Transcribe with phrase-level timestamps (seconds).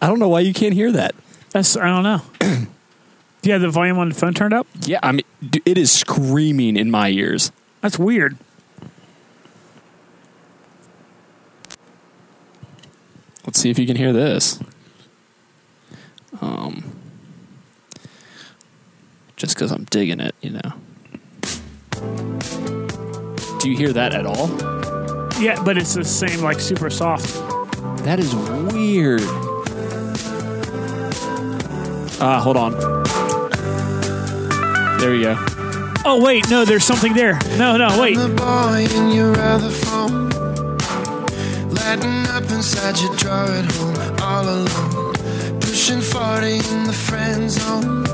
[0.00, 1.14] I don't know why you can't hear that.
[1.50, 2.22] That's I don't know.
[3.42, 4.66] Do you have the volume on the phone turned up?
[4.82, 5.24] Yeah, I mean,
[5.64, 7.52] it is screaming in my ears.
[7.80, 8.36] That's weird.
[13.46, 14.60] Let's see if you can hear this.
[16.42, 16.92] Um,
[19.36, 20.72] just because I'm digging it, you know.
[23.58, 24.48] Do you hear that at all?
[25.40, 27.32] Yeah, but it's the same, like super soft.
[28.04, 28.34] That is
[28.72, 29.22] weird.
[32.22, 32.72] Ah, hold on.
[34.98, 35.36] There you go.
[36.04, 37.38] Oh wait, no, there's something there.
[37.56, 38.16] No, no, wait.
[38.16, 40.30] the boy in your other phone.
[42.40, 45.12] Up inside your drawer at home, all alone.
[45.60, 48.04] Pushing 40 in the friend zone.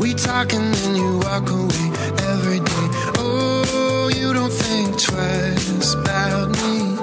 [0.00, 1.92] We talk and then you walk away
[2.32, 2.88] every day.
[3.18, 6.96] Oh, you don't think twice about me.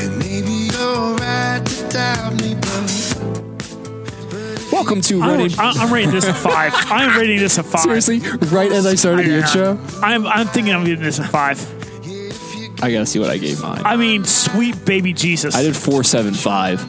[0.00, 2.37] And maybe you're right to doubt me.
[4.78, 6.72] Welcome to I'm, I'm rating this a five.
[6.72, 7.80] I'm rating this a five.
[7.80, 8.20] Seriously,
[8.52, 11.60] right as I started the intro, I'm I'm thinking I'm giving this a five.
[12.80, 13.82] I gotta see what I gave mine.
[13.84, 15.56] I, I mean, sweet baby Jesus.
[15.56, 16.80] I did four seven five.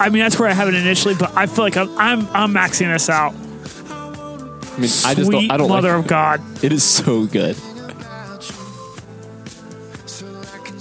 [0.00, 2.54] I mean, that's where I have it initially, but I feel like I'm I'm, I'm
[2.54, 3.34] maxing this out.
[3.34, 5.50] I mean, I just don't.
[5.50, 6.04] I don't mother like.
[6.04, 6.40] of God.
[6.62, 7.56] It is so good.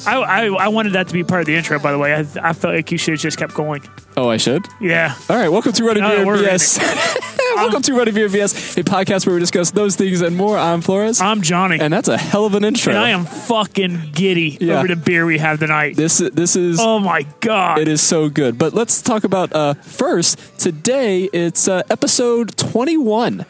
[0.05, 1.79] I, I I wanted that to be part of the intro.
[1.79, 3.81] By the way, I I felt like you should have just kept going.
[4.17, 4.67] Oh, I should.
[4.79, 5.15] Yeah.
[5.29, 6.79] All right, welcome to Ready No, Beer we're BS.
[7.55, 10.57] welcome to Ready Beer BS, a podcast where we discuss those things and more.
[10.57, 12.91] I'm Flores, I'm Johnny, and that's a hell of an intro.
[12.91, 14.79] and I am fucking giddy Yeah.
[14.79, 15.95] over the beer we have tonight.
[15.95, 17.79] This this is oh my God.
[17.79, 18.57] It is so good.
[18.57, 20.37] But let's talk about uh, first.
[20.59, 23.45] Today it's uh, episode 21.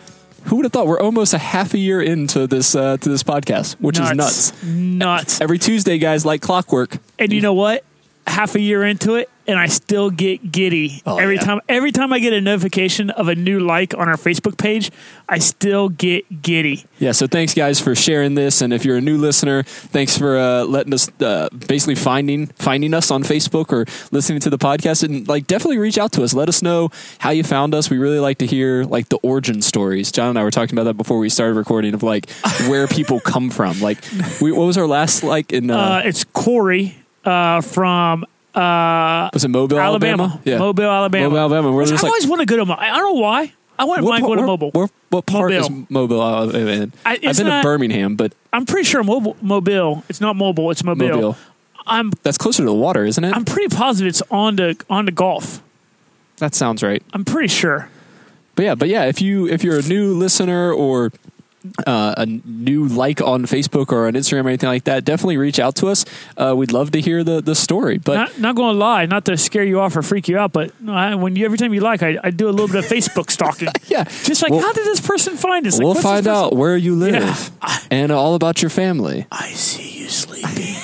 [0.45, 3.23] Who would have thought we're almost a half a year into this uh, to this
[3.23, 4.63] podcast, which is nuts.
[4.63, 5.39] Nuts.
[5.41, 6.97] Every Tuesday, guys, like clockwork.
[7.19, 7.83] And you know what?
[8.31, 11.41] Half a year into it, and I still get giddy Oh, every yeah.
[11.41, 11.59] time.
[11.67, 14.89] Every time I get a notification of a new like on our Facebook page,
[15.27, 16.85] I still get giddy.
[16.97, 20.37] Yeah, so thanks guys for sharing this, and if you're a new listener, thanks for
[20.37, 25.03] uh, letting us uh, basically finding finding us on Facebook or listening to the podcast,
[25.03, 26.33] and like definitely reach out to us.
[26.33, 26.89] Let us know
[27.19, 27.89] how you found us.
[27.89, 30.11] We really like to hear like the origin stories.
[30.11, 32.29] John and I were talking about that before we started recording of like
[32.69, 33.79] where people come from.
[33.81, 33.97] Like,
[34.41, 36.95] we, what was our last like in uh, Uh, it's Corey
[37.25, 40.23] uh, from was it Mobile, Alabama.
[40.23, 40.41] Alabama?
[40.43, 41.25] Yeah, Mobile, Alabama.
[41.25, 41.71] Mobile, Alabama.
[41.71, 42.65] Which just I like- always want to go to.
[42.65, 43.53] Mo- I don't know why.
[43.79, 44.71] I wouldn't What mind going to Mobile.
[44.71, 45.85] where- what part is Mobile.
[45.89, 46.93] Mobile Alabama in?
[47.05, 49.35] I- I've it's been to Birmingham, but I'm pretty sure Mobile.
[49.41, 50.03] Mobile.
[50.09, 50.69] It's not mobile.
[50.71, 51.07] It's Mobile.
[51.07, 51.37] Mobile.
[51.87, 52.11] I'm.
[52.23, 53.35] That's closer to the water, isn't it?
[53.35, 55.61] I'm pretty positive it's on to on to Gulf.
[56.37, 57.01] that sounds right.
[57.13, 57.89] I'm pretty sure.
[58.55, 61.11] But yeah, but yeah, if you if you're a new listener or
[61.85, 65.59] uh, a new like on Facebook or on Instagram or anything like that, definitely reach
[65.59, 66.05] out to us.
[66.37, 67.97] Uh, we'd love to hear the the story.
[67.97, 70.51] But Not, not going to lie, not to scare you off or freak you out,
[70.53, 72.85] but I, when you every time you like, I, I do a little bit of
[72.85, 73.69] Facebook stalking.
[73.87, 75.77] yeah, Just like, We'll- how did this person find us?
[75.77, 77.77] Like, we'll find out where you live Yeah.
[77.91, 79.27] and all about your family.
[79.31, 80.75] I see you sleeping.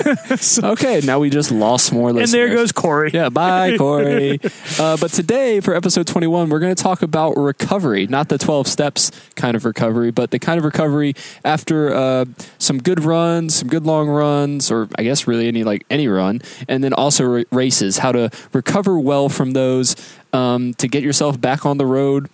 [0.62, 3.10] Okay, now we just lost more and there goes Corey.
[3.12, 4.40] Yeah, bye, Corey.
[4.78, 8.06] uh, but today, for episode 21, we're going to talk about recovery.
[8.06, 11.14] Not the 12 steps kind of recovery, but the kind of recovery
[11.44, 12.24] after uh,
[12.58, 16.42] some good runs, some good long runs, or I guess really any like any run,
[16.68, 19.96] and then also ra- races, how to recover well from those
[20.32, 22.28] um, to get yourself back on the road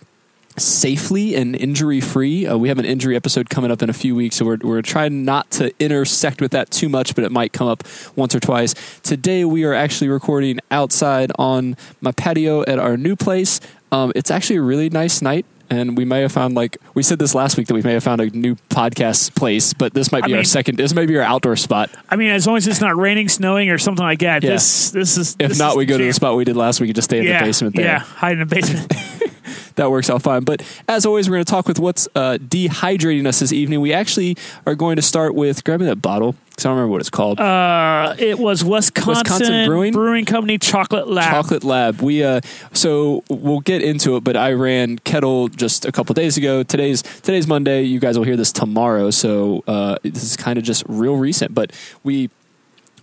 [0.57, 2.45] safely and injury free.
[2.45, 4.81] Uh, we have an injury episode coming up in a few weeks, so we're, we're
[4.81, 7.83] trying not to intersect with that too much, but it might come up
[8.15, 8.73] once or twice.
[9.01, 13.59] Today, we are actually recording outside on my patio at our new place.
[13.91, 15.45] Um, it's actually a really nice night.
[15.69, 18.03] And we may have found like we said this last week that we may have
[18.03, 20.77] found a new podcast place, but this might I be our mean- second.
[20.77, 21.89] This may be our outdoor spot.
[22.09, 24.43] I mean, as long as it's not raining, snowing, or something like that.
[24.43, 24.51] Yeah.
[24.51, 25.35] This this is.
[25.39, 27.09] If this not, is we go to the spot we did last week and just
[27.09, 27.85] stay in yeah, the basement there.
[27.85, 28.93] Yeah, hide in the basement.
[29.75, 30.43] that works out fine.
[30.43, 33.81] But as always, we're going to talk with what's uh, dehydrating us this evening.
[33.81, 37.01] We actually are going to start with grabbing that bottle because I don't remember what
[37.01, 37.39] it's called.
[37.39, 40.25] Uh, it was Wisconsin, Wisconsin Brewing?
[40.25, 41.31] Company Chocolate Lab.
[41.31, 42.01] Chocolate Lab.
[42.01, 42.41] We uh,
[42.73, 46.61] so we'll get into it, but I ran kettle just a couple days ago.
[46.61, 47.83] Today's today's Monday.
[47.83, 51.55] You guys will hear this tomorrow, so uh, this is kind of just real recent.
[51.55, 51.71] But
[52.03, 52.29] we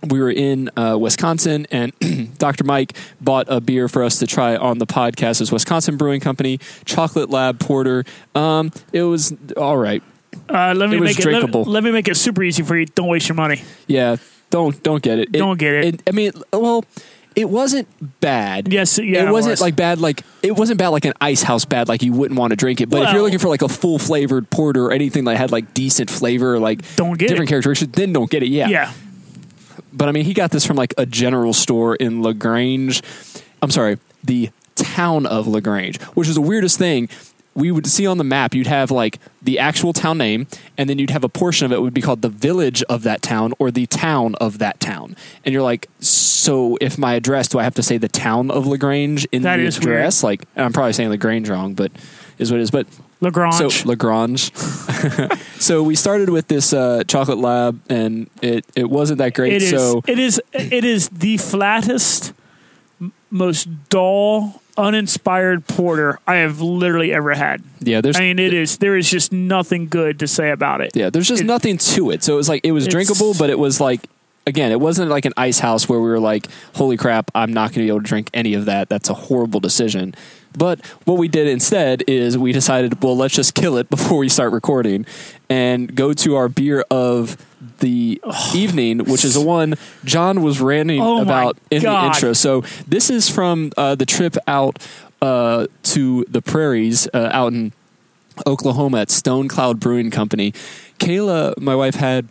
[0.09, 1.93] we were in uh, Wisconsin, and
[2.37, 2.63] Dr.
[2.63, 5.41] Mike bought a beer for us to try on the podcast.
[5.41, 8.03] It's Wisconsin Brewing Company Chocolate Lab Porter.
[8.35, 10.01] Um, it was all right.
[10.49, 11.25] Uh, let me It was make it.
[11.25, 11.63] Let, drinkable.
[11.65, 12.85] let me make it super easy for you.
[12.85, 13.61] Don't waste your money.
[13.87, 14.15] Yeah,
[14.49, 15.31] don't don't get it.
[15.31, 16.01] Don't get it.
[16.07, 16.83] I mean, well,
[17.35, 17.87] it wasn't
[18.21, 18.71] bad.
[18.71, 19.61] Yes, yeah, it it wasn't was.
[19.61, 19.99] like bad.
[19.99, 21.87] Like it wasn't bad like an ice house bad.
[21.89, 22.89] Like you wouldn't want to drink it.
[22.89, 25.73] But if you're looking for like a full flavored porter or anything that had like
[25.73, 27.51] decent flavor, like Don't get different it.
[27.53, 28.49] characteristics, then don't get it.
[28.49, 28.67] Yeah.
[28.69, 28.93] Yeah.
[29.93, 33.01] But I mean, he got this from like a general store in Lagrange.
[33.61, 37.09] I'm sorry, the town of Lagrange, which is the weirdest thing.
[37.53, 40.47] We would see on the map, you'd have like the actual town name,
[40.77, 43.21] and then you'd have a portion of it would be called the village of that
[43.21, 45.17] town or the town of that town.
[45.43, 48.67] And you're like, so if my address, do I have to say the town of
[48.67, 49.97] Lagrange in That the is weird.
[49.97, 50.23] address?
[50.23, 51.91] Like, and I'm probably saying Lagrange wrong, but
[52.37, 52.71] is what it is.
[52.71, 52.87] But
[53.21, 53.55] Lagrange.
[53.55, 54.53] so Lagrange.
[55.59, 59.53] so we started with this uh, chocolate lab, and it it wasn't that great.
[59.53, 59.69] It is.
[59.69, 60.41] so it is.
[60.53, 62.33] It is the flattest,
[63.29, 67.61] most dull, uninspired porter I have literally ever had.
[67.79, 68.77] yeah, there's I mean, it is.
[68.79, 70.91] There is just nothing good to say about it.
[70.95, 72.23] Yeah, there's just It- nothing to it.
[72.23, 74.01] So it was like it was drinkable, but it was like
[74.47, 77.69] again, it wasn't like an ice house where we were like, "Holy crap, I'm not
[77.69, 80.15] going to be able to drink any of that." That's a horrible decision.
[80.57, 84.27] But what we did instead is we decided, well, let's just kill it before we
[84.27, 85.05] start recording
[85.49, 87.37] and go to our beer of
[87.79, 88.21] the
[88.55, 92.01] evening, which is the one John was ranting Oh about in God.
[92.03, 92.33] the intro.
[92.33, 94.85] So this is from uh, the trip out
[95.21, 97.71] uh, to the prairies uh, out in
[98.45, 100.51] Oklahoma at Stone Cloud Brewing Company.
[100.99, 102.27] Kayla, my wife, had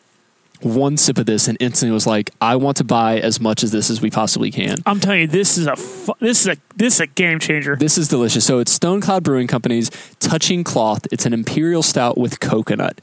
[0.62, 3.70] one sip of this and instantly was like, "I want to buy as much as
[3.72, 6.56] this as we possibly can." I'm telling you, this is a fu- this is a
[6.76, 7.76] this is a game changer.
[7.76, 8.44] This is delicious.
[8.44, 11.06] So it's Stone Cloud Brewing Company's Touching Cloth.
[11.12, 13.00] It's an imperial stout with coconut,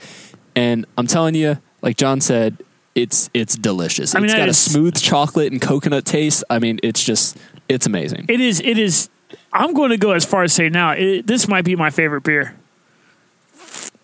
[0.55, 2.57] and I'm telling you, like John said,
[2.95, 4.15] it's it's delicious.
[4.15, 6.43] I mean, it's got is- a smooth chocolate and coconut taste.
[6.49, 7.37] I mean, it's just
[7.69, 8.25] it's amazing.
[8.29, 8.59] It is.
[8.61, 9.09] It is.
[9.51, 10.91] I'm going to go as far as say now.
[10.91, 12.55] It, this might be my favorite beer.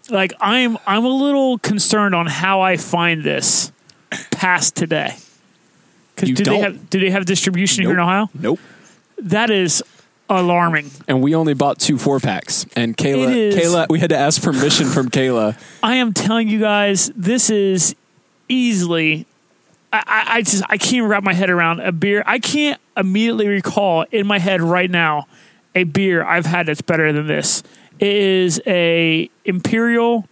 [0.09, 3.71] Like I'm, I'm a little concerned on how I find this
[4.31, 5.15] past today.
[6.15, 6.61] Because do they don't.
[6.61, 8.29] have do they have distribution here in Ohio?
[8.33, 8.59] Nope.
[9.17, 9.83] That is
[10.29, 10.91] alarming.
[11.07, 12.65] And we only bought two four packs.
[12.75, 15.57] And Kayla, Kayla, we had to ask permission from Kayla.
[15.83, 17.95] I am telling you guys, this is
[18.47, 19.25] easily.
[19.91, 22.23] I, I just I can't wrap my head around a beer.
[22.25, 25.27] I can't immediately recall in my head right now
[25.75, 27.63] a beer I've had that's better than this.
[27.99, 30.27] It is a imperial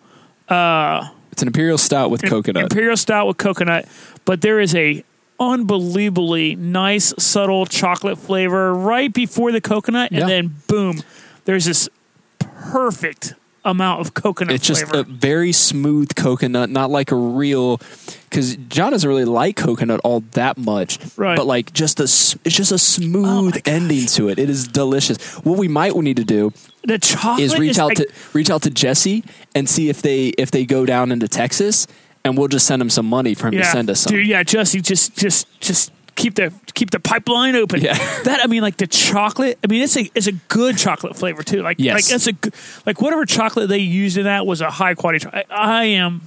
[0.49, 2.63] Uh, It's an imperial stout with coconut.
[2.63, 3.85] imperial stout with coconut,
[4.25, 5.03] but there is a
[5.39, 10.25] unbelievably nice subtle chocolate flavor right before the coconut, and Yeah.
[10.27, 11.01] then boom,
[11.45, 11.87] there's this
[12.39, 15.01] perfect amount of coconut it's just flavor.
[15.01, 17.77] a very smooth coconut, not like a real.
[18.29, 21.35] Because John doesn't really like coconut all that much, Right.
[21.35, 24.39] But like just a, it's just a oh smooth my ending to it.
[24.39, 25.35] It is delicious.
[25.43, 26.53] What we might need to do
[26.83, 29.23] the chocolate is reach is out like- to reach out to Jesse
[29.53, 31.87] and see if they if they go down into Texas,
[32.23, 34.15] and we'll just send him some money for him to send us some.
[34.15, 37.81] Dude, yeah, Jesse, just just just keep the keep the pipeline open.
[37.81, 37.95] Yeah.
[38.23, 39.57] That I mean, like the chocolate.
[39.63, 41.61] I mean, it's a it's a good chocolate flavor too.
[41.63, 41.93] Like Yes.
[42.11, 45.19] like it's a like whatever chocolate they used in that was a high quality.
[45.19, 46.21] cho- I, I am.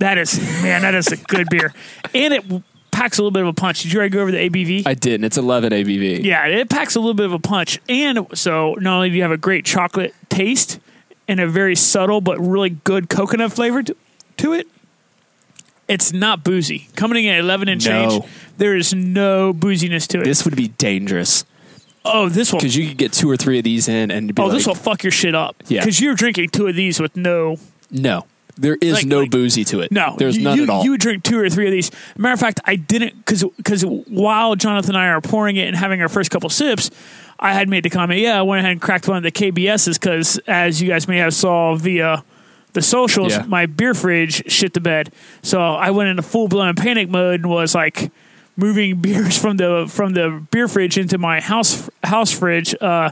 [0.00, 1.72] That is man, that is a good beer,
[2.14, 2.44] and it
[2.90, 3.82] packs a little bit of a punch.
[3.82, 4.86] Did you already go over the ABV?
[4.86, 5.24] I didn't.
[5.24, 6.24] It's 11 ABV.
[6.24, 7.78] Yeah, it packs a little bit of a punch.
[7.88, 10.78] And so not only do you have a great chocolate taste
[11.28, 13.96] and a very subtle but really good coconut flavor to,
[14.38, 14.66] to it,
[15.88, 16.88] it's not boozy.
[16.96, 18.26] Coming in at 11 and change, No.
[18.58, 20.24] There is no booziness to it.
[20.24, 21.44] This would be dangerous
[22.04, 24.42] oh, this will because you could get two or three of these in and be
[24.42, 25.62] Oh, like, this will fuck your shit up.
[25.68, 25.80] Yeah.
[25.80, 27.56] Because you're drinking two of these with no
[27.90, 28.24] no,
[28.56, 29.92] there is Like- no like- boozy to it.
[29.92, 30.84] No, there's you, none you, at all.
[30.84, 31.90] You drink two or three of these.
[32.16, 35.76] Matter of fact, I didn't because because while Jonathan and I are pouring it and
[35.76, 36.90] having our first couple sips,
[37.38, 38.20] I had made the comment.
[38.20, 41.18] Yeah, I went ahead and cracked one of the KBSs because, as you guys may
[41.18, 42.24] have saw via
[42.72, 43.44] the socials, Yeah.
[43.46, 45.12] my beer fridge shit the bed.
[45.42, 48.10] So I went into full blown panic mode and was like
[48.56, 52.74] moving beers from the from the beer fridge into my house house fridge.
[52.80, 53.10] Uh,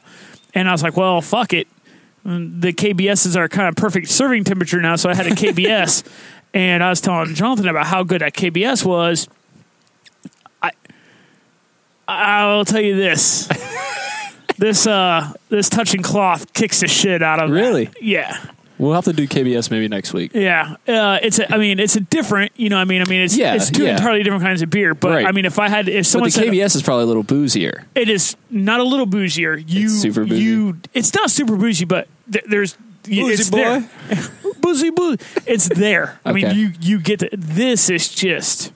[0.54, 1.68] and I was like, well, fuck it
[2.24, 6.04] the KBSs are kind of perfect serving temperature now, so I had a KBS,
[6.54, 9.28] and I was telling Jonathan about how good that KBS was.
[10.62, 10.72] I
[12.06, 13.48] I'll tell you this.
[14.58, 17.56] this uh this touching cloth kicks the shit out of that.
[17.56, 17.90] Really?
[18.00, 18.36] Yeah.
[18.80, 20.32] We'll have to do KBS maybe next week.
[20.34, 21.38] Yeah, uh, it's.
[21.38, 22.52] A, I mean, it's a different.
[22.56, 23.92] You know, I mean, I mean, it's Yeah, it's two yeah.
[23.92, 24.94] entirely different kinds of beer.
[24.94, 25.26] But Right.
[25.26, 27.24] I mean, if I had, if But someone the said KBS is probably a little
[27.24, 27.84] boozier.
[27.94, 29.56] it is not a little boozier.
[29.56, 30.42] You It's super boozy.
[30.42, 33.56] You it's not super boozy, but th- there's Boozy it's boy?
[33.56, 33.88] there.
[34.60, 35.16] boozy boo.
[35.46, 36.20] It's there.
[36.24, 38.72] I mean, you you get to, this is just.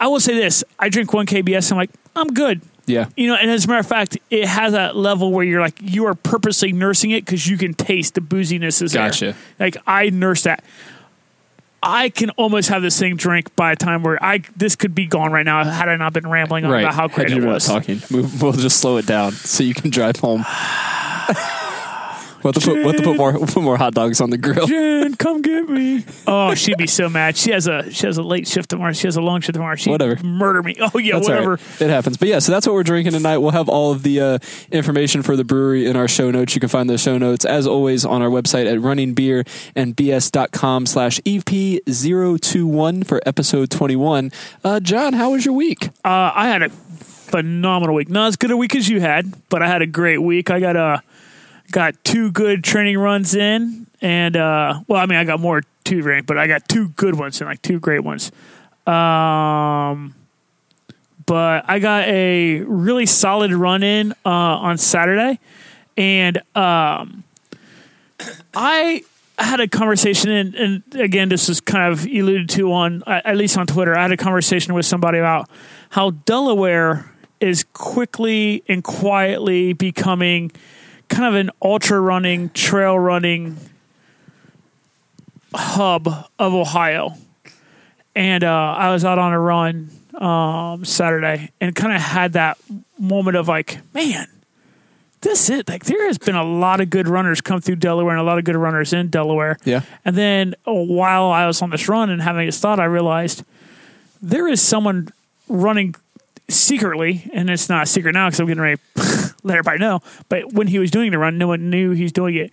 [0.00, 1.70] I will say this: I drink one KBS.
[1.70, 2.60] And I'm like, I'm good.
[2.86, 5.60] Yeah, You know, and as a matter of fact, it has that level where you're
[5.60, 9.08] like you are purposely nursing it because you can taste the booziness is there.
[9.08, 9.34] Gotcha.
[9.58, 10.64] Like I nurse that.
[11.86, 15.06] I can almost have this thing drink by a time where I this could be
[15.06, 16.80] gone right now had I not been rambling on right.
[16.80, 17.66] about how great it was.
[17.66, 20.44] talking, we'll just slow it down so you can drive home.
[22.44, 24.28] We'll have to put, we'll have to put more we'll put more hot dogs on
[24.30, 24.66] the grill.
[24.66, 26.04] Jen, come get me.
[26.26, 27.36] Oh, she'd be so mad.
[27.38, 28.92] She has a she has a late shift tomorrow.
[28.92, 29.76] She has a long shift tomorrow.
[29.76, 30.22] She Whatever.
[30.22, 30.76] murder me.
[30.78, 31.50] Oh yeah, That's whatever.
[31.52, 31.80] right.
[31.80, 32.18] It happens.
[32.18, 33.38] But yeah, so that's what we're drinking tonight.
[33.38, 34.38] We'll have all of the uh,
[34.70, 36.54] information for the brewery in our show notes.
[36.54, 43.06] You can find the show notes, as always, on our website at runningbeerandbs.com slash EP021
[43.06, 44.30] for episode 21.
[44.62, 45.88] Uh, John, how was your week?
[46.04, 48.08] Uh, I had a phenomenal week.
[48.08, 50.50] Not as good a week as you had, but I had a great week.
[50.50, 50.98] I got uh,
[51.70, 56.02] got two good training runs in, and uh, well, I mean, I got more two
[56.02, 58.32] rank, but I got two good ones and like two great ones.
[58.86, 60.14] Um,
[61.26, 65.40] but I got a really solid run in uh, on Saturday,
[65.96, 67.24] and um,
[68.54, 69.02] I
[69.38, 73.58] had a conversation, and, and again, this is kind of alluded to on at least
[73.58, 73.96] on Twitter.
[73.96, 75.48] I had a conversation with somebody about
[75.90, 80.50] how Delaware is quickly and quietly becoming
[81.08, 83.56] kind of an ultra running, trail running
[85.54, 86.08] hub
[86.38, 87.14] of Ohio.
[88.14, 92.58] And uh, I was out on a run um, Saturday and kind of had that
[92.98, 94.28] moment of like, man,
[95.20, 98.20] this is like there has been a lot of good runners come through Delaware and
[98.20, 99.58] a lot of good runners in Delaware.
[99.64, 99.82] Yeah.
[100.04, 103.42] And then while I was on this run and having this thought, I realized
[104.20, 105.08] there is someone
[105.48, 105.94] running
[106.48, 108.80] secretly, and it's not a secret now because I'm getting ready
[109.44, 110.00] let everybody know.
[110.28, 112.52] But when he was doing the run, no one knew he was doing it.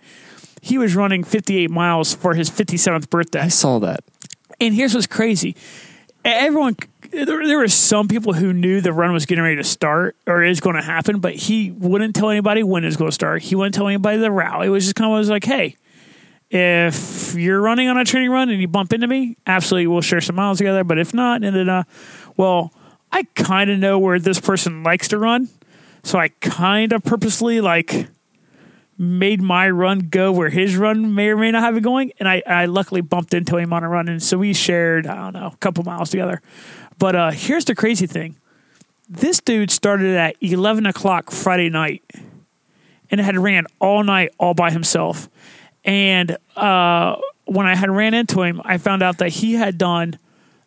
[0.60, 3.40] He was running 58 miles for his 57th birthday.
[3.40, 4.04] I saw that.
[4.60, 5.56] And here's what's crazy.
[6.24, 6.76] Everyone,
[7.10, 10.44] there, there were some people who knew the run was getting ready to start or
[10.44, 13.42] is going to happen, but he wouldn't tell anybody when it was going to start.
[13.42, 14.64] He wouldn't tell anybody the route.
[14.64, 15.76] It was just kind of was like, hey,
[16.52, 20.20] if you're running on a training run and you bump into me, absolutely we'll share
[20.20, 20.84] some miles together.
[20.84, 21.84] But if not, and then, uh,
[22.36, 22.72] well,
[23.10, 25.48] I kind of know where this person likes to run.
[26.02, 28.08] So I kind of purposely like
[28.98, 32.12] made my run go where his run may or may not have it going.
[32.18, 34.08] And I, I luckily bumped into him on a run.
[34.08, 36.40] And so we shared, I don't know, a couple miles together.
[36.98, 38.36] But uh, here's the crazy thing
[39.08, 42.02] this dude started at 11 o'clock Friday night
[43.10, 45.28] and had ran all night all by himself.
[45.84, 50.18] And uh, when I had ran into him, I found out that he had done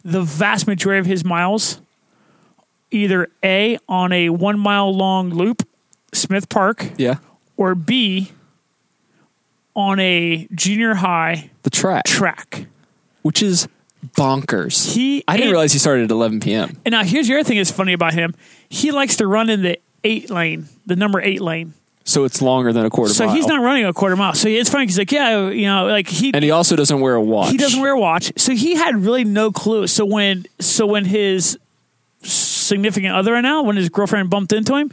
[0.04, 1.82] the vast majority of his miles
[2.96, 5.68] either A, on a one mile long loop,
[6.14, 7.16] Smith Park, Yeah.
[7.58, 8.32] or B,
[9.76, 12.66] on a junior high The track, track.
[13.22, 13.68] which is
[14.16, 14.94] bonkers.
[14.94, 16.78] He I didn't and- realize he started at 11 p.m.
[16.86, 18.36] And now here's the other thing that's funny about him.
[18.70, 21.74] He likes to run in the eight lane, the number eight lane.
[22.08, 23.36] So it's longer than a quarter So mile.
[23.36, 24.36] he's not running a quarter mile.
[24.36, 24.86] So it's funny.
[24.86, 27.50] He's like, yeah, you know, like he and he also doesn't wear a watch.
[27.50, 28.32] he doesn't wear a watch.
[28.38, 29.88] So he had really no clue.
[29.88, 31.58] So when so when his
[32.26, 34.92] significant other right now, when his girlfriend bumped into him,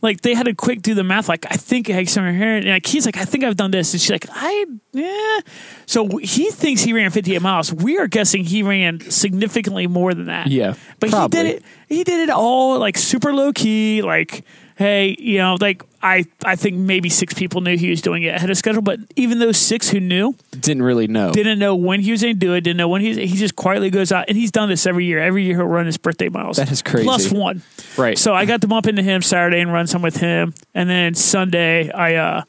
[0.00, 1.28] like they had to quick do the math.
[1.28, 3.92] Like I think I some hair, and like he's like, I think I've done this,
[3.92, 5.40] and she's like, I yeah.
[5.86, 7.72] So he thinks he ran 58 miles.
[7.72, 10.48] We are guessing he ran significantly more than that.
[10.48, 11.38] Yeah, but probably.
[11.38, 11.64] he did it.
[11.88, 14.02] He did it all like super low key.
[14.02, 14.44] Like,
[14.76, 18.34] hey, you know, like I I think maybe six people knew he was doing it
[18.34, 21.32] ahead of schedule, but even those six who knew Didn't really know.
[21.32, 23.56] didn't know when he was going to do it, didn't know when he's he just
[23.56, 25.18] quietly goes out and he's done this every year.
[25.20, 26.56] Every year he'll run his birthday miles.
[26.56, 27.04] That is crazy.
[27.04, 27.62] Plus one.
[27.96, 28.16] right.
[28.16, 31.14] So I got to bump into him Saturday and run some with him, and then
[31.14, 32.42] Sunday I uh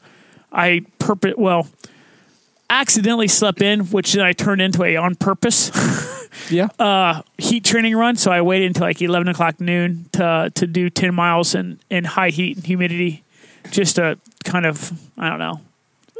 [0.52, 1.68] I purpose well
[2.70, 5.70] accidentally slept in, which then I turned into a on purpose
[6.50, 6.68] yeah.
[6.78, 8.16] uh, heat training run.
[8.16, 12.04] So I waited until like eleven o'clock noon to to do ten miles in in
[12.04, 13.24] high heat and humidity,
[13.70, 15.60] just a kind of I don't know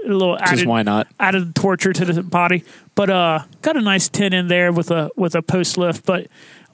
[0.07, 1.07] a little added why not?
[1.19, 2.65] added torture to the body.
[2.95, 6.05] But uh, got a nice ten in there with a with a post lift.
[6.07, 6.27] But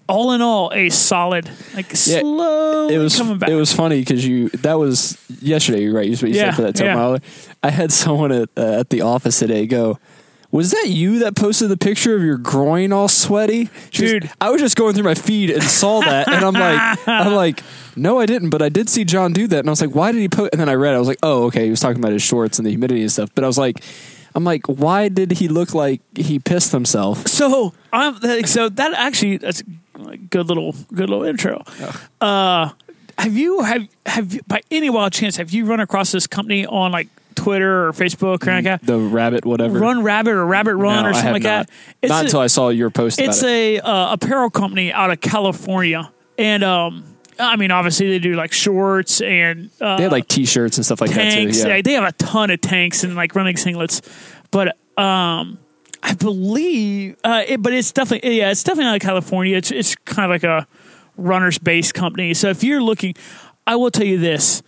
[0.08, 3.48] all in all, a solid like Yeah, slow it was coming back.
[3.48, 6.76] it was funny because you that was yesterday right what you Yeah, said for that
[6.76, 6.94] 10 yeah.
[6.94, 7.18] miler
[7.64, 9.98] i had someone at, uh, at the office today go
[10.56, 14.30] was that you that posted the picture of your groin all sweaty She was- Dude.
[14.40, 17.60] i was just going through my feed and saw that and i'm like i'm like
[17.94, 20.12] no i didn't but i did see john do that and i was like why
[20.12, 21.80] did he post and then i read it, i was like oh okay he was
[21.80, 23.82] talking about his shorts and the humidity and stuff but i was like
[24.34, 29.38] i'm like why did he look like he pissed himself so I'm so that actually
[29.38, 29.62] that's
[30.10, 31.62] a good little good little intro.
[32.20, 32.70] Uh,
[33.18, 36.66] have you have have you, by any wild chance have you run across this company
[36.66, 38.86] on like Twitter or Facebook or anything like that?
[38.86, 41.66] the rabbit whatever Run Rabbit or Rabbit Run No, or something have like not.
[41.68, 41.70] that.
[42.02, 44.92] It's not a- until i saw your post about it's it a uh, apparel company
[44.92, 47.04] out of California, and um,
[47.38, 51.00] I mean obviously they do like shorts and uh, they had like t-shirts and stuff
[51.00, 51.58] like tanks.
[51.58, 51.76] that too yeah.
[51.76, 54.00] Yeah, they have a ton of tanks and like running singlets,
[54.50, 55.58] but um,
[56.02, 59.56] I believe, uh, it, but it's definitely yeah, it's definitely out of California.
[59.56, 60.66] It's it's kind of like a
[61.16, 62.32] runners based company.
[62.34, 63.14] So if you're looking,
[63.66, 64.62] I will tell you this.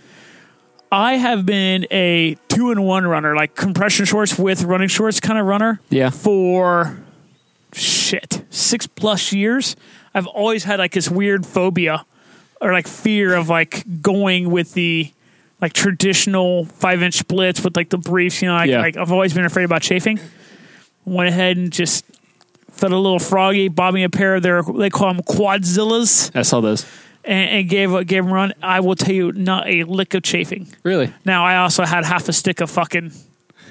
[0.91, 5.39] I have been a two in one runner, like compression shorts with running shorts kind
[5.39, 5.81] of runner.
[5.91, 6.11] Yeah.
[6.11, 6.99] For
[7.73, 9.77] shit, six plus years.
[10.15, 12.05] I've always had like this weird phobia
[12.61, 15.13] or like fear of like going with the
[15.61, 18.41] like traditional five inch splits with like the briefs.
[18.41, 18.81] You know, like, Yeah.
[18.81, 20.19] like I've always been afraid about chafing.
[21.05, 22.05] Went ahead and just
[22.71, 26.43] felt a little froggy, bought me a pair of their they call them quadzillas, I
[26.43, 26.87] saw those.
[27.29, 28.55] And, and gave gave them a run.
[28.63, 30.67] I will tell you, not a lick of chafing.
[30.83, 31.13] Really?
[31.25, 33.13] Now I also had half a stick of fucking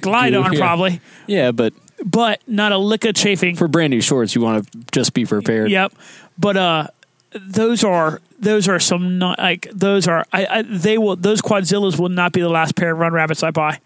[0.01, 0.59] glide on yeah.
[0.59, 1.73] probably, Yeah, but
[2.05, 3.55] but not a lick of chafing.
[3.55, 5.71] for brand new shorts, you want to just be prepared.
[5.71, 5.91] Yep.
[6.37, 6.87] But uh
[7.31, 11.99] those are those are some not like those are I, I they will those quadzillas
[11.99, 13.79] will not be the last pair of run rabbits I buy.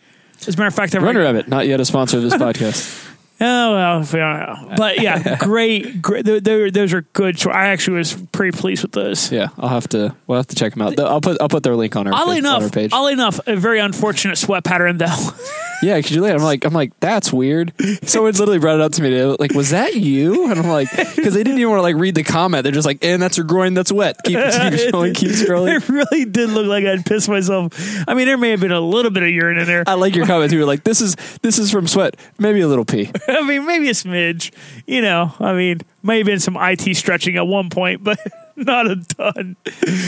[0.47, 3.10] As a matter of fact, I've Runner Rabbit, not yet a sponsor of this podcast.
[3.43, 6.25] Oh well, but yeah, great, great.
[6.25, 7.37] They're, those are good.
[7.37, 9.31] cho- I actually was pretty pleased with those.
[9.31, 10.15] Yeah, I'll have to.
[10.27, 10.99] We'll have to check them out.
[10.99, 11.41] I'll put.
[11.41, 12.91] I'll put their link on our, Oddly on our enough, page.
[12.93, 15.07] oddly enough, a very unfortunate sweat pattern though.
[15.83, 17.73] Yeah, because you later, I'm like, I'm like, that's weird.
[18.07, 19.09] Someone literally brought it up to me.
[19.25, 20.51] Were like, was that you?
[20.51, 22.61] And I'm like, because they didn't even want to like read the comment.
[22.61, 23.73] They're just like, and that's your groin.
[23.73, 24.17] That's wet.
[24.23, 25.15] Keep, keep scrolling.
[25.15, 25.77] Keep scrolling.
[25.81, 27.73] it really did look like I'd pissed myself.
[28.07, 29.83] I mean, there may have been a little bit of urine in there.
[29.87, 30.63] I like your comment too.
[30.65, 32.15] Like, this is this is from sweat.
[32.37, 33.09] Maybe a little pee.
[33.39, 34.51] I mean, maybe a smidge.
[34.85, 38.19] You know, I mean, may have been some IT stretching at one point, but
[38.55, 39.55] not a ton.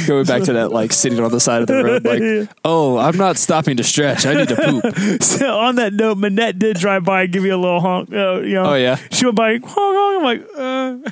[0.08, 3.18] Going back to that, like sitting on the side of the road, like, oh, I'm
[3.18, 4.26] not stopping to stretch.
[4.26, 5.24] I need to poop.
[5.24, 8.12] So on that note, Manette did drive by and give you a little honk.
[8.12, 8.98] Uh, you know, Oh yeah.
[9.12, 10.18] She went by, honk, honk.
[10.18, 11.12] I'm like, uh,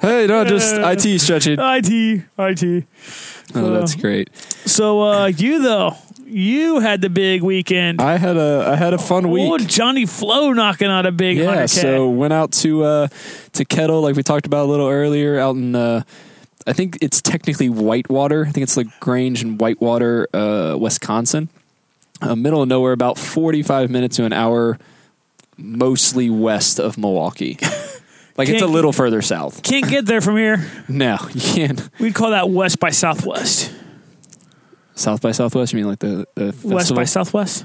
[0.00, 1.58] Hey, no, just IT stretching.
[1.60, 2.84] IT, IT.
[3.54, 4.34] Oh, that's great.
[4.66, 5.96] So uh, you though,
[6.32, 8.00] you had the big weekend.
[8.00, 9.48] I had a I had a fun week.
[9.50, 11.68] Oh, Johnny Flo knocking out a big Yeah, 100K.
[11.68, 13.08] so went out to uh
[13.52, 16.02] to Kettle like we talked about a little earlier out in uh
[16.66, 18.46] I think it's technically Whitewater.
[18.46, 21.48] I think it's like Grange and Whitewater, uh, Wisconsin.
[22.20, 24.78] Uh, middle of nowhere, about 45 minutes to an hour,
[25.56, 27.58] mostly west of Milwaukee.
[28.36, 29.64] like it's a little further south.
[29.64, 30.64] Can't get there from here.
[30.88, 31.88] No, you can't.
[31.98, 33.72] We'd call that West by Southwest.
[34.94, 35.72] South by Southwest?
[35.72, 37.04] You mean like the, the West by?
[37.04, 37.64] Southwest.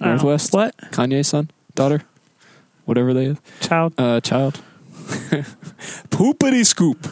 [0.00, 0.22] I don't know.
[0.22, 0.52] Northwest?
[0.52, 1.50] What Kanye's son?
[1.74, 2.02] Daughter?
[2.84, 3.38] Whatever they is.
[3.60, 3.94] child?
[3.98, 4.60] uh, child.
[6.10, 7.06] Poopity scoop.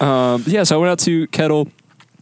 [0.02, 1.68] um, yeah, so I went out to Kettle.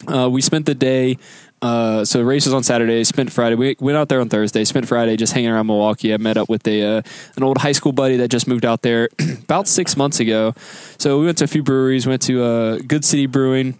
[0.07, 1.19] Uh, we spent the day.
[1.63, 3.05] Uh, so race was on Saturday.
[3.05, 3.55] Spent Friday.
[3.55, 4.65] We went out there on Thursday.
[4.65, 6.15] Spent Friday just hanging around Milwaukee.
[6.15, 7.03] I met up with a uh,
[7.37, 9.09] an old high school buddy that just moved out there
[9.43, 10.55] about six months ago.
[10.99, 12.07] So we went to a few breweries.
[12.07, 13.79] Went to uh, Good City Brewing,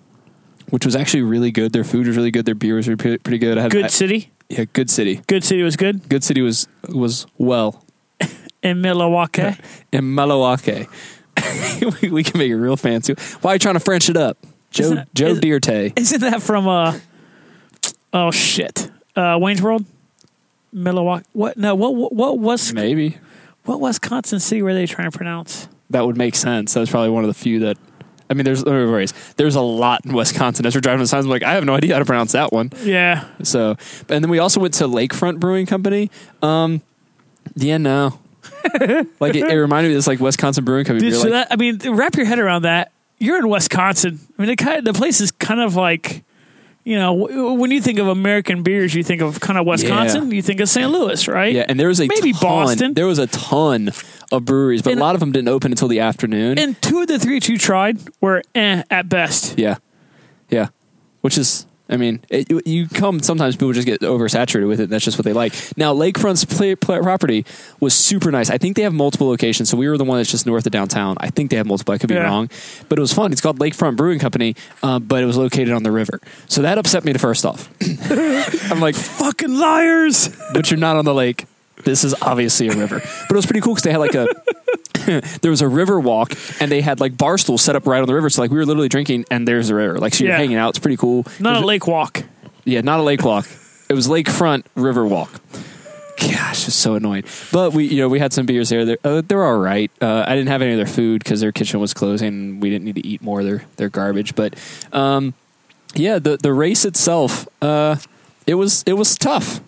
[0.71, 1.73] which was actually really good.
[1.73, 2.45] Their food was really good.
[2.47, 3.59] Their beer was pretty, pretty good.
[3.59, 4.31] I had Good I- City.
[4.49, 5.21] yeah, Good City.
[5.27, 7.85] Good City was good Good City was was well
[8.63, 9.57] in Milwaukee.
[9.93, 10.87] in Milwaukee.
[12.03, 13.15] we, we can make it real fancy.
[13.41, 14.39] Why are you trying to French it up?
[14.71, 15.93] Joe Isn't Joe is- Dierte.
[15.97, 16.99] Isn't that from uh?
[18.13, 18.91] Oh shit!
[19.17, 19.85] Uh, Wayne's World.
[20.73, 21.25] Milwaukee.
[21.33, 21.57] What?
[21.57, 21.75] No.
[21.75, 21.95] What?
[21.95, 22.73] What, what was?
[22.73, 23.19] Maybe
[23.65, 25.69] What Wisconsin city were they trying to pronounce?
[25.91, 26.75] that would make sense.
[26.75, 27.77] That was probably one of the few that.
[28.31, 29.13] I mean, there's no worries.
[29.37, 30.65] There's a lot in Wisconsin.
[30.65, 32.53] As we're driving the signs, I'm like, I have no idea how to pronounce that
[32.53, 32.71] one.
[32.83, 33.25] Yeah.
[33.43, 33.77] So,
[34.09, 36.11] and then we also went to Lakefront Brewing Company.
[36.41, 36.81] Um,
[37.57, 38.21] yeah, no,
[39.21, 41.11] like it, it reminded me of this like Wisconsin Brewing Company.
[41.11, 42.93] Dude, so like, that I mean, wrap your head around that.
[43.19, 44.19] You're in Wisconsin.
[44.39, 46.23] I mean, the kind the place is kind of like,
[46.85, 50.31] you know, when you think of American beers, you think of kind of Wisconsin.
[50.31, 50.91] You think of St.
[50.91, 51.53] Louis, right?
[51.55, 52.95] yeah, and there was a maybe ton, Boston.
[52.95, 53.93] There was a ton
[54.33, 56.59] of breweries, but And- a lot of them didn't open until the afternoon.
[56.59, 59.59] And two of the three that you tried were eh at best.
[59.59, 59.77] Yeah,
[60.49, 60.69] yeah.
[61.21, 64.85] Which is, I mean, it, you come sometimes people just get oversaturated with it.
[64.85, 65.53] And that's just what they like.
[65.77, 67.45] Now, Lakefront's play, play, property
[67.81, 68.49] was super nice.
[68.49, 69.69] I think they have multiple locations.
[69.71, 71.17] So we were the one that's just north of downtown.
[71.21, 71.93] I think they have multiple.
[71.93, 72.23] I could be Yeah.
[72.23, 72.49] wrong,
[72.89, 73.33] but it was fun.
[73.33, 76.21] It's called Lakefront Brewing Company, uh, but it was located on the river.
[76.47, 77.69] So that upset me to first off.
[78.71, 80.29] I'm like, Fucking liars!
[80.55, 81.47] but you're not on the lake.
[81.85, 83.01] This is obviously a river.
[83.01, 84.29] But it was pretty cool because they had like a
[85.43, 88.07] there was a river walk and they had like bar stools set up right on
[88.07, 88.31] the river.
[88.31, 89.99] So like we were literally drinking and there's the river.
[89.99, 90.39] Like so you're Yeah.
[90.39, 90.71] hanging out.
[90.71, 91.27] It's pretty cool.
[91.39, 92.23] Not a lake walk.
[92.65, 93.47] Yeah, not a lake walk.
[93.89, 95.41] It was lakefront river walk.
[96.21, 97.25] Gosh, it's so annoying.
[97.51, 98.85] But we, you know, we had some beers there.
[98.85, 99.91] They're, uh, they're all right.
[100.03, 102.29] Uh, I didn't have any of their food because their kitchen was closing.
[102.29, 104.35] and We didn't need to eat more of their their garbage.
[104.35, 104.55] But
[104.93, 105.33] um,
[105.95, 107.97] yeah, the the race itself, uh,
[108.47, 109.61] it was it was tough.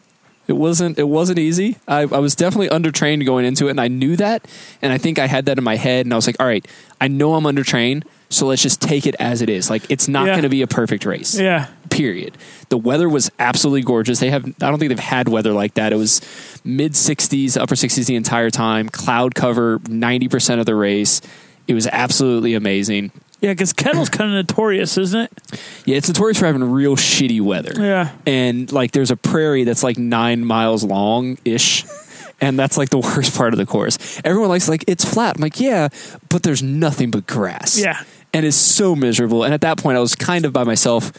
[0.48, 1.76] It wasn't it wasn't easy.
[1.86, 4.46] I, I was definitely undertrained going into it, and I knew that.
[4.82, 6.66] And I think I had that in my head, and I was like, all right,
[7.00, 9.70] I know I'm undertrained, so let's just take it as it is.
[9.70, 10.32] Like it's not Yeah.
[10.32, 11.68] going to be a perfect race Yeah.
[11.90, 12.36] period.
[12.70, 14.18] The weather was absolutely gorgeous.
[14.18, 15.92] They have I don't think they've had weather like that.
[15.92, 16.20] It was
[16.64, 18.88] mid 60s, upper 60s the entire time.
[18.88, 21.20] Cloud cover 90% of the race.
[21.68, 23.12] It was absolutely amazing.
[23.42, 25.60] Yeah, because Kettle's kind of notorious, isn't it?
[25.84, 27.72] Yeah, it's notorious for having real shitty weather.
[27.76, 28.12] Yeah.
[28.26, 31.84] and like there's a prairie that's like nine miles long ish.
[32.40, 34.20] And that's like the worst part of the course.
[34.24, 35.36] Everyone likes like it's flat.
[35.36, 35.90] I'm like, yeah,
[36.28, 37.78] but there's nothing but grass.
[37.78, 38.02] Yeah.
[38.34, 39.44] and it's so miserable.
[39.44, 41.12] And at that point, I was kind of by myself.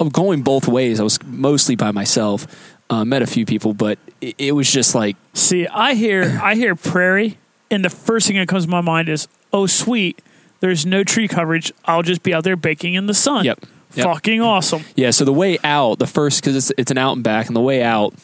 [0.00, 1.00] I'm going both ways.
[1.00, 2.46] I was mostly by myself.
[2.88, 6.54] Uh, met a few people, but it, it was just like See, I hear I
[6.54, 7.36] hear prairie,
[7.70, 10.22] and the first thing that comes to my mind is, oh sweet,
[10.64, 11.72] there's no tree coverage.
[11.84, 13.44] I'll just be out there baking in the sun.
[13.44, 13.66] Yep.
[13.96, 14.06] Yep.
[14.06, 14.82] Fucking awesome.
[14.96, 17.54] Yeah, so the way out, the first because it's it's an out and back, and
[17.54, 18.14] the way out,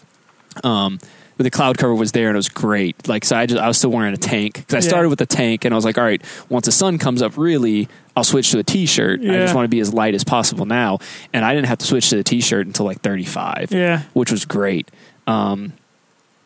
[0.65, 0.99] um,
[1.37, 3.07] the cloud cover was there and it was great.
[3.09, 4.89] Like so, I just I was still wearing a tank because I Yeah.
[4.89, 7.37] started with a tank and I was like, all right, once the sun comes up,
[7.37, 9.21] really, I'll switch to a t-shirt.
[9.21, 10.99] I just want to be as light as possible now,
[11.33, 13.71] and I didn't have to switch to the t-shirt until like thirty five.
[13.71, 14.03] Yeah.
[14.15, 14.91] which was great.
[15.27, 15.73] Um,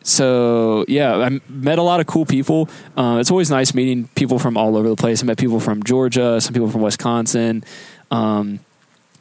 [0.05, 2.69] so yeah, I met a lot of cool people.
[2.95, 5.23] Uh, it's always nice meeting people from all over the place.
[5.23, 7.63] I met people from Georgia, some people from Wisconsin.
[8.11, 8.59] Um,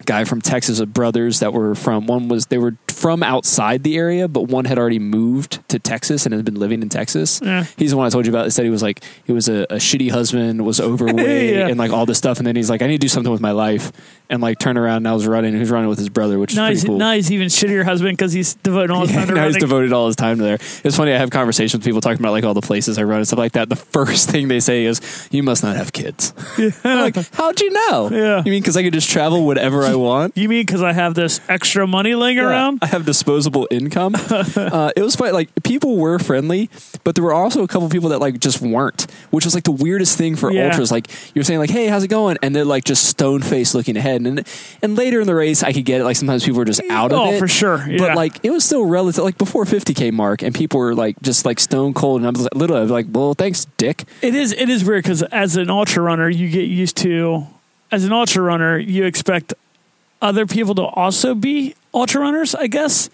[0.04, 3.96] guy from Texas, of brothers that were from one was they were from outside the
[3.96, 7.40] area, but one had already moved to Texas and had been living in Texas.
[7.42, 7.64] Yeah.
[7.76, 8.44] He's the one I told you about.
[8.44, 11.68] That said he was like he was a, a shitty husband, was overweight, Yeah.
[11.68, 12.38] and like all this stuff.
[12.38, 13.92] And then he's like, I need to do something with my life,
[14.30, 14.98] and like turn around.
[14.98, 15.52] And I was running.
[15.54, 16.98] He was running with his brother, which is Now pretty he's, cool.
[16.98, 19.56] now he's even shittier husband because he's devoting all his Yeah, time to now he's
[19.56, 20.58] devoted all his time to there.
[20.84, 21.12] It's funny.
[21.12, 23.38] I have conversations with people talking about like all the places I run and stuff
[23.38, 23.68] like that.
[23.68, 26.32] The first thing they say is, "You must not have kids."
[26.84, 28.08] Like, how'd you know?
[28.10, 28.42] Yeah.
[28.44, 30.36] You mean because I could just travel whatever I want?
[30.36, 32.78] you mean because I have this extra money laying around?
[32.82, 34.14] I have disposable income.
[34.30, 35.32] uh, it was funny.
[35.32, 36.70] Like people were friendly,
[37.04, 39.72] but there were also a couple people that like just weren't, which was like the
[39.72, 40.66] weirdest thing for Yeah.
[40.66, 40.90] ultras.
[40.90, 43.96] Like you're saying like, "Hey, how's it going?" and they're like just stone faced looking
[43.96, 44.20] ahead.
[44.22, 44.46] And
[44.82, 46.04] and later in the race, I could get it.
[46.04, 47.84] Like sometimes people were just out of Oh, it for sure.
[47.88, 47.98] Yeah.
[47.98, 49.24] But like it was still relative.
[49.24, 52.20] Like before 50k mark, and people were like just like stone cold.
[52.20, 55.22] And I was like, literally like, "Well, thanks, Dick." It is it is weird because
[55.24, 57.46] as an ultra runner, you get used to
[57.92, 59.54] as an ultra runner, you expect
[60.20, 63.10] other people to also be ultra runners, I guess.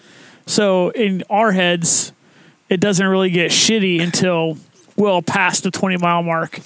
[0.47, 2.13] So in our heads,
[2.69, 4.59] it doesn't really get shitty until
[4.97, 6.61] well past the twenty mile mark.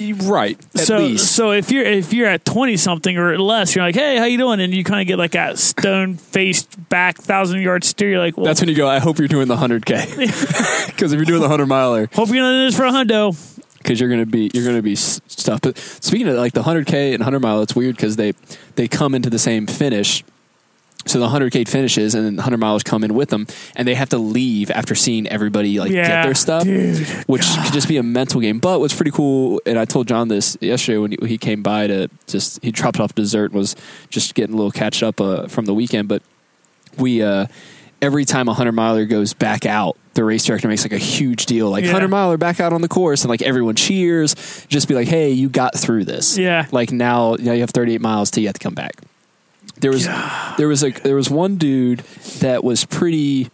[0.00, 0.58] Right.
[0.74, 1.32] At so least.
[1.32, 4.38] so if you're if you're at twenty something or less, you're like, hey, how you
[4.38, 4.60] doing?
[4.60, 8.10] And you kind of get like that stone faced back thousand yard steer.
[8.10, 8.88] You're like, well, That's when you go.
[8.88, 12.42] I hope you're doing the 100k because if you're doing the 100 miler, hope you're
[12.42, 13.53] not in this for a hundo.
[13.84, 15.60] Because you're gonna be you're gonna be stuff.
[15.60, 18.32] But speaking of like the 100k and 100 mile, it's weird because they
[18.74, 20.24] they come into the same finish.
[21.06, 24.08] So the 100k finishes, and then 100 miles come in with them, and they have
[24.08, 27.06] to leave after seeing everybody like Yeah, get their stuff, dude.
[27.26, 28.58] which could just be a mental game.
[28.58, 31.88] But what's pretty cool, and I told John this yesterday when he, he came by
[31.88, 33.76] to just he dropped off dessert and was
[34.08, 36.08] just getting a little catch up uh, from the weekend.
[36.08, 36.22] But
[36.96, 37.48] we uh,
[38.04, 41.46] every time a 100 miler goes back out, the race director makes like a huge
[41.46, 41.92] deal, like Yeah.
[41.92, 44.34] 100 miler back out on the course, and like everyone cheers.
[44.68, 46.36] Just be like, hey, you got through this.
[46.38, 46.66] Yeah.
[46.70, 48.94] Like now, now you have 38 miles till you have to come back.
[49.80, 50.06] There was
[50.56, 52.00] there was a there was one dude
[52.40, 53.50] that was pretty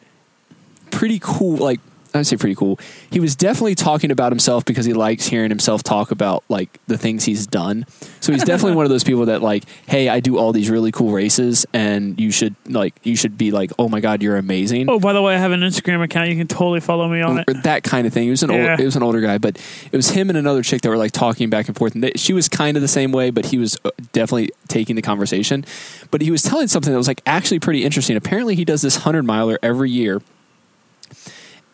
[0.90, 1.56] pretty cool.
[1.56, 1.80] Like
[2.14, 2.78] I would say pretty cool.
[3.10, 6.98] He was definitely talking about himself because he likes hearing himself talk about like the
[6.98, 7.86] things he's done.
[8.20, 10.92] So he's definitely one of those people that like, hey, I do all these really
[10.92, 14.88] cool races, and you should like you should be like, oh my god, you're amazing.
[14.90, 16.28] Oh, by the way, I have an Instagram account.
[16.28, 17.62] You can totally follow me on it.
[17.62, 18.24] That kind of thing.
[18.24, 18.70] He was an Yeah.
[18.72, 19.56] old, it was an older guy, but
[19.90, 21.94] it was him and another chick that were like talking back and forth.
[21.94, 24.96] And they, she was kind of the same way, but he was uh, definitely taking
[24.96, 25.64] the conversation.
[26.10, 28.16] But he was telling something that was like actually pretty interesting.
[28.16, 30.20] Apparently, he does this hundred miler every year.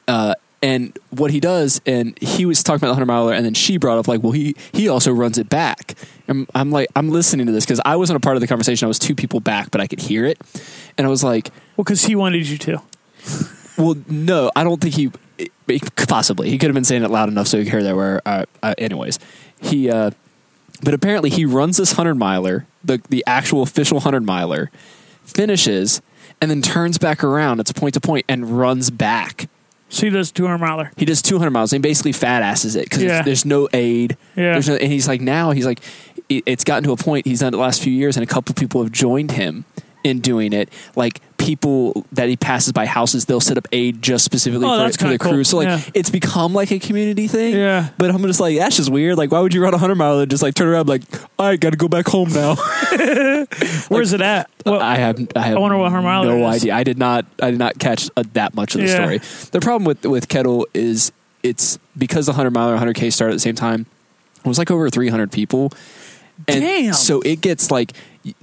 [0.09, 3.55] Uh, and what he does, and he was talking about the hundred miler, and then
[3.55, 5.95] she brought up like, well, he he also runs it back.
[6.29, 8.87] And I'm like, I'm listening to this because I wasn't a part of the conversation.
[8.87, 10.41] I was two people back, but I could hear it,
[10.97, 12.83] and I was like, Well, because he wanted you to.
[13.79, 15.13] well, no, I don't think he
[16.09, 17.97] possibly he could have been saying it loud enough so you could hear that.
[17.97, 19.19] Where, uh, uh, anyways,
[19.61, 20.11] he, uh,
[20.83, 24.71] but apparently he runs this hundred miler, the the actual official hundred miler,
[25.25, 26.01] finishes,
[26.41, 27.61] and then turns back around.
[27.61, 29.49] It's point to point and runs back.
[29.89, 30.91] So he does 200 miler.
[30.97, 33.23] He does 200 miles and he basically fat asses it because Yeah.
[33.23, 34.17] there's no aid.
[34.37, 34.53] Yeah.
[34.55, 35.81] There's no, and he's like, now he's like,
[36.29, 38.27] it- it's gotten to a point he's done it the last few years and a
[38.27, 39.65] couple people have joined him
[40.07, 40.71] in doing it.
[40.95, 44.99] Like people that he passes by houses, they'll set up aid just specifically Oh, for,
[44.99, 45.33] for the cool.
[45.33, 45.45] crew.
[45.45, 45.81] So like, Yeah.
[45.95, 47.55] it's become like a community thing.
[47.55, 47.89] Yeah.
[47.99, 49.19] But I'm just like, that's just weird.
[49.19, 51.03] Like, why would you run a 100 mile and just like turn around like,
[51.39, 52.55] right, got to go back home now?
[53.89, 54.49] Where's it at?
[54.65, 56.75] Well, I have I have I wonder what her mileage no idea.
[56.75, 58.95] I did not I did not catch uh, that much of the Yeah.
[58.95, 59.19] story.
[59.51, 63.35] The problem with with Kettle is it's because the 100 mile or 100k start at
[63.35, 63.87] the same time.
[64.45, 65.73] It was like over 300 people.
[66.49, 66.93] And Damn.
[66.95, 67.93] So it gets like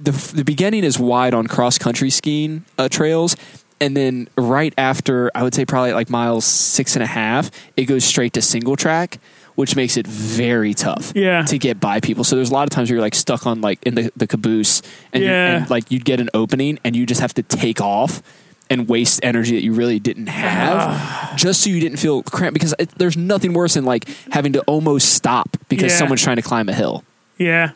[0.00, 3.36] the the beginning is wide on cross country skiing uh, trails.
[3.80, 7.84] And then right after, I would say probably like miles six and a half, it
[7.84, 9.18] goes straight to single track,
[9.56, 11.42] which makes it very tough Yeah.
[11.42, 12.22] to get by people.
[12.24, 14.26] So there's a lot of times where you're like stuck on like in the, the
[14.28, 14.80] caboose
[15.12, 15.56] and, you- Yeah.
[15.56, 18.22] and like you'd get an opening and you just have to take off
[18.70, 22.74] and waste energy that you really didn't have just so you didn't feel cramped because
[22.78, 25.98] it, there's nothing worse than like having to almost stop because Yeah.
[25.98, 27.04] someone's trying to climb a hill.
[27.38, 27.72] Yeah.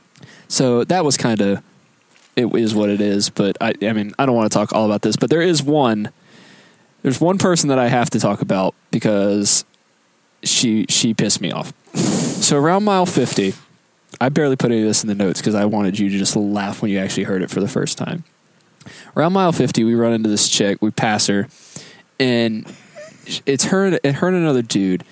[0.47, 1.63] So that was kind of
[2.39, 3.31] it is what it is.
[3.31, 5.63] But I, I mean, I don't want to talk all about this, but there is
[5.63, 6.11] one.
[7.03, 9.65] There's one person that I have to talk about because
[10.43, 11.73] she she pissed me off.
[11.95, 13.55] So around mile fifty,
[14.21, 16.37] I barely put any of this in the notes because I wanted you to just
[16.37, 18.25] laugh when you actually heard it for the first time.
[19.17, 20.79] Around mile fifty, we run into this chick.
[20.81, 21.49] We pass her,
[22.19, 22.73] and
[23.47, 25.05] it's her and her and another dude,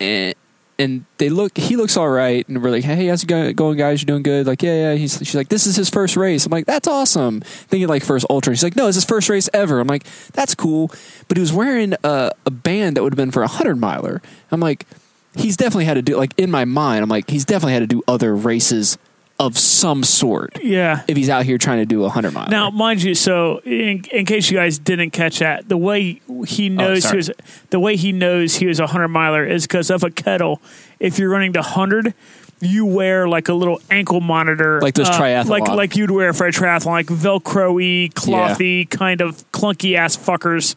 [0.00, 0.34] and
[0.78, 1.56] and they look.
[1.58, 4.00] He looks all right, and we're like, "Hey, how's it going, guys?
[4.00, 4.94] you're doing good?" Like, yeah, yeah.
[4.94, 8.26] He's she's like, "This is his first race." I'm like, "That's awesome." Thinking like first
[8.30, 8.54] ultra.
[8.54, 10.90] She's like, "No, it's his first race ever." I'm like, "That's cool,"
[11.26, 14.22] but he was wearing a, a band that would have been for a hundred miler.
[14.50, 14.86] I'm like,
[15.34, 17.02] he's definitely had to do like in my mind.
[17.02, 18.98] I'm like, he's definitely had to do other races
[19.40, 21.02] of some sort Yeah.
[21.06, 22.50] if he's out here trying to do a hundred miles.
[22.50, 26.68] Now, mind you, so in, in case you guys didn't catch that, the way he
[26.68, 27.12] knows sorry.
[27.12, 27.30] he was
[27.70, 30.60] the way he knows he was a hundred miler is because of a kettle.
[30.98, 32.14] If you're running the hundred,
[32.60, 35.46] you wear like a little ankle monitor, Like those uh, triathlon.
[35.48, 40.74] like like you'd wear for a triathlon, like Velcro-y, clothy, kind of clunky ass fuckers.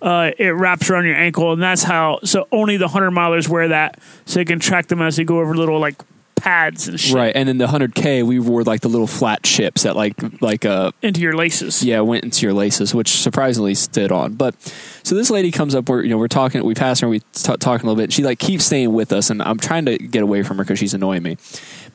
[0.00, 2.20] Uh, it wraps around your ankle, and that's how.
[2.24, 5.40] So only the hundred milers wear that, so they can track them as they go
[5.40, 5.96] over little like
[6.38, 9.42] pads and shit right, and then the hundred k, we wore like the little flat
[9.42, 11.82] chips that like like uh into your laces.
[11.82, 14.34] yeah went into your laces, which surprisingly stood on.
[14.34, 14.54] But
[15.02, 17.56] so this lady comes up, we're you know we're talking, we pass her, we t-
[17.56, 18.04] talking a little bit.
[18.04, 20.64] And she like keeps staying with us, and I'm trying to get away from her
[20.64, 21.36] because she's annoying me.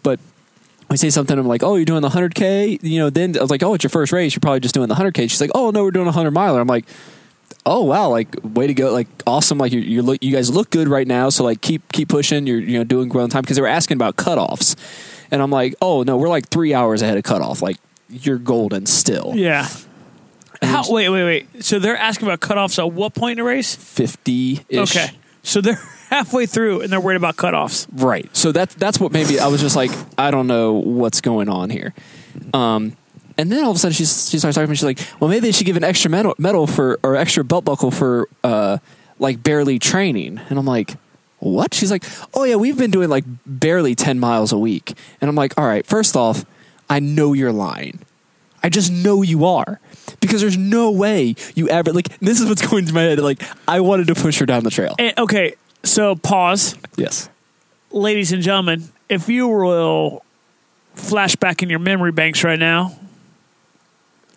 [0.04, 0.20] But
[0.90, 3.10] we say something, I'm like, oh, you're doing the hundred k, you know?
[3.10, 5.14] Then I was like, oh, it's your first race, you're probably just doing the hundred
[5.14, 5.28] k.
[5.28, 6.60] She's like, oh no, we're doing a hundred miler.
[6.60, 6.86] I'm like.
[7.66, 8.10] Oh wow!
[8.10, 8.92] Like way to go!
[8.92, 9.58] Like awesome!
[9.58, 11.30] Like you, you look, you guys look good right now.
[11.30, 12.46] So like keep keep pushing.
[12.46, 14.76] You're you know doing well in time because they were asking about cutoffs,
[15.32, 17.62] and I'm like, oh no, we're like three hours ahead of cutoff.
[17.62, 17.78] Like
[18.10, 19.34] you're golden still.
[19.36, 19.68] Yeah.
[20.62, 21.64] How, wait, wait, wait.
[21.64, 23.76] So they're asking about cutoffs at what point in a race?
[23.76, 24.66] 50.
[24.74, 25.10] Okay.
[25.42, 27.88] So they're halfway through and they're worried about cutoffs.
[27.92, 28.34] Right.
[28.36, 31.70] So that's that's what maybe I was just like, I don't know what's going on
[31.70, 31.94] here.
[32.54, 32.96] Um
[33.38, 35.30] and then all of a sudden she's she starts talking to me, she's like, Well
[35.30, 38.78] maybe they should give an extra medal medal for or extra belt buckle for uh
[39.20, 40.40] like barely training.
[40.50, 40.96] And I'm like,
[41.40, 41.74] What?
[41.74, 44.94] She's like, Oh yeah, we've been doing like barely ten miles a week.
[45.22, 46.46] And I'm like, All right, first off,
[46.90, 48.00] I know you're lying.
[48.64, 49.80] I just know you are.
[50.22, 53.20] Because there's no way you ever like this is what's going through my head.
[53.20, 54.96] Like I wanted to push her down the trail.
[54.98, 55.56] And, okay.
[55.84, 56.76] So pause.
[56.96, 57.30] Yes.
[57.92, 60.24] Ladies and gentlemen, if you will
[60.96, 62.98] flash back in your memory banks right now,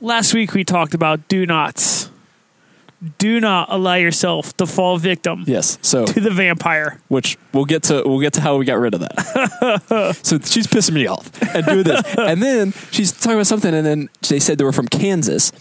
[0.01, 2.11] last week we talked about do nots.
[3.19, 5.79] Do not allow yourself to fall victim Yes.
[5.83, 6.99] So to the vampire.
[7.09, 10.17] which we'll get to we'll get to how we got rid of that.
[10.23, 13.87] so she's pissing me off and doing this, and then she's talking about something, and
[13.87, 15.53] then they said they were from Kansas.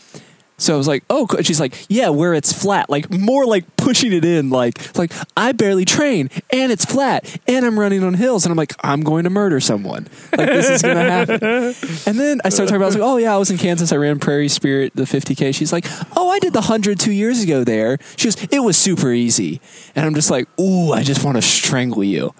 [0.57, 4.13] So I was like, oh, she's like, yeah, where it's flat, like more like pushing
[4.13, 8.45] it in, like like I barely train and it's flat and I'm running on hills,
[8.45, 11.35] and I'm like, I'm going to murder someone, like this is gonna happen.
[12.07, 13.91] And then I started talking about, I was like, oh yeah, I was in Kansas,
[13.91, 15.53] I ran Prairie Spirit, the 50k.
[15.53, 17.97] She's like, oh, I did the hundred two years ago there.
[18.15, 19.59] She goes, it was super easy,
[19.95, 22.33] and I'm just like, ooh, I just want to strangle you.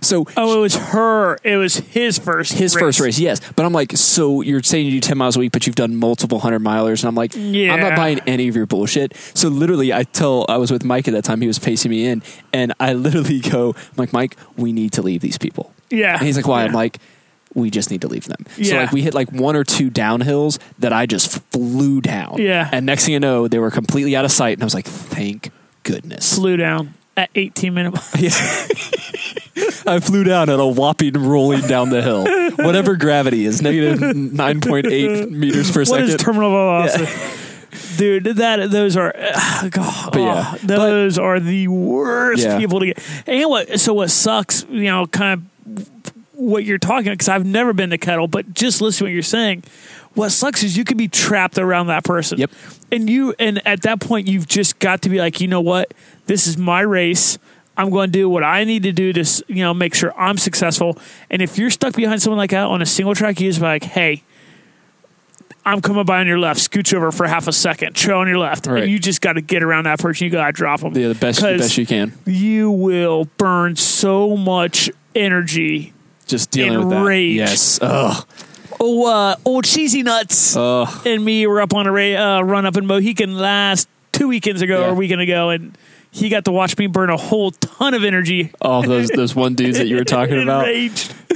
[0.00, 1.38] So Oh, it was her.
[1.42, 2.52] It was his first.
[2.54, 3.40] his first race, yes.
[3.54, 5.96] But I'm like, so you're saying you do 10 miles a week, but you've done
[5.96, 7.00] multiple hundred milers.
[7.02, 7.74] And I'm like, yeah.
[7.74, 9.14] I'm not buying any of your bullshit.
[9.34, 12.06] So literally, I tell, I was with Mike at that time, he was pacing me
[12.06, 15.72] in, and I literally go, I'm like, Mike, we need to leave these people.
[15.90, 16.16] Yeah.
[16.16, 16.64] And he's like, why?
[16.64, 16.98] I'm like,
[17.54, 18.46] we just need to leave them.
[18.56, 18.70] Yeah.
[18.70, 22.38] So like we hit like one or two downhills that I just flew down.
[22.38, 22.68] Yeah.
[22.72, 24.54] And next thing you know, they were completely out of sight.
[24.54, 25.50] And I was like, thank
[25.82, 26.34] goodness.
[26.34, 28.12] flew down at 18 minutes.
[29.86, 32.24] I flew down at a whopping rolling down the hill.
[32.64, 36.08] Whatever gravity is, negative 9.8 meters per What second.
[36.08, 37.06] is terminal velocity?
[37.96, 42.58] Dude, that those are uh, God, But yeah, oh, those are the worst Yeah.
[42.58, 42.98] people to get.
[43.26, 43.80] And what?
[43.80, 44.64] So what sucks?
[44.68, 45.88] You know, kind of
[46.34, 49.22] what you're talking because I've never been to kettle, but just listen to what you're
[49.22, 49.64] saying.
[50.14, 52.38] What sucks is you could be trapped around that person.
[52.38, 52.50] Yep.
[52.90, 55.94] And you and at that point you've just got to be like, you know what?
[56.26, 57.38] This is my race.
[57.76, 60.36] I'm going to do what I need to do to you know make sure I'm
[60.36, 60.98] successful.
[61.30, 63.66] And if you're stuck behind someone like that on a single track, you just be
[63.66, 64.22] like, hey.
[65.64, 68.38] I'm coming by on your left, scooch over for half a second, trail on your
[68.38, 68.82] left, Right.
[68.82, 70.24] and you just got to get around that person.
[70.24, 70.92] You got to drop them.
[70.96, 72.12] yeah, the best, the best you can.
[72.26, 75.92] You will burn so much energy.
[76.26, 76.96] Just dealing with that.
[76.96, 77.36] Enraged.
[77.36, 77.78] Yes.
[77.80, 78.26] Ugh.
[78.84, 81.06] Oh, uh, old cheesy nuts Ugh.
[81.06, 84.60] and me were up on a ra- uh, run up in Mohican last two weekends
[84.60, 84.86] ago Yeah.
[84.86, 85.78] or a weekend ago, and
[86.10, 88.50] he got to watch me burn a whole ton of energy.
[88.60, 90.66] Oh, those those one dudes that you were talking about.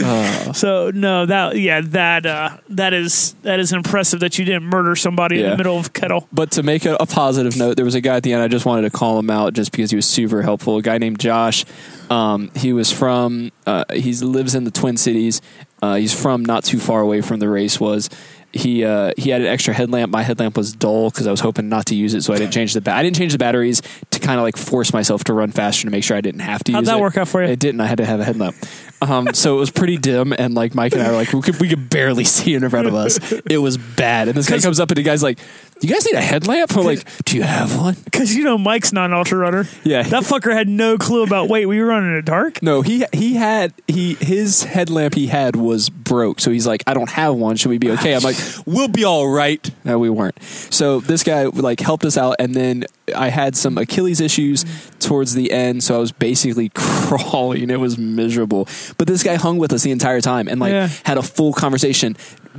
[0.03, 0.53] Oh.
[0.53, 4.95] So no, that yeah, that uh, that is that is impressive that you didn't murder
[4.97, 6.29] somebody in the middle of kettle.
[6.33, 8.43] But to make a, a positive note, there was a guy at the end.
[8.43, 10.77] I just wanted to call him out just because he was super helpful.
[10.79, 11.65] A guy named Josh.
[12.11, 13.53] Um, he was from.
[13.67, 15.41] Uh, he lives in the Twin Cities.
[15.83, 18.09] Uh, he's from not too far away from the race was.
[18.53, 20.11] He uh, he had an extra headlamp.
[20.11, 22.55] My headlamp was dull because I was hoping not to use it, so I didn't
[22.55, 22.81] change the.
[22.81, 25.83] Ba- I didn't change the batteries to kind of like force myself to run faster
[25.85, 26.73] to make sure I didn't have to.
[26.73, 26.77] Use it.
[26.77, 27.03] How'd use that it.
[27.03, 27.51] work out for you?
[27.51, 27.83] It didn't.
[27.83, 28.57] I had to have a headlamp.
[29.03, 31.61] Um, so it was pretty dim, and like Mike and I were like, we could
[31.61, 33.19] we could barely see in front of us.
[33.51, 34.29] It was bad.
[34.29, 35.39] And this guy comes up and the guy's like,
[35.81, 38.93] "You guys need a headlamp?" I'm like, "Do you have one?" Because you know Mike's
[38.95, 39.69] not an ultra runner.
[39.85, 40.03] Yeah.
[40.03, 41.49] that fucker had no clue about.
[41.51, 42.63] Wait, we were running in the dark.
[42.63, 46.95] No, he he had he his headlamp he had was broke, so he's like, "I
[46.95, 47.57] don't have one.
[47.57, 48.37] Should we be okay?" I'm like,
[48.67, 50.43] "We'll be all right." No, we weren't.
[50.71, 52.85] So this guy like helped us out, and then
[53.15, 54.65] I had some Achilles issues
[54.99, 57.69] towards the end, so I was basically crawling.
[57.71, 60.89] It was miserable, but this guy hung with us the entire time and like Yeah.
[61.05, 62.17] had a full conversation.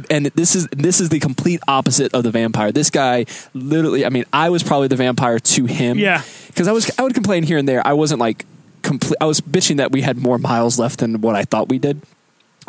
[0.10, 2.72] And this is this is the complete opposite of the vampire.
[2.72, 5.98] This guy literally, I mean, I was probably the vampire to him.
[5.98, 6.22] Yeah.
[6.48, 7.86] because I was I would complain here and there.
[7.86, 8.46] I wasn't like
[8.82, 9.18] complete.
[9.22, 12.02] I was bitching that we had more miles left than what I thought we did.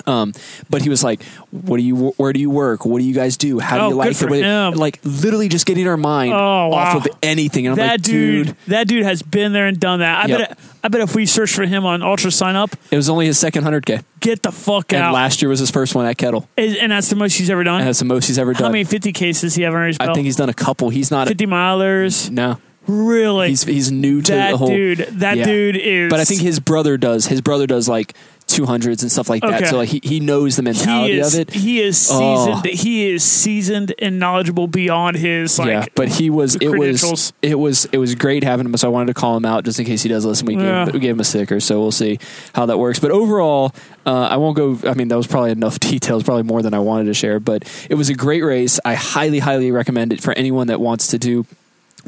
[0.07, 0.33] Um,
[0.71, 2.11] but he was like, "What do you?
[2.17, 2.85] Where do you work?
[2.87, 3.59] What do you guys do?
[3.59, 4.75] How do Oh, you like it?" him.
[4.75, 7.67] Like literally just getting our mind Oh, off of anything.
[7.67, 10.25] And I'm that like, dude, dude, that dude has been there and done that.
[10.25, 10.39] I Yep.
[10.39, 10.59] bet.
[10.85, 13.85] I bet if we search for him on UltraSignup, it was only his second hundred
[13.85, 14.97] k, get the fuck out.
[14.97, 15.15] and out.
[15.15, 17.65] last year was his first one at Kettle, and, and that's the most he's ever
[17.65, 17.81] done.
[17.81, 18.63] and that's the most he's ever done.
[18.65, 20.11] How many 50 cases he have under his belt?
[20.11, 20.89] I think he's done a couple.
[20.91, 21.29] He's not.
[21.29, 22.31] 50 milers.
[22.31, 23.49] no, Really?
[23.51, 24.69] he's he's new to that the whole.
[24.69, 24.99] dude.
[25.13, 25.45] That Yeah.
[25.45, 26.11] dude is.
[26.11, 27.27] But I think his brother does.
[27.27, 28.15] His brother does like
[28.49, 29.55] two hundreds and stuff like that.
[29.63, 29.65] Okay.
[29.67, 31.35] So like he, he knows the mentality is.
[31.35, 31.51] of it.
[31.53, 32.47] He is Oh.
[32.61, 32.79] seasoned.
[32.81, 35.69] He is seasoned and knowledgeable beyond his like.
[35.69, 38.77] yeah, but he was it was it was it was great having him.
[38.77, 40.47] So I wanted to call him out just in case he does listen.
[40.47, 40.87] We Yeah.
[40.87, 42.19] gave we gave him a sticker, so we'll see
[42.55, 42.99] how that works.
[42.99, 43.73] But overall,
[44.07, 44.79] uh, I won't go.
[44.89, 47.39] I mean, that was probably enough details, probably more than I wanted to share.
[47.41, 48.81] But it was a great race.
[48.85, 51.47] I highly highly recommend it for anyone that wants to do.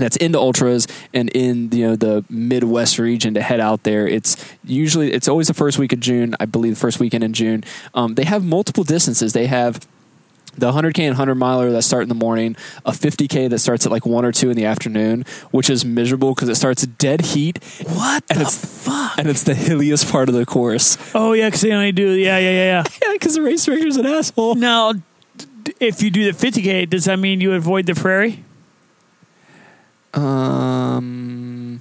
[0.01, 4.07] That's into ultras and in you know the Midwest region to head out there.
[4.07, 7.33] It's usually it's always the first week of June, I believe, the first weekend in
[7.33, 7.65] June.
[7.95, 9.33] Um, they have multiple distances.
[9.33, 9.81] They have
[10.59, 13.93] the 100k and 100 miler that start in the morning, a 50k that starts at
[13.93, 17.63] like one or two in the afternoon, which is miserable because it starts dead heat
[17.87, 19.17] what and the it's fuck?
[19.17, 20.99] and it's the hilliest part of the course.
[21.15, 22.11] oh yeah, because they only do.
[22.11, 22.85] Yeah, yeah, yeah, yeah.
[23.03, 24.57] Yeah, because the race director's an asshole.
[24.57, 24.93] now,
[25.79, 28.45] if you do the 50k, does that mean you avoid the prairie?
[30.15, 31.81] Um,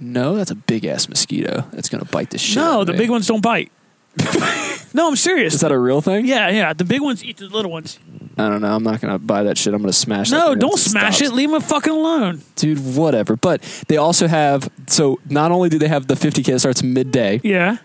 [0.00, 1.64] no, that's a big ass mosquito.
[1.72, 2.58] That's gonna bite the shit.
[2.58, 2.98] out no, of the me.
[2.98, 3.70] big ones don't bite.
[4.94, 5.54] no, I'm serious.
[5.54, 6.26] Is that a real thing?
[6.26, 6.72] yeah, yeah.
[6.72, 7.98] The big ones eat the little ones.
[8.38, 8.74] I don't know.
[8.74, 9.74] I'm not gonna buy that shit.
[9.74, 10.30] I'm gonna smash.
[10.30, 11.30] that No, thing don't once smash stops.
[11.30, 11.34] it.
[11.34, 12.42] Leave them fucking alone.
[12.56, 12.78] dude.
[12.96, 13.36] Whatever.
[13.36, 14.70] But they also have.
[14.86, 17.78] So not only do they have the 50k that starts midday, Yeah.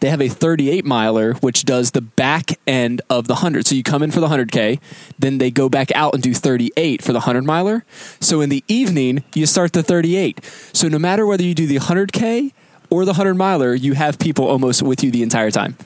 [0.00, 3.82] They have a 38 miler which does the back end of the 100 so you
[3.82, 4.78] come in for the 100k
[5.18, 7.84] then they go back out and do 38 for the 100 miler.
[8.20, 11.76] So in the evening you start the 38 so no matter whether you do the
[11.78, 12.52] 100k
[12.90, 15.76] or the 100 miler you have people almost with you the entire time.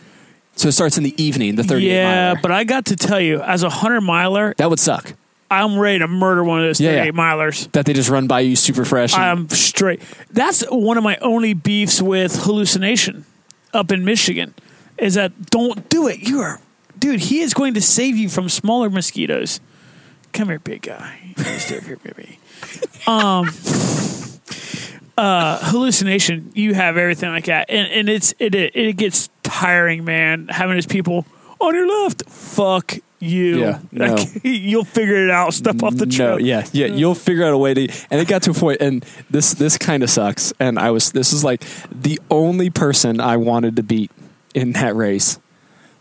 [0.56, 2.40] So it starts in the evening the 38 Yeah, miler.
[2.42, 5.14] but I got to tell you, as a hundred miler, that would suck.
[5.50, 6.96] I'm ready to murder one of those Yeah, yeah.
[7.10, 7.72] 38 milers.
[7.72, 10.02] that they just run by you super fresh I'm straight.
[10.30, 13.24] That's one of my only beefs with hallucination
[13.72, 14.54] up in Michigan.
[14.98, 16.20] Is that don't do it.
[16.20, 16.60] You are,
[16.98, 17.20] dude.
[17.20, 19.60] He is going to save you from smaller mosquitoes.
[20.32, 21.34] Come here, big guy.
[21.58, 22.38] Stay here, baby.
[23.06, 23.48] Um,
[25.18, 26.52] uh, hallucination.
[26.54, 30.48] You have everything like that, and and it's it it, it gets tiring, man.
[30.48, 31.26] Having his people
[31.60, 32.28] on your left.
[32.28, 33.60] Fuck you.
[33.60, 34.16] Yeah, no.
[34.42, 35.54] You'll figure it out.
[35.54, 36.40] Step off the no, trail.
[36.40, 36.86] yeah, yeah.
[36.86, 37.88] You'll figure out a way to.
[38.10, 40.52] And it got to a point, and this this kind of sucks.
[40.58, 44.10] And I was this is like the only person I wanted to beat
[44.54, 45.38] in that race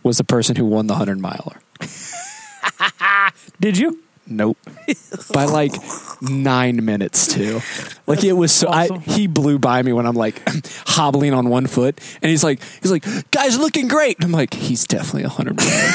[0.04, 1.62] was the person who won the hundred miler.
[3.60, 4.04] Did you?
[4.32, 4.60] Nope,
[5.34, 5.74] by like
[6.22, 7.62] nine minutes too.
[8.06, 8.68] Like it was so.
[8.68, 8.98] awesome.
[8.98, 10.48] I he blew by me when I'm like
[10.86, 14.24] hobbling on one foot, and he's like he's like guys looking great.
[14.24, 15.92] I'm like he's definitely a hundred miler.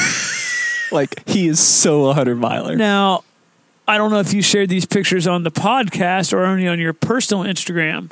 [0.91, 2.75] Like he is so a hundred miler.
[2.75, 3.23] Now,
[3.87, 6.93] I don't know if you shared these pictures on the podcast or only on your
[6.93, 8.09] personal Instagram,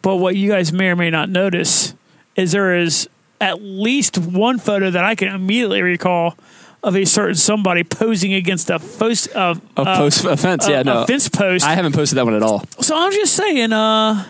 [0.00, 1.94] but what you guys may or may not notice
[2.36, 3.08] is there is
[3.40, 6.36] at least one photo that I can immediately recall
[6.84, 11.06] of a certain somebody posing against a post of A post offense, yeah, no, a
[11.06, 11.64] fence post.
[11.64, 12.64] I haven't posted that one at all.
[12.80, 14.24] so I'm just saying, uh,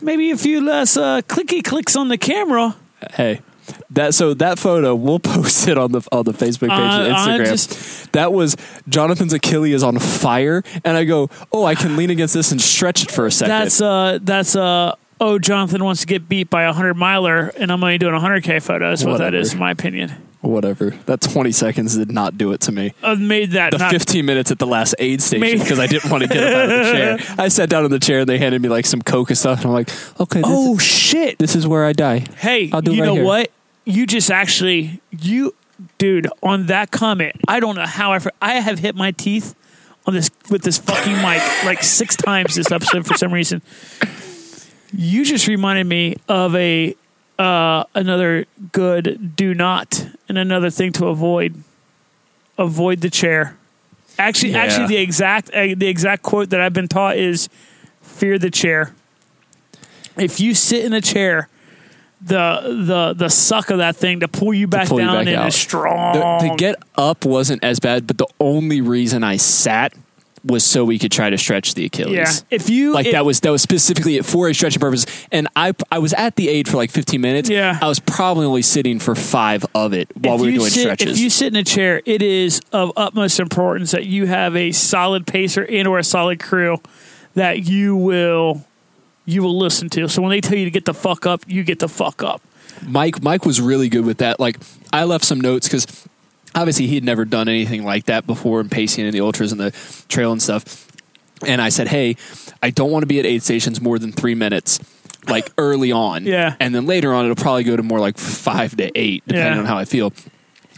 [0.00, 2.76] maybe a few less uh, clicky clicks on the camera.
[3.12, 3.40] Hey,
[3.90, 7.42] that so that photo we'll post it on the on the Facebook page Uh, and
[7.42, 7.46] Instagram.
[7.50, 8.56] just- that was
[8.88, 12.60] Jonathan's Achilles is on fire, and I go, oh, I can lean against this and
[12.60, 13.50] stretch it for a second.
[13.50, 17.70] That's uh that's uh oh Jonathan wants to get beat by a hundred miler and
[17.72, 18.88] I'm only doing a hundred K photo.
[18.90, 20.12] That's what that is, in my opinion.
[20.40, 20.90] Whatever.
[21.06, 22.94] That twenty seconds did not do it to me.
[23.02, 26.10] I've made that The not, fifteen minutes at the last aid station because I didn't
[26.10, 27.18] want to get up out of the chair.
[27.38, 29.58] I sat down in the chair and they handed me like some coke and stuff,
[29.58, 29.90] and I'm like,
[30.20, 31.38] okay, this, Oh shit.
[31.40, 32.24] this is where I die.
[32.36, 33.24] Hey, I'll do you right know here.
[33.24, 33.50] what?
[33.88, 35.54] You just actually you
[35.96, 39.54] dude, on that comment, I don't know how I I have hit my teeth
[40.06, 43.62] on this with this fucking mic like six times this episode for some reason.
[44.92, 46.94] You just reminded me of a
[47.38, 51.62] uh, another good do not and another thing to avoid.
[52.58, 53.56] Avoid the chair.
[54.18, 54.64] Actually, Yeah.
[54.64, 57.48] actually, the exact uh, the exact quote that I've been taught is
[58.02, 58.92] fear the chair.
[60.16, 61.48] If you sit in a chair,
[62.20, 65.26] the the the suck of that thing to pull you back pull you down back
[65.28, 65.48] in out.
[65.48, 66.14] is strong.
[66.14, 69.92] The, the get up wasn't as bad, but the only reason I sat
[70.44, 72.14] was so we could try to stretch the Achilles.
[72.14, 75.48] yeah, if you Like it- that was that was specifically for a stretching purpose, and
[75.56, 77.48] I I was at the aid for like 15 minutes.
[77.50, 77.78] Yeah.
[77.82, 81.16] I was probably only sitting for five of it while we were doing sit, stretches.
[81.16, 84.72] If you sit in a chair, it is of utmost importance that you have a
[84.72, 86.78] solid pacer and or a solid crew
[87.34, 88.64] that you will
[89.28, 90.08] you will listen to.
[90.08, 92.40] So when they tell you to get the fuck up, you get the fuck up.
[92.86, 94.40] Mike Mike was really good with that.
[94.40, 94.56] Like
[94.92, 95.86] I left some notes because
[96.54, 99.60] obviously he had never done anything like that before in pacing and the ultras and
[99.60, 99.70] the
[100.08, 100.86] trail and stuff.
[101.46, 102.16] And I said, hey,
[102.62, 104.80] I don't want to be at aid stations more than three minutes.
[105.28, 106.56] Like early on, Yeah.
[106.58, 109.58] and then later on, it'll probably go to more like five to eight, depending Yeah.
[109.60, 110.12] on how I feel.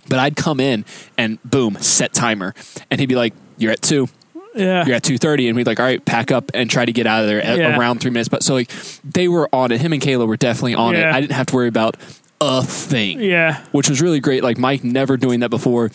[0.09, 0.85] But I'd come in
[1.17, 2.55] and boom, set timer,
[2.91, 4.09] and he'd be like, "You're at two,
[4.55, 4.85] Yeah.
[4.87, 7.07] you're at two thirty, and we'd like, all right, pack up and try to get
[7.07, 7.79] out of there at Yeah.
[7.79, 8.29] around three minutes.
[8.29, 8.71] But so like
[9.05, 9.81] they were on it.
[9.81, 11.11] Him and Kayla were definitely on Yeah.
[11.11, 11.15] it.
[11.15, 11.97] I didn't have to worry about
[12.41, 13.61] a thing, Yeah.
[13.73, 14.43] which was really great.
[14.43, 15.91] Like Mike never doing that before.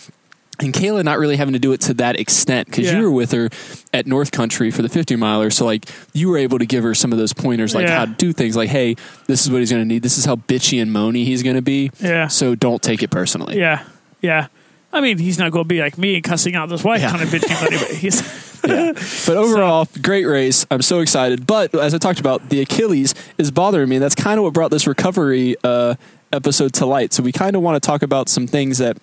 [0.62, 2.98] And Kayla not really having to do it to that extent because Yeah.
[3.00, 3.50] you were with her
[3.94, 5.50] at North Country for the 50 miler.
[5.50, 5.84] So, like,
[6.14, 7.98] you were able to give her some of those pointers, like Yeah.
[7.98, 8.96] how to do things like, hey,
[9.28, 10.02] this is what he's going to need.
[10.02, 11.92] This is how bitchy and moany he's going to be.
[12.00, 12.28] Yeah.
[12.30, 13.58] So, don't take it personally.
[13.60, 13.82] Yeah.
[14.22, 14.48] Yeah.
[14.96, 17.12] I mean, he's not going to be like me and cussing out his wife Yeah.
[17.12, 18.22] kind of bitchy, but anyway, he's
[18.66, 18.94] Yeah.
[18.94, 20.66] But overall, great race.
[20.72, 21.46] I'm so excited.
[21.46, 23.98] But as I talked about, the Achilles is bothering me.
[23.98, 25.94] And that's kind of what brought this recovery uh,
[26.34, 27.14] episode to light.
[27.14, 28.98] So we kind of want to talk about some things that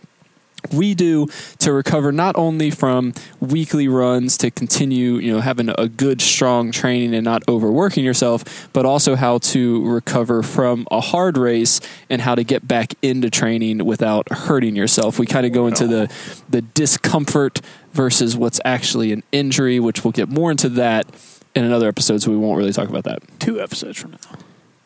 [0.73, 1.27] we do
[1.59, 6.71] to recover not only from weekly runs to continue you know having a good strong
[6.71, 12.21] training and not overworking yourself but also how to recover from a hard race and
[12.21, 15.19] how to get back into training without hurting yourself.
[15.19, 16.13] We kind of go into the
[16.49, 17.61] the discomfort
[17.93, 21.07] versus what's actually an injury which we'll get more into that
[21.55, 23.23] in another episode so we won't really talk about that.
[23.39, 24.39] Two episodes from now.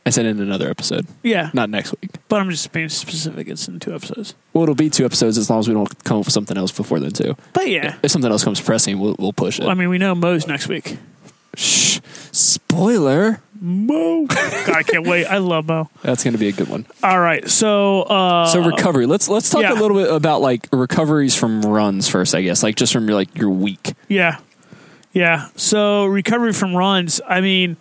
[0.07, 1.51] I said in another episode Yeah.
[1.53, 3.49] not next week But I'm just being specific.
[3.49, 4.35] It's in two episodes.
[4.55, 6.73] well it'll be two episodes as long as we don't come up with something else
[6.73, 7.97] before then too But yeah.
[8.03, 9.67] if something else comes pressing, we'll, we'll push it.
[9.67, 10.97] I mean, we know Mo's next week.
[11.57, 12.01] Shh.
[12.33, 13.41] Spoiler.
[13.61, 14.27] Mo.
[14.27, 15.27] God, I can't wait.
[15.27, 15.89] I love Mo.
[16.03, 16.85] That's going to be a good one.
[17.03, 17.49] All right.
[17.49, 19.07] So, uh, So recovery.
[19.07, 19.73] Let's let's talk yeah.
[19.73, 22.35] a little bit about like recoveries from runs first.
[22.35, 23.95] I guess like just from your like your week.
[24.09, 24.39] Yeah.
[25.13, 25.49] Yeah.
[25.57, 27.77] So recovery from runs, I mean,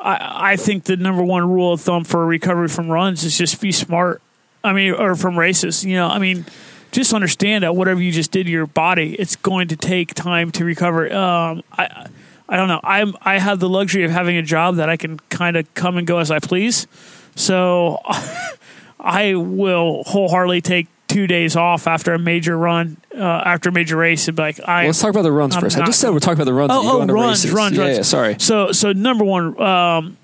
[0.00, 3.60] I, I think the number one rule of thumb for recovery from runs is just
[3.60, 4.22] be smart.
[4.62, 6.44] I mean, or from races, you know, I mean,
[6.92, 10.50] just understand that whatever you just did to your body, it's going to take time
[10.52, 11.12] to recover.
[11.12, 12.08] Um, I,
[12.48, 12.80] I don't know.
[12.82, 15.96] I'm, I have the luxury of having a job that I can kind of come
[15.96, 16.86] and go as I please.
[17.36, 17.98] So
[19.00, 23.96] I will wholeheartedly take two days off after a major run, uh, after a major
[23.96, 25.76] race, and be like, I Well, let's talk about the runs I'm first.
[25.78, 26.70] I just said we're talking about the runs.
[26.72, 27.52] Oh, and you go oh, runs, races.
[27.52, 27.96] runs, yeah, runs.
[27.96, 28.36] Yeah, sorry.
[28.38, 30.16] So, so number one, um,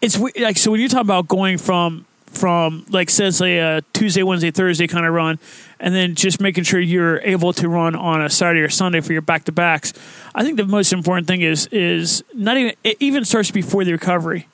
[0.00, 3.82] it's we- like so when you talk about going from from like says like a
[3.92, 5.38] Tuesday, Wednesday, Thursday kind of run,
[5.78, 9.12] and then just making sure you're able to run on a Saturday or Sunday for
[9.12, 9.92] your back to backs.
[10.34, 13.92] I think the most important thing is is not even it even starts before the
[13.92, 14.48] recovery,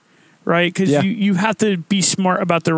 [0.44, 0.72] right?
[0.72, 1.02] Because Yeah.
[1.02, 2.72] you, you have to be smart about the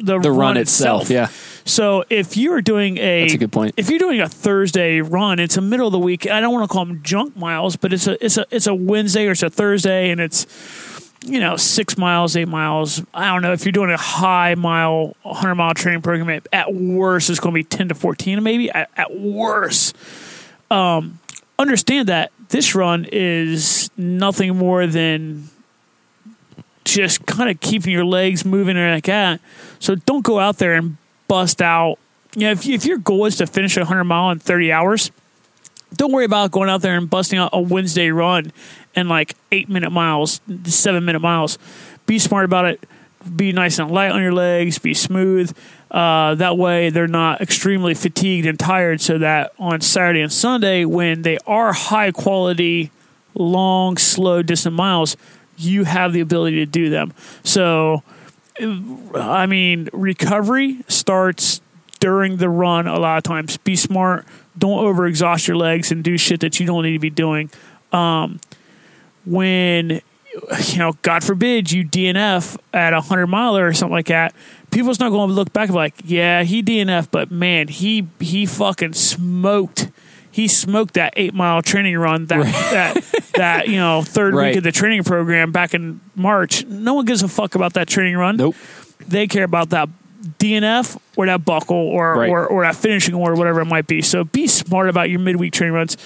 [0.00, 1.10] the, The run itself.
[1.10, 1.28] Yeah.
[1.66, 3.74] So if you are doing a That's a good point.
[3.76, 6.26] If you're doing a Thursday run, it's a middle of the week.
[6.30, 8.74] I don't want to call them junk miles, but it's a it's a it's a
[8.74, 10.46] Wednesday or it's a Thursday, and it's
[11.24, 13.02] you know six miles, eight miles.
[13.12, 16.40] I don't know if you're doing a high mile, hundred mile training program.
[16.52, 19.96] At, worst, it's going to be ten to fourteen, maybe at, at worst.
[20.70, 21.18] Um,
[21.58, 25.50] understand that this run is nothing more than
[26.84, 29.40] just kind of keeping your legs moving and like that.
[29.80, 30.96] So don't go out there and
[31.28, 31.98] bust out.
[32.34, 35.10] You know, if, if your goal is to finish a 100 mile in 30 hours,
[35.94, 38.52] don't worry about going out there and busting out a Wednesday run
[38.94, 41.58] and like eight minute miles, seven minute miles.
[42.06, 42.84] Be smart about it.
[43.34, 45.56] be nice and light on your legs, be smooth.
[45.90, 49.00] Uh, that way, they're not extremely fatigued and tired.
[49.00, 52.90] So that on Saturday and Sunday, when they are high quality,
[53.34, 55.16] long, slow, distant miles,
[55.56, 57.12] you have the ability to do them.
[57.42, 58.02] So,
[58.60, 61.60] I mean, recovery starts
[62.00, 63.56] during the run a lot of times.
[63.58, 64.24] Be smart.
[64.56, 67.50] Don't overexhaust your legs and do shit that you don't need to be doing.
[67.92, 68.40] Um,
[69.24, 70.00] when
[70.66, 74.34] you know, God forbid you DNF at a hundred miler or something like that,
[74.70, 78.08] people's not going to look back and be like, yeah, he DNF, but man, he
[78.20, 79.90] he fucking smoked.
[80.36, 84.48] He smoked that eight mile training run that that that you know third Right.
[84.48, 86.62] week of the training program back in March.
[86.66, 88.36] No one gives a fuck about that training run.
[88.36, 88.54] Nope.
[89.08, 89.88] They care about that
[90.38, 92.28] DNF or that buckle or Right.
[92.28, 94.02] or, or that finishing or whatever it might be.
[94.02, 95.96] So be smart about your midweek training runs.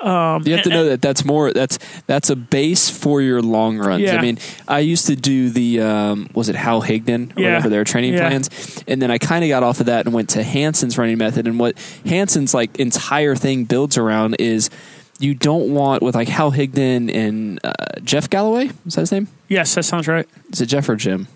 [0.00, 3.78] Um, You have to know that that's more that's that's a base for your long
[3.78, 4.02] runs.
[4.02, 4.16] Yeah.
[4.16, 7.48] I mean, I used to do the um, was it Hal Higdon or Yeah.
[7.48, 8.28] whatever their training Yeah.
[8.28, 11.18] plans, and then I kind of got off of that and went to Hanson's running
[11.18, 11.46] method.
[11.46, 11.76] And what
[12.06, 14.70] Hanson's like entire thing builds around is
[15.18, 17.72] you don't want with like Hal Higdon and uh,
[18.02, 18.70] Jeff Galloway.
[18.86, 19.28] Is that his name?
[19.48, 21.28] Yes, that sounds right, Is it Jeff or Jim?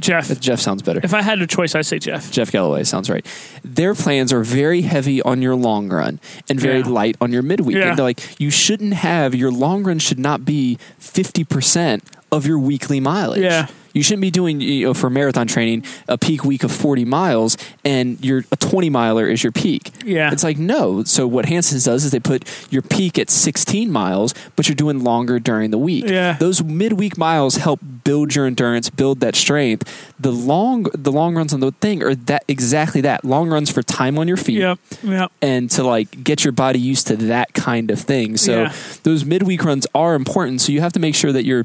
[0.00, 0.40] Jeff.
[0.40, 1.00] Jeff sounds better.
[1.02, 2.30] If I had a choice, I'd say Jeff.
[2.30, 3.24] Jeff Galloway sounds right.
[3.64, 6.88] Their plans are very heavy on your long run and very Yeah.
[6.88, 7.76] light on your midweek.
[7.76, 7.90] Yeah.
[7.90, 12.46] And they're like, you shouldn't have your long run should not be fifty percent of
[12.46, 13.42] your weekly mileage.
[13.42, 13.66] Yeah.
[13.92, 17.56] You shouldn't be doing you know, for marathon training a peak week of forty miles
[17.84, 19.90] and your a twenty miler is your peak.
[20.04, 20.30] Yeah.
[20.32, 21.04] It's like no.
[21.04, 25.02] So what Hanson's does is they put your peak at sixteen miles, but you're doing
[25.02, 26.04] longer during the week.
[26.06, 26.34] Yeah.
[26.38, 30.12] Those midweek miles help build your endurance, build that strength.
[30.18, 33.24] The long the long runs on the thing are that exactly that.
[33.24, 34.78] Long runs for time on your feet Yep.
[35.02, 35.32] Yep.
[35.42, 38.36] and to like get your body used to that kind of thing.
[38.36, 38.72] So Yeah.
[39.02, 40.60] those midweek runs are important.
[40.60, 41.64] So you have to make sure that you're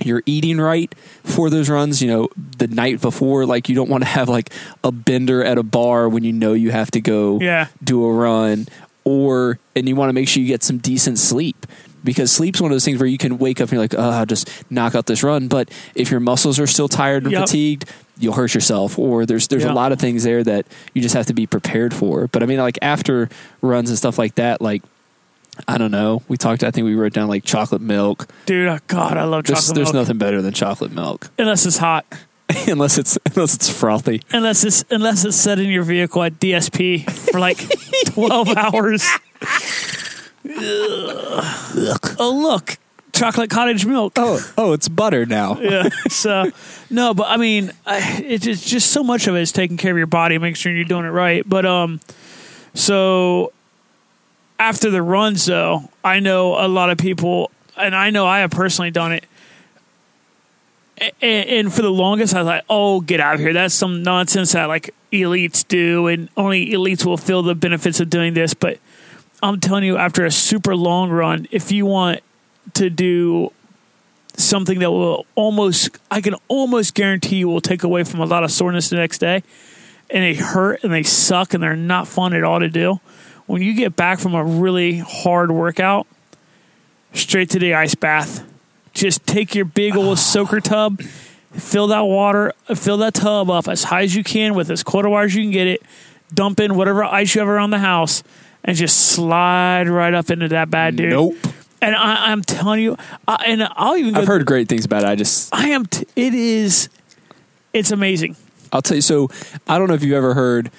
[0.00, 0.92] you're eating right
[1.22, 2.28] for those runs, you know,
[2.58, 4.50] the night before like you don't want to have like
[4.82, 7.68] a bender at a bar when you know you have to go Yeah.
[7.82, 8.66] do a run
[9.04, 11.66] or and you want to make sure you get some decent sleep
[12.02, 14.10] because sleep's one of those things where you can wake up and you're like, oh,
[14.10, 15.48] I'll just knock out this run.
[15.48, 17.46] But if your muscles are still tired and Yep.
[17.46, 18.98] fatigued, you'll hurt yourself.
[18.98, 19.72] Or there's there's Yeah.
[19.72, 22.26] a lot of things there that you just have to be prepared for.
[22.28, 23.28] But I mean, like after
[23.62, 24.82] runs and stuff like that, like
[25.68, 26.22] I don't know.
[26.28, 26.64] We talked.
[26.64, 28.28] I think we wrote down like chocolate milk.
[28.46, 29.76] Dude, oh God, I love chocolate there's milk.
[29.76, 32.06] There's nothing better than chocolate milk, unless it's hot.
[32.68, 34.20] unless it's unless it's frothy.
[34.30, 37.58] Unless it's unless it's set in your vehicle at DSP for like
[38.06, 39.06] twelve hours.
[40.44, 42.16] Ugh.
[42.18, 42.76] Oh look,
[43.14, 44.14] chocolate cottage milk.
[44.16, 45.58] Oh, oh, it's butter now.
[45.64, 45.88] Yeah.
[46.10, 46.50] So
[46.90, 49.92] no, but I mean, I, it's just, just so much of it is taking care
[49.92, 51.48] of your body, making sure you're doing it right.
[51.48, 52.00] But um,
[52.74, 53.53] so
[54.58, 58.50] after the runs, though, I know a lot of people, and I know I have
[58.50, 59.24] personally done it.
[61.00, 63.52] A- a- And for the longest, I was like, "Oh, get out of here!
[63.52, 68.08] That's some nonsense that like elites do, and only elites will feel the benefits of
[68.10, 68.78] doing this." But
[69.42, 72.20] I'm telling you, after a super long run, if you want
[72.74, 73.50] to do
[74.36, 78.42] something that will almost I can almost guarantee you will take away from a lot
[78.44, 79.42] of soreness the next day
[80.10, 83.00] and they hurt and they suck and they're not fun at all to do.
[83.46, 86.06] When you get back from a really hard workout,
[87.12, 88.44] straight to the ice bath.
[88.92, 90.14] Just take your big old ah.
[90.14, 91.00] soaker tub,
[91.52, 95.06] fill that water, fill that tub up as high as you can with as cold
[95.06, 95.82] water as you can get it,
[96.32, 98.22] dump in whatever ice you have around the house,
[98.62, 101.10] and just slide right up into that bad dude.
[101.10, 101.34] Nope.
[101.82, 102.96] And I, I'm telling you,
[103.28, 104.14] I, and I'll even.
[104.14, 105.08] I've heard great things about it.
[105.08, 105.84] I just I am.
[105.84, 106.88] T- it is.
[107.74, 108.36] It's amazing.
[108.72, 109.02] I'll tell you.
[109.02, 109.28] So
[109.68, 110.70] I don't know if you've ever heard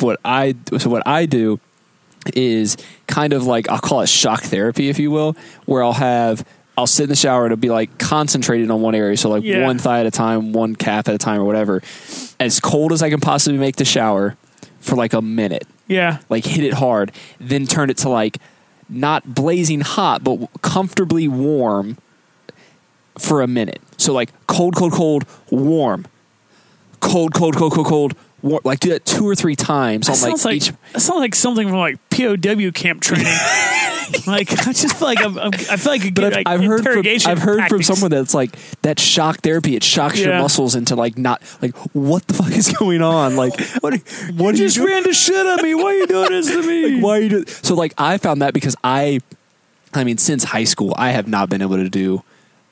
[0.00, 1.58] what I so what I do
[2.34, 6.44] is kind of like I'll call it shock therapy, if you will, where I'll have
[6.78, 9.42] I'll sit in the shower and it'll be like concentrated on one area, so like
[9.42, 9.64] Yeah.
[9.64, 11.82] one thigh at a time, one calf at a time, or whatever,
[12.38, 14.36] as cold as I can possibly make the shower
[14.80, 16.18] for like a minute, Yeah.
[16.30, 18.38] like hit it hard, then turn it to like
[18.88, 21.98] not blazing hot but comfortably warm
[23.18, 23.80] for a minute.
[23.98, 26.06] So like cold, cold, cold, warm,
[27.00, 28.60] cold, cold, cold, cold, cold, warm.
[28.64, 30.72] Like do that two or three times That on like sounds like each.
[30.92, 33.26] that sounds like something from like POW camp training.
[34.26, 37.02] like I just feel like I'm, I'm, I feel like, But I've, I've heard from
[37.06, 37.86] I've heard from tactics.
[37.86, 38.50] someone that's like
[38.82, 39.76] that shock therapy.
[39.76, 43.36] It shocks your muscles into like not like what the fuck is going on?
[43.36, 43.94] Like what?
[44.34, 45.74] What You are just you ran the shit at me.
[45.74, 46.94] Why are you doing this to me?
[46.96, 47.46] Like, why are you doing?
[47.46, 49.20] So like I found that because I,
[49.94, 52.22] I mean, since high school, I have not been able to do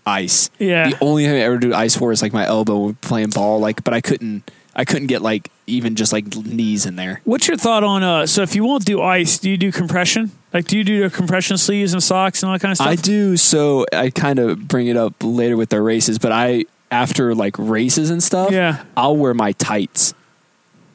[0.06, 0.50] ice.
[0.58, 0.88] Yeah.
[0.90, 3.60] The only thing I ever do ice for is like my elbow playing ball.
[3.60, 4.50] Like, but I couldn't.
[4.78, 7.20] I couldn't get like even just like knees in there.
[7.24, 8.26] What's your thought on uh?
[8.26, 10.30] So if you won't do ice, do you do compression?
[10.54, 12.86] Like, do you do the compression sleeves and socks and all that kind of stuff?
[12.88, 13.36] I do.
[13.36, 17.56] So I kind of bring it up later with the races, but I after like
[17.58, 18.82] races and stuff, Yeah.
[18.96, 20.14] I'll wear my tights,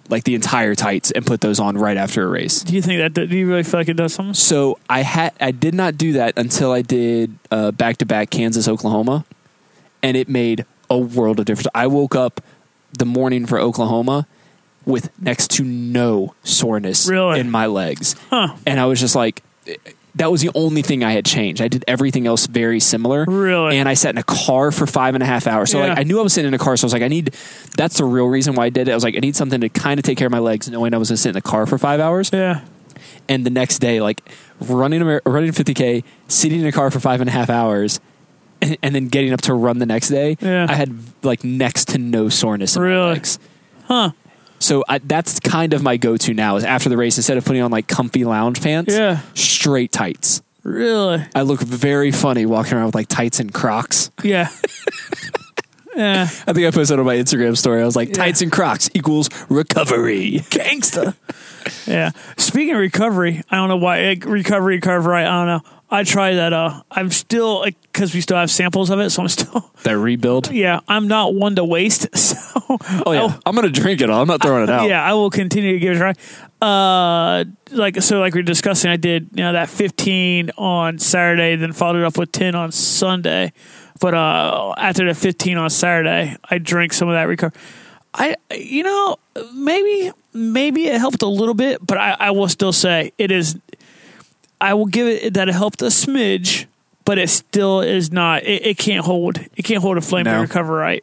[0.09, 2.63] like the entire tights, and put those on right after a race.
[2.63, 3.29] Do you think that?
[3.29, 4.33] Do you really feel like it does something?
[4.33, 8.67] So I had I did not do that until I did back to back Kansas
[8.69, 9.25] Oklahoma,
[10.01, 11.67] and it made a world of difference.
[11.75, 12.41] I woke up
[12.97, 14.27] the morning for Oklahoma
[14.85, 17.39] with next to no soreness Really?
[17.39, 18.55] in my legs, Huh?
[18.65, 19.41] and I was just like,
[20.15, 21.61] that was the only thing I had changed.
[21.61, 23.25] I did everything else very similar.
[23.27, 23.77] Really?
[23.77, 25.71] And I sat in a car for five and a half hours.
[25.71, 25.87] So Yeah.
[25.89, 26.77] like I knew I was sitting in a car.
[26.77, 27.33] So I was like, I need.
[27.77, 28.91] That's the real reason why I did it.
[28.91, 30.93] I was like, I need something to kind of take care of my legs, knowing
[30.93, 32.59] I was going to sit in the car for five hours Yeah.
[33.27, 34.21] and the next day, like
[34.59, 37.99] running running 50k, sitting in a car for five and a half hours,
[38.81, 40.65] and, then getting up to run the next day, Yeah.
[40.69, 40.93] I had
[41.23, 43.13] like next to no soreness in my Really?
[43.13, 43.39] legs.
[43.87, 44.11] Huh?
[44.59, 46.55] So I, that's kind of my go-to now.
[46.55, 49.19] Is after the race, instead of putting on like comfy lounge pants, Yeah.
[49.33, 50.41] straight tights.
[50.63, 51.21] Really?
[51.35, 54.09] I look very funny walking around with like tights and Crocs.
[54.23, 54.47] Yeah.
[55.95, 56.23] yeah.
[56.23, 57.81] I think I posted on my Instagram story.
[57.81, 58.13] I was like, Yeah.
[58.15, 60.39] tights and Crocs equals recovery.
[60.49, 61.15] Gangsta.
[61.85, 62.11] yeah.
[62.37, 65.25] Speaking of recovery, I don't know why recovery right.
[65.25, 65.71] I don't know.
[65.93, 66.53] I tried that.
[66.53, 69.69] Uh, I'm still because we still have samples of it, so I'm still.
[69.83, 70.49] That rebuild.
[70.49, 72.07] Yeah, I'm not one to waste.
[72.17, 72.79] So.
[73.05, 74.21] Oh yeah, I'm gonna drink it all.
[74.21, 74.87] I'm not throwing it out.
[74.89, 76.13] Yeah, I will continue to give it a try.
[76.67, 81.55] Uh, like so, like we are discussing, I did you know that 15 on Saturday,
[81.57, 83.53] then followed it up with 10 on Sunday.
[83.99, 87.53] But uh, after the 15 on Saturday, I drank some of that recover.
[88.13, 89.17] I, you know,
[89.53, 93.59] maybe maybe it helped a little bit, but I, I will still say it is.
[94.63, 96.65] I will give it that it helped a smidge,
[97.05, 98.43] but it still is not.
[98.43, 99.37] It, it can't hold.
[99.55, 100.43] It can't hold a flame No.
[100.45, 101.01] Recoverite.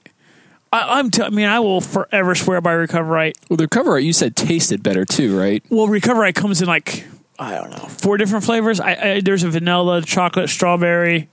[0.72, 1.10] I, I'm.
[1.10, 3.34] T- I mean, I will forever swear by Recoverite.
[3.48, 5.62] Well, the recover you said tasted better too, right?
[5.68, 7.04] Well, Recoverite comes in like
[7.38, 8.80] I don't know four different flavors.
[8.80, 11.28] I, I there's a vanilla, chocolate, strawberry,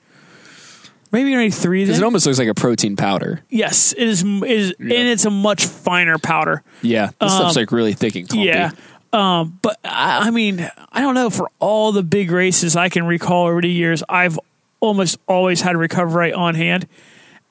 [1.11, 1.84] maybe only three.
[1.86, 3.41] Because it almost looks like a protein powder.
[3.49, 4.23] yes, it is.
[4.23, 6.63] It is and it's a much finer powder.
[6.82, 8.51] Yeah, this stuff's like really thick and clumpy.
[8.51, 8.71] Um, Yeah.
[9.18, 11.32] Um, but I, I mean, I don't know.
[11.32, 14.39] For all the big races I can recall over the years, I've
[14.80, 16.88] almost always had Recoverite on hand,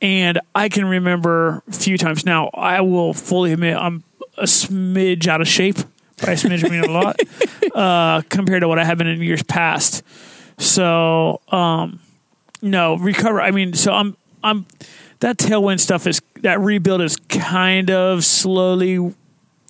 [0.01, 2.25] and I can remember a few times.
[2.25, 4.05] Now, I will fully admit I'm
[4.39, 5.79] a smidge out of shape.
[6.23, 7.17] By a smidge, I mean a lot
[7.75, 10.05] uh, compared to what I have been in years past.
[10.59, 11.99] So, um,
[12.63, 13.41] no recover.
[13.41, 14.67] I mean, so I'm I'm
[15.19, 19.13] that tailwind stuff is that rebuild is kind of slowly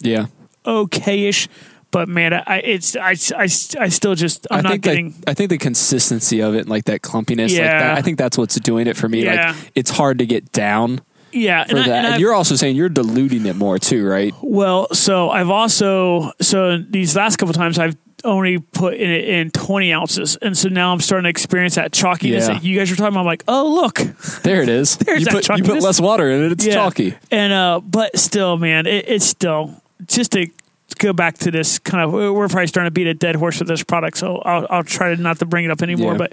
[0.00, 0.26] yeah.
[0.66, 1.48] okayish,
[1.90, 5.06] but man, I it's I, I, I still just I'm I not think getting.
[5.12, 7.78] like, I think the consistency of it, like that clumpiness, like Yeah.
[7.80, 9.24] that, I think that's what's doing it for me.
[9.24, 9.52] Yeah.
[9.52, 11.00] Like it's hard to get down
[11.32, 11.96] yeah, for and, I, that.
[11.96, 14.34] and And, you're also saying you're diluting it more too, right?
[14.42, 19.50] well, so I've also so these last couple times I've only put in it in
[19.50, 22.54] 20 ounces, and so now I'm starting to experience that chalkiness Yeah.
[22.54, 23.20] that you guys were talking about.
[23.20, 23.98] I'm like, oh look,
[24.42, 24.96] There it is.
[24.98, 26.52] There's you that put you put less water in it.
[26.52, 26.74] It's yeah.
[26.74, 27.14] chalky.
[27.30, 30.48] and uh, but still, man, it, it's still just to
[30.94, 33.68] go back to this kind of we're probably starting to beat a dead horse with
[33.68, 36.12] this product, so I'll, I'll try to not to bring it up anymore.
[36.12, 36.28] Yeah.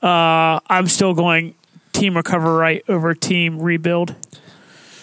[0.00, 1.54] But uh, I'm still going
[1.92, 4.14] team Recoverite over team rebuild.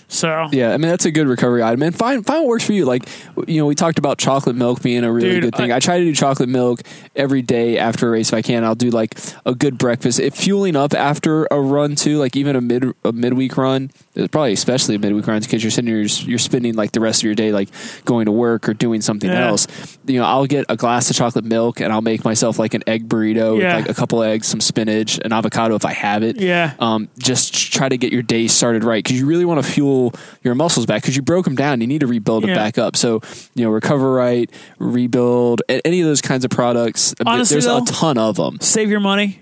[0.08, 2.74] So Yeah, I mean that's a good recovery item, and find find what works for
[2.74, 2.86] you.
[2.86, 3.08] Like
[3.48, 5.72] you know, we talked about chocolate milk being a really Dude, good thing.
[5.72, 6.82] I- I, try to do chocolate milk
[7.16, 8.64] every day after a race if I can.
[8.64, 10.20] I'll do like a good breakfast.
[10.20, 13.92] If fueling up after a run too, like even a mid a midweek run,
[14.32, 17.26] probably especially a midweek run because you're sitting you're, you're spending like the rest of
[17.26, 17.70] your day like
[18.06, 19.48] going to work or doing something Yeah.
[19.48, 19.68] else.
[20.06, 22.84] You know, I'll get a glass of chocolate milk and I'll make myself like an
[22.88, 23.76] egg burrito Yeah.
[23.78, 27.10] with like a couple eggs, some spinach, an avocado if I have it yeah, um,
[27.18, 29.95] just try to get your day started right because you really want to fuel
[30.44, 31.82] your muscles back because you broke them down.
[31.82, 32.56] You need to rebuild them Yeah.
[32.56, 32.96] back up.
[32.96, 33.22] So
[33.56, 37.14] you know, Recoverite, rebuild, any of those kinds of products.
[37.26, 38.58] Honestly, there's though- a ton of them.
[38.62, 39.40] save your money.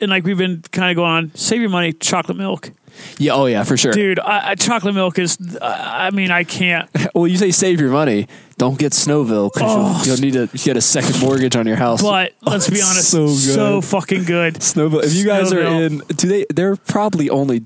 [0.00, 2.72] And like we've been kind of going on, save your money, chocolate milk,
[3.18, 3.92] Yeah, oh yeah, for sure.
[3.92, 4.18] dude.
[4.18, 5.38] I, I, chocolate milk is.
[5.62, 6.88] I mean, I can't.
[7.14, 8.26] Well, you say save your money.
[8.58, 10.02] Don't get Snowville because Oh.
[10.04, 12.00] you'll, you'll need to get a second mortgage on your house.
[12.02, 14.54] But Oh, let's be honest, so so, fucking good.
[14.56, 15.04] Snowville.
[15.04, 16.46] If you guys are in, do they?
[16.52, 17.62] They're probably only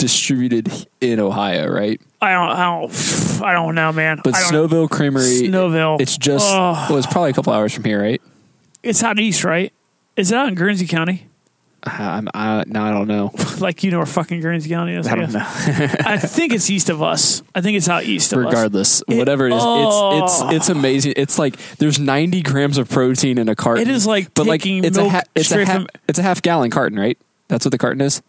[0.00, 0.68] distributed
[1.00, 2.00] in Ohio, right?
[2.20, 4.20] I don't, I don't, I don't know, man.
[4.24, 6.00] But Snowville Creamery, Snowville.
[6.00, 6.86] it's just Oh.
[6.88, 8.20] well, it's probably a couple hours from here, right?
[8.82, 9.72] it's out east, right?
[10.16, 11.26] Is it out in Guernsey County?
[11.86, 13.30] Uh, I'm, I, no, I don't know.
[13.60, 15.06] Like you know where fucking Guernsey County is?
[15.06, 15.44] I don't know.
[15.44, 17.42] I think it's east of us.
[17.54, 18.46] I think it's out east of us.
[18.46, 20.24] Regardless, whatever it is, oh.
[20.24, 21.12] it's it's it's amazing.
[21.16, 23.86] It's like there's 90 grams of protein in a carton.
[23.86, 26.40] It is like but like it's a ha- it's a ha- from- it's a half
[26.40, 27.18] gallon carton, right?
[27.48, 28.22] That's what the carton is.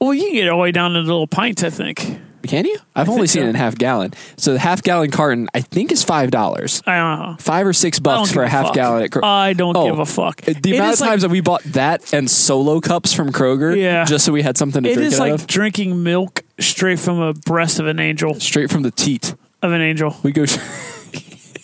[0.00, 1.62] Well, you can get it all the way down to the little pints.
[1.62, 2.18] I think.
[2.42, 2.78] Can you?
[2.96, 3.46] I've only seen so.
[3.46, 4.14] it in half gallon.
[4.38, 7.36] So the half gallon carton, I think, is five dollars, I don't know.
[7.38, 8.74] five or six bucks for a a half fuck.
[8.74, 9.02] gallon.
[9.02, 10.40] At Kro- I don't Oh, give a fuck.
[10.40, 13.30] the It amount of is like- times that we bought that and solo cups from
[13.30, 14.04] Kroger, Yeah.
[14.06, 15.46] just so we had something to It drink is it like of.
[15.46, 19.34] drinking milk straight from a breast of an angel Straight from the teat.
[19.62, 20.16] of an angel.
[20.22, 20.46] We go.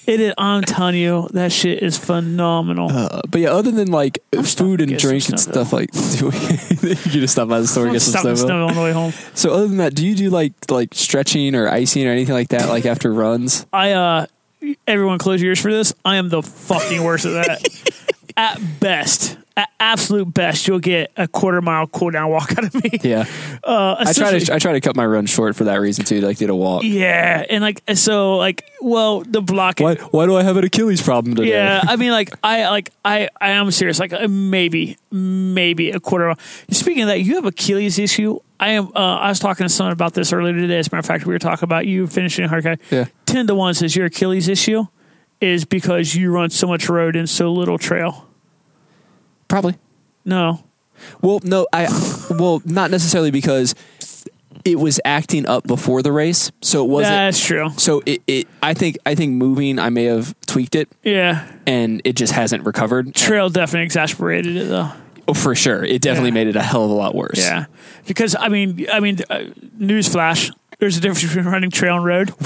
[0.06, 0.34] It is.
[0.38, 2.90] I'm telling you, that shit is phenomenal.
[2.90, 6.28] Uh, but yeah, other than like food and drink and stuff, like, do
[6.82, 8.50] we, you just stop by the store and get some stuff.
[8.50, 9.12] on the way home.
[9.34, 12.48] So other than that, do you do like like stretching or icing or anything like
[12.48, 13.66] that, like after runs?
[13.72, 14.26] I uh,
[14.86, 15.92] everyone close your ears for this.
[16.04, 18.04] I am the fucking worst at that.
[18.36, 19.38] at best,
[19.80, 22.90] absolute best, you'll get a quarter mile cool down walk out of me.
[23.02, 23.24] Yeah,
[23.64, 26.20] Uh, I try to I try to cut my run short for that reason too.
[26.20, 26.82] Like did a walk.
[26.84, 29.84] Yeah, and like so, like well, the blocking.
[29.84, 31.50] Why why do I have an Achilles problem today?
[31.50, 33.98] Yeah, I mean, like I like I I am serious.
[33.98, 36.34] Like uh, maybe maybe a quarter.
[36.70, 38.38] Speaking of that, you have Achilles issue.
[38.60, 38.88] I am.
[38.94, 40.78] Uh, I was talking to someone about this earlier today.
[40.78, 42.80] As a matter of fact, we were talking about you finishing a hard cut.
[42.90, 43.06] Yeah.
[43.24, 44.84] Ten to one says your Achilles issue
[45.40, 48.25] is because you run so much road and so little trail.
[49.48, 49.76] Probably.
[50.24, 50.64] No,
[51.22, 51.86] Well, no, I
[52.30, 53.74] well not necessarily because
[54.64, 57.12] it was acting up before the race, so it wasn't.
[57.14, 57.70] that's true.
[57.76, 62.00] so it, it I think I think moving I may have tweaked it Yeah, and
[62.04, 63.14] it just hasn't recovered.
[63.14, 64.90] trail definitely exasperated it though.
[65.28, 66.34] Oh, for sure, it definitely Yeah.
[66.34, 67.38] made it a hell of a lot worse.
[67.38, 67.66] Yeah,
[68.06, 69.44] because I mean, I mean, uh,
[69.78, 72.30] newsflash: there's a difference between running trail and road.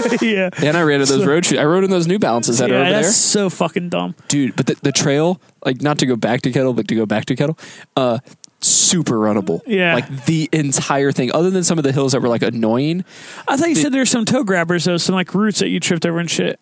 [0.00, 0.22] What?
[0.22, 0.48] yeah.
[0.62, 1.58] And I ran in those So- road shoes.
[1.58, 3.12] I rode in those New Balances that are over that's there.
[3.12, 4.14] so fucking dumb.
[4.28, 7.04] dude but the, the trail like not to go back to kettle but to go
[7.04, 7.58] back to kettle
[7.96, 8.18] uh
[8.62, 9.94] super runnable Yeah.
[9.94, 13.04] like the entire thing other than some of the hills that were like annoying
[13.46, 16.06] I thought you said there's some toe grabbers though, some like roots that you tripped
[16.06, 16.58] over and shit.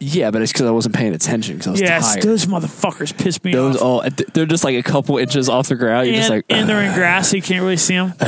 [0.00, 3.16] Yeah but it's because i wasn't paying attention because i was Yes, tired those motherfuckers
[3.16, 3.82] piss me those off.
[3.82, 6.68] all they're just like a couple inches off the ground you're and, just like and
[6.68, 8.12] they're in grass, so you can't really see them.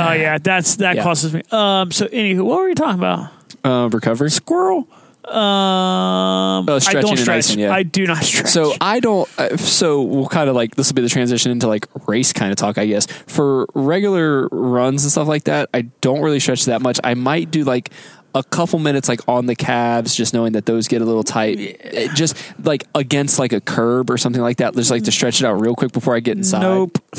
[0.00, 1.02] Oh yeah, that's that Yeah.
[1.02, 1.42] causes me.
[1.50, 1.90] Um.
[1.92, 3.28] So anywho, what were you talking about?
[3.64, 4.88] uh, recovery Squirrel.
[5.26, 6.68] Um.
[6.68, 7.36] I stretching don't and stretch.
[7.38, 7.72] icing, yeah.
[7.74, 8.46] I do not stretch.
[8.48, 9.28] so I don't.
[9.38, 12.50] Uh, so we'll kind of like this will be the transition into like race kind
[12.50, 13.06] of talk, I guess.
[13.26, 16.98] For regular runs and stuff like that, I don't really stretch that much.
[17.04, 17.90] I might do like
[18.34, 21.58] a couple minutes like on the calves, just knowing that those get a little tight.
[21.58, 24.74] It just like against like a curb or something like that.
[24.74, 26.62] Just like to stretch it out real quick before I get inside.
[26.62, 26.98] nope.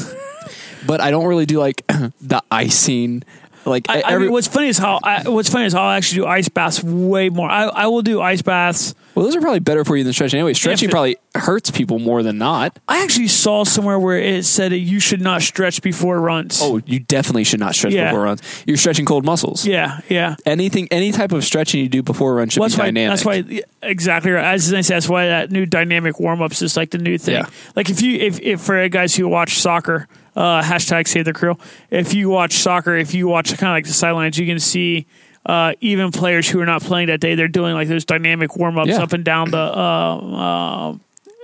[0.85, 1.85] But I don't really do like
[2.21, 3.23] the icing.
[3.65, 6.21] Like I, I mean, what's funny is how I, what's funny is how I actually
[6.21, 7.49] do ice baths way more.
[7.49, 8.95] I, I will do ice baths.
[9.13, 10.53] well, those are probably better for you than stretching anyway.
[10.53, 12.77] Stretching it- probably hurts people more than not.
[12.87, 16.59] I actually saw somewhere where it said that you should not stretch before runs.
[16.61, 18.09] Oh, you definitely should not stretch Yeah.
[18.09, 18.41] before runs.
[18.65, 19.65] You're stretching cold muscles.
[19.65, 20.35] yeah, yeah.
[20.45, 22.85] anything any type of stretching you do before a run should Well, that's be why.
[22.87, 23.11] dynamic.
[23.11, 23.61] That's why.
[23.83, 24.43] Exactly right.
[24.53, 27.35] As I say, that's why that new dynamic warm ups is like the new thing.
[27.35, 27.45] Yeah.
[27.75, 31.57] Like if you, if, if for guys who watch soccer, uh, hashtag save the crew.
[31.89, 35.05] If you watch soccer, if you watch kind of like the sidelines, you can see.
[35.43, 38.77] Uh, even players who are not playing that day, they're doing like those dynamic warm
[38.77, 39.01] ups Yeah.
[39.01, 40.97] up and down the uh, uh,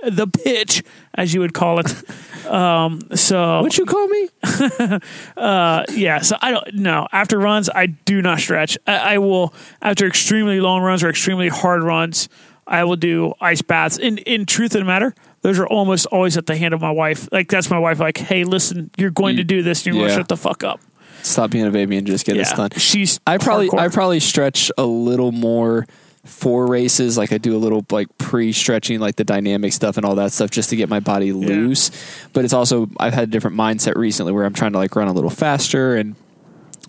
[0.08, 0.84] the pitch,
[1.14, 1.92] as you would call it.
[2.48, 4.28] Um, so what you call me?
[5.36, 7.06] yeah, so I don't know.
[7.12, 8.78] After runs, I do not stretch.
[8.86, 12.28] I, I will after extremely long runs or extremely hard runs,
[12.66, 13.98] I will do ice baths.
[13.98, 16.90] In in truth of the matter, those are almost always at the hand of my
[16.90, 17.28] wife.
[17.32, 18.00] Like that's my wife.
[18.00, 19.86] Like, hey, listen, you're going to do this.
[19.86, 20.80] and You're going to shut the fuck up.
[21.22, 22.70] Stop being a baby and just get Yeah, this done.
[22.76, 23.20] she's.
[23.26, 23.78] I probably hardcore.
[23.78, 25.86] I probably stretch a little more
[26.24, 27.16] for races.
[27.18, 30.32] Like I do a little like pre stretching, like the dynamic stuff and all that
[30.32, 31.90] stuff, just to get my body loose.
[32.32, 35.08] But it's also I've had a different mindset recently where I'm trying to like run
[35.08, 36.14] a little faster and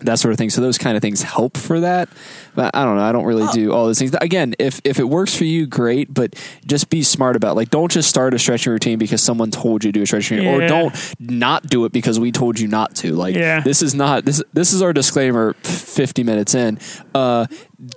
[0.02, 0.50] that sort of thing.
[0.50, 2.08] So those kind of things help for that.
[2.56, 3.04] But I don't know.
[3.04, 4.14] I don't really do all those things.
[4.22, 6.14] Again, if if it works for you, great.
[6.14, 6.36] But
[6.66, 7.52] just be smart about.
[7.52, 7.56] it.
[7.56, 10.38] Like, don't just start a stretching routine because someone told you to do a stretching
[10.40, 13.14] routine, or don't not do it because we told you not to.
[13.14, 13.60] Like, Yeah.
[13.62, 14.42] this is not this.
[14.54, 15.54] This is our disclaimer.
[15.64, 16.80] Fifty minutes in,
[17.14, 17.46] uh,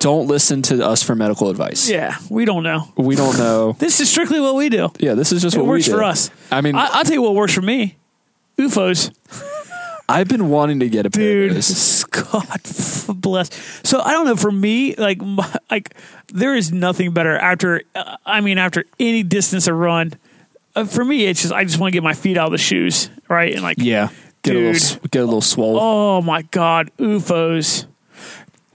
[0.01, 1.89] don't listen to us for medical advice.
[1.89, 2.89] Yeah, we don't know.
[2.97, 3.77] We don't know.
[3.79, 4.91] This is strictly what we do.
[4.99, 5.99] Yeah, this is just It what works we do.
[5.99, 6.31] for us.
[6.51, 7.97] I mean, I, I'll tell you what works for me.
[8.59, 9.11] OOFOS.
[10.09, 11.57] I've been wanting to get a pair of dude.
[11.57, 12.05] those.
[12.11, 12.61] God
[13.21, 13.51] bless.
[13.85, 14.37] So I don't know.
[14.37, 15.95] For me, like, my, like
[16.33, 17.83] there is nothing better after.
[17.95, 20.13] Uh, I mean, after any distance of run,
[20.75, 22.59] uh, for me, it's just I just want to get my feet out of the
[22.59, 23.53] shoes, right?
[23.53, 24.09] And like, Yeah,
[24.43, 24.75] get a Dude.
[24.75, 25.79] little get a little swole.
[25.81, 27.87] oh my god, OOFOS.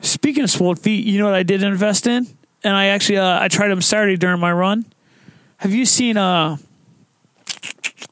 [0.01, 2.27] Speaking of swole feet, you know what I did invest in,
[2.63, 4.85] and I actually uh, I tried them Saturday during my run.
[5.57, 6.57] Have you seen uh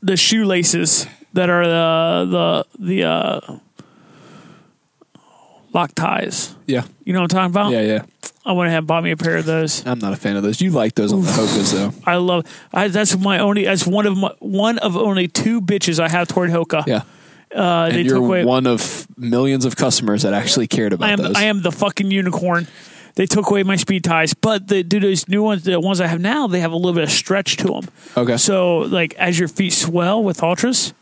[0.01, 3.40] the shoelaces that are the the the uh,
[5.74, 6.56] lock ties?
[6.66, 7.72] Yeah, You know what I'm talking about?
[7.72, 8.06] yeah, yeah.
[8.48, 9.86] I went ahead and bought me a pair of those.
[9.88, 10.62] I'm not a fan of those.
[10.62, 11.92] You like those on the Hokas though.
[12.06, 12.46] I love.
[12.72, 13.66] I, that's my only.
[13.66, 16.86] That's one of my one of only two bitches I have toward Hoka.
[16.86, 17.02] Yeah.
[17.56, 18.46] uh, and took you're away.
[18.46, 21.18] one of millions of customers that actually cared about I am.
[21.20, 21.36] those.
[21.36, 22.68] I am the fucking unicorn.
[23.16, 26.06] They took away my speed ties, but the do those new ones, the ones I
[26.08, 27.84] have now, they have a little bit of stretch to them.
[28.16, 28.38] Okay.
[28.38, 30.94] So like as your feet swell with ultras,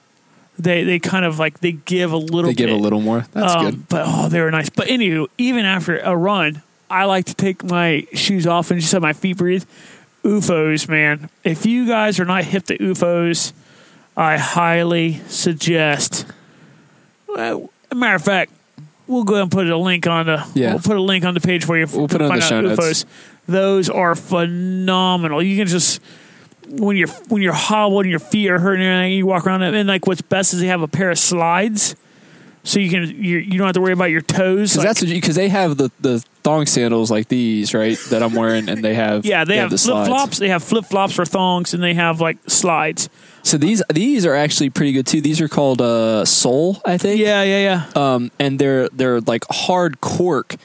[0.60, 2.52] They they kind of like they give a little.
[2.52, 3.26] They give a little more.
[3.32, 3.90] That's Um, good.
[3.90, 4.70] But oh, they were nice.
[4.70, 8.94] But anywho, even after a run, I like to take my shoes off and just
[8.94, 9.64] let my feet breathe.
[10.24, 11.30] OOFOS, man.
[11.44, 13.52] If you guys are not hip to OOFOS,
[14.16, 16.26] I highly suggest.
[17.28, 18.52] Well, a matter of fact,
[19.08, 20.48] we'll go ahead and put a link on the.
[20.54, 20.74] Yeah.
[20.74, 21.88] We'll put a link on the page for you.
[21.92, 23.06] We'll put on the show out notes.
[23.48, 25.42] Those are phenomenal.
[25.44, 26.00] You can just
[26.80, 29.88] when you're when you're hobbled and your feet are hurting and you walk around and
[29.88, 31.96] like what's best is they have a pair of slides,
[32.64, 34.74] so you can you you don't have to worry about your toes.
[34.74, 37.98] Because Like, that's because they have the the thong sandals like these, right?
[38.10, 40.86] That I'm wearing, and they have yeah, they, have, the flip flops They have flip
[40.86, 43.10] flops or thongs, and they have like slides.
[43.44, 45.22] So these these are actually pretty good too.
[45.22, 47.20] These are called uh, sole I think.
[47.20, 48.14] Yeah, yeah, yeah.
[48.14, 50.56] Um, and they're they're like hard cork,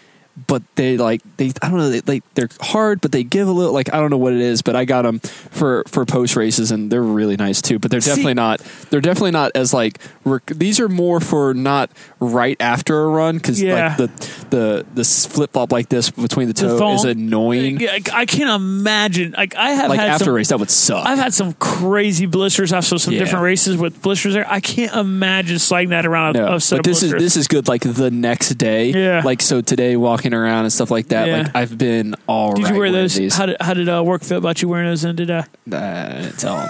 [0.46, 3.52] but they like they I don't know they like they're hard, but they give a
[3.52, 6.36] little like I don't know what it is, but I got them for for post
[6.36, 7.78] races, and they're really nice too.
[7.78, 8.60] But they're See- definitely not
[8.90, 13.36] they're definitely not as like rec- these are more for not right after a run
[13.36, 13.88] because Yeah.
[13.88, 17.82] like the the the flip flop like this between the The toe thong- is annoying.
[17.88, 19.34] I, I can't imagine.
[19.36, 21.06] Like I have Like had after some, a race, that would suck.
[21.06, 23.20] I've had some crazy blisters after some Yeah.
[23.20, 24.46] different races with blisters there.
[24.50, 27.68] I can't imagine sliding that around No, a but this is this is good.
[27.68, 29.22] Like the next day, Yeah.
[29.24, 31.26] Like so today, walking around and stuff like that.
[31.28, 31.36] Yeah.
[31.42, 33.14] Like I've been all Did right you wear those?
[33.14, 33.34] These.
[33.36, 35.04] How did how did uh, work feel about you wearing those?
[35.04, 36.68] And did uh, Uh, I didn't tell 'em.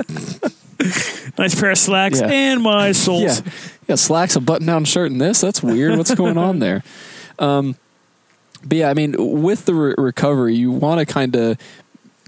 [1.38, 2.28] nice pair of slacks Yeah.
[2.30, 3.22] and my soles.
[3.40, 3.52] Yeah,
[3.88, 3.94] yeah.
[3.96, 5.40] Slacks, a button-down shirt, and this.
[5.40, 5.96] That's weird.
[5.98, 6.82] What's going on there?
[7.38, 7.74] Um,
[8.62, 11.56] but yeah, I mean, with the re- recovery, you want to kind of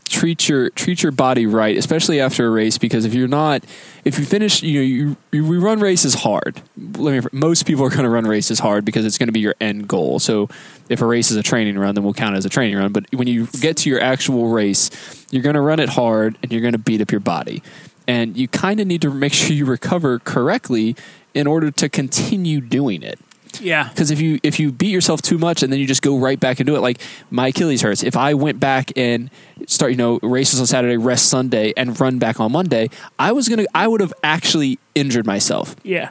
[0.05, 3.65] treat your treat your body right, especially after a race, because if you're not,
[4.05, 6.63] if you finish, you know, you, you we run races hard.
[6.77, 9.41] Let me, most people are going to run races hard because it's going to be
[9.41, 10.19] your end goal.
[10.19, 10.49] So
[10.89, 12.93] if a race is a training run, then we'll count it as a training run.
[12.93, 14.91] But when you get to your actual race,
[15.31, 17.63] you're going to run it hard and you're going to beat up your body.
[18.07, 20.97] And you kind of need to make sure you recover correctly
[21.35, 23.19] in order to continue doing it
[23.61, 23.89] yeah.
[23.89, 26.39] because if you if you beat yourself too much and then you just go right
[26.41, 27.01] back into it like
[27.31, 29.31] my achilles hurts if i went back and
[29.67, 32.89] start you know races on saturday rest sunday and run back on monday
[33.19, 36.11] i was gonna i would have actually injured myself Yeah.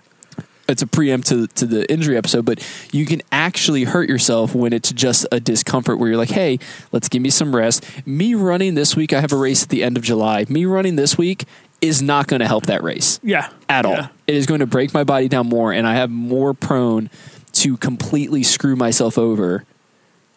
[0.67, 4.73] it's a preempt to, to the injury episode but you can actually hurt yourself when
[4.73, 6.59] it's just a discomfort where you're like hey
[6.91, 9.83] let's give me some rest me running this week i have a race at the
[9.83, 11.45] end of july me running this week
[11.82, 13.49] is not going to help that race Yeah.
[13.67, 13.93] at all.
[13.93, 14.07] Yeah.
[14.27, 17.09] It is going to break my body down more, and I have more prone
[17.53, 19.63] to completely screw myself over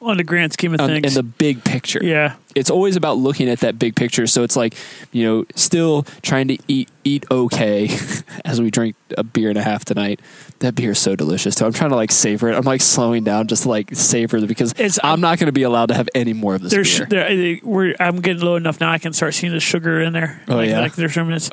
[0.05, 1.07] On the grand scheme of things.
[1.07, 2.00] in the big picture.
[2.02, 2.36] yeah.
[2.55, 4.28] It's always about looking at that big picture.
[4.28, 4.76] So it's like,
[5.11, 7.88] you know, still trying to eat eat okay
[8.44, 10.20] as we drink a beer and a half tonight.
[10.61, 12.55] That beer is so delicious So I'm trying to like savor it.
[12.57, 15.52] I'm like slowing down just to like savor it because It's- I'm not going to
[15.52, 17.07] be allowed to have any more of this There's, beer.
[17.07, 18.90] there, uh, we're, I'm getting low enough now.
[18.92, 20.40] I can start seeing the sugar in there.
[20.46, 20.80] Oh, like, yeah?
[20.80, 21.50] like there's minutes.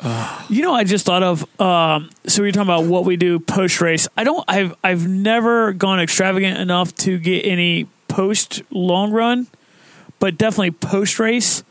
[0.48, 1.60] You know, I just thought of.
[1.60, 4.06] Um, so we are talking about what we do post race.
[4.16, 4.44] I don't.
[4.46, 9.46] I've I've never gone extravagant enough to get any post long run,
[10.18, 11.64] but definitely post race.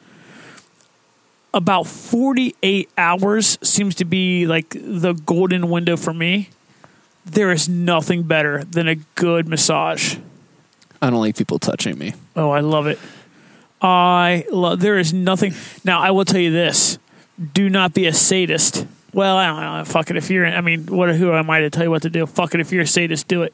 [1.54, 6.50] About 48 hours seems to be like the golden window for me.
[7.26, 10.18] There is nothing better than a good massage.
[11.02, 12.14] I don't like people touching me.
[12.36, 12.98] Oh, I love it.
[13.82, 14.80] I love.
[14.80, 15.54] There is nothing.
[15.84, 16.98] Now, I will tell you this:
[17.54, 18.88] do not be a sadist.
[19.14, 19.86] Well, I don't know.
[19.86, 20.18] Fuck it.
[20.18, 21.14] If you're, I mean, what?
[21.16, 22.26] Who am I to tell you what to do?
[22.26, 22.62] Fuck it.
[22.62, 23.54] If you're a sadist, do it.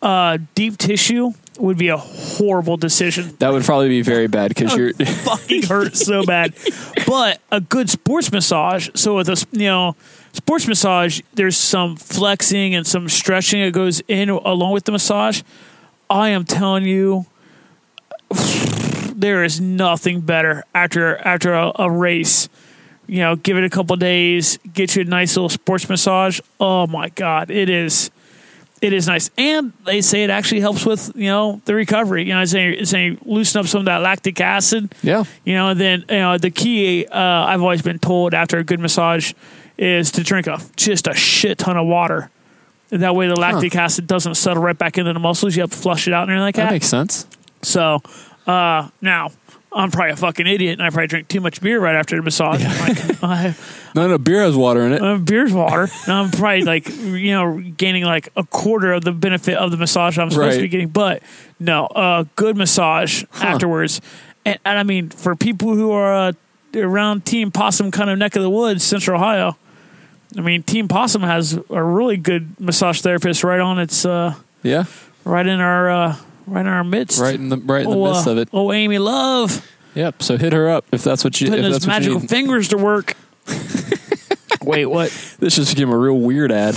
[0.00, 3.36] Uh, deep tissue would be a horrible decision.
[3.38, 4.92] That would probably be very bad because you're.
[4.94, 6.54] fucking hurt so bad.
[7.06, 8.88] But a good sports massage.
[8.94, 9.96] So with a you know
[10.32, 15.42] sports massage, there's some flexing and some stretching that goes in along with the massage.
[16.08, 17.26] I am telling you,
[19.12, 22.48] there is nothing better after after a, a race.
[23.08, 26.38] You know, give it a couple days, get you a nice little sports massage.
[26.60, 28.12] Oh my god, it is
[28.80, 32.24] it is nice, and they say it actually helps with you know the recovery.
[32.26, 34.94] You know, saying saying loosen up some of that lactic acid.
[35.02, 35.24] yeah.
[35.44, 38.64] You know, and then you know the key uh, I've always been told after a
[38.64, 39.32] good massage
[39.76, 42.30] is to drink a just a shit ton of water.
[42.92, 45.54] And that way the lactic acid doesn't settle right back into the muscles.
[45.54, 46.72] You have to flush it out and everything like That that.
[46.72, 47.26] makes sense.
[47.62, 48.00] so
[48.46, 49.30] uh, now
[49.72, 52.22] I'm probably a fucking idiot and I probably drink too much beer right after the
[52.22, 52.62] massage.
[52.64, 53.54] Like, I,
[53.94, 55.00] No, no, beer has water in it.
[55.02, 55.88] uh, beer's water.
[56.04, 59.76] And I'm probably like, you know, gaining like a quarter of the benefit of the
[59.76, 60.88] massage I'm supposed to be getting.
[60.88, 61.22] But
[61.60, 64.00] no, uh, good massage afterwards.
[64.44, 66.32] And, and I mean, for people who are uh,
[66.74, 69.56] around Team Possum kind of neck of the woods, Central Ohio,
[70.36, 74.84] I mean, Team Possum has a really good massage therapist right on its, uh, Yeah,
[75.24, 76.16] right in our, uh,
[76.50, 77.20] right in our midst.
[77.20, 78.48] right in the right in the Oh, midst uh, of it.
[78.52, 80.22] Oh, Amy Love Yep.
[80.22, 81.48] So hit her up if that's what you.
[81.48, 83.14] putting if his that's what you magical fingers to work.
[84.62, 85.08] Wait, what?
[85.38, 86.74] This just became a real weird ad.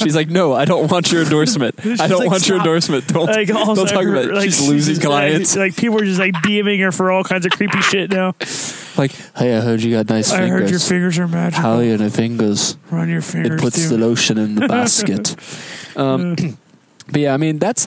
[0.00, 1.74] She's like, "No, I don't want your endorsement.
[2.00, 3.06] I don't like, want your endorsement.
[3.06, 5.54] Don't, Like, also, don't talk her- about it." like, She's losing just, clients.
[5.54, 8.34] Like, like, people are just like DMing her for all kinds of creepy shit now.
[8.96, 10.60] Like, hey, I heard you got nice I fingers.
[10.62, 11.62] heard your fingers are magical.
[11.62, 12.78] How are your fingers?
[12.90, 13.96] Run your fingers It puts through.
[13.98, 15.36] the lotion in the basket.
[15.96, 16.34] um,
[17.12, 17.86] but yeah, I mean, that's.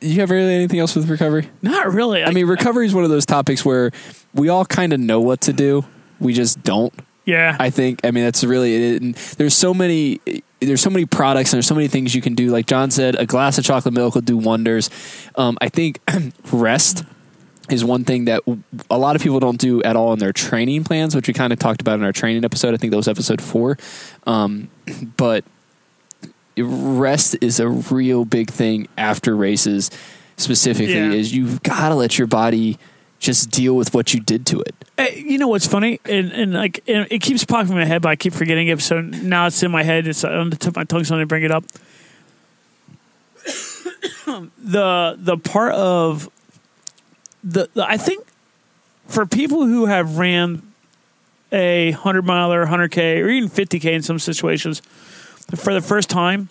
[0.00, 1.48] You have really anything else with recovery?
[1.62, 2.24] Not really.
[2.24, 3.90] I mean, recovery is one of those topics where
[4.34, 5.84] we all kind of know what to do.
[6.20, 6.92] We just don't.
[7.24, 7.56] yeah.
[7.58, 8.00] I think.
[8.04, 8.74] I mean, that's really.
[8.74, 10.20] It, and there's so many.
[10.60, 12.48] There's so many products and there's so many things you can do.
[12.50, 14.88] Like John said, a glass of chocolate milk will do wonders.
[15.36, 16.00] Um, I think
[16.52, 17.04] rest
[17.70, 18.42] is one thing that
[18.90, 21.52] a lot of people don't do at all in their training plans, which we kind
[21.52, 22.74] of talked about in our training episode.
[22.74, 23.78] I think that was episode four.
[24.26, 24.68] Um,
[25.16, 25.44] but
[26.56, 29.90] rest is a real big thing after races.
[30.36, 31.12] Specifically, Yeah.
[31.12, 32.78] is you've got to let your body
[33.20, 34.74] just deal with what you did to it.
[34.96, 36.00] Hey, you know what's funny?
[36.04, 38.80] And, and like and it keeps popping in my head, but I keep forgetting it.
[38.80, 40.06] So now it's in my head.
[40.06, 41.64] It's on the tip of my tongue, so gonna bring it up.
[44.58, 46.28] the the part of
[47.42, 48.26] the, the I think
[49.06, 50.62] for people who have ran
[51.52, 54.82] a hundred miler, hundred k, or even fifty k in some situations
[55.56, 56.48] for the first time,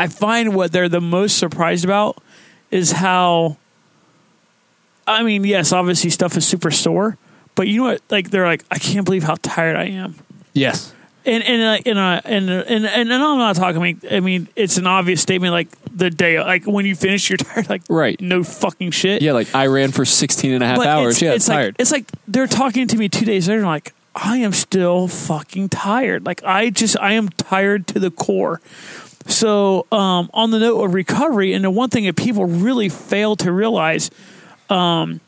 [0.00, 2.22] I find what they're the most surprised about
[2.70, 3.56] is how.
[5.06, 7.16] I mean, yes, obviously stuff is super sore,
[7.54, 8.02] but you know what?
[8.10, 10.16] Like they're like, I can't believe how tired I am.
[10.52, 10.92] Yes.
[11.24, 13.80] And and uh, and, uh, and and and and I'm not talking.
[13.80, 15.52] I mean, I mean, it's an obvious statement.
[15.52, 17.68] Like the day, like when you finish, you're tired.
[17.70, 18.20] Like Right.
[18.20, 19.22] no fucking shit.
[19.22, 21.14] Yeah, like I ran for 16 and a half But hours.
[21.14, 21.74] It's, yeah, it's tired.
[21.74, 23.60] like it's like they're talking to me two days later.
[23.60, 26.26] and like I am still fucking tired.
[26.26, 28.60] Like I just I am tired to the core.
[29.26, 33.36] So um, on the note of recovery, and the one thing that people really fail
[33.36, 34.10] to realize,
[34.70, 35.20] um,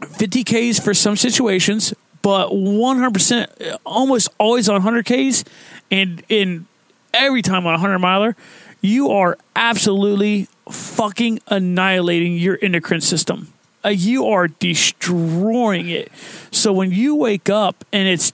[0.00, 5.46] 50ks for some situations, but 100% almost always on 100ks,
[5.90, 6.66] and in
[7.12, 8.36] every time on a 100 miler,
[8.80, 13.52] you are absolutely fucking annihilating your endocrine system.
[13.86, 16.10] Uh, you are destroying it.
[16.50, 18.32] So when you wake up and it's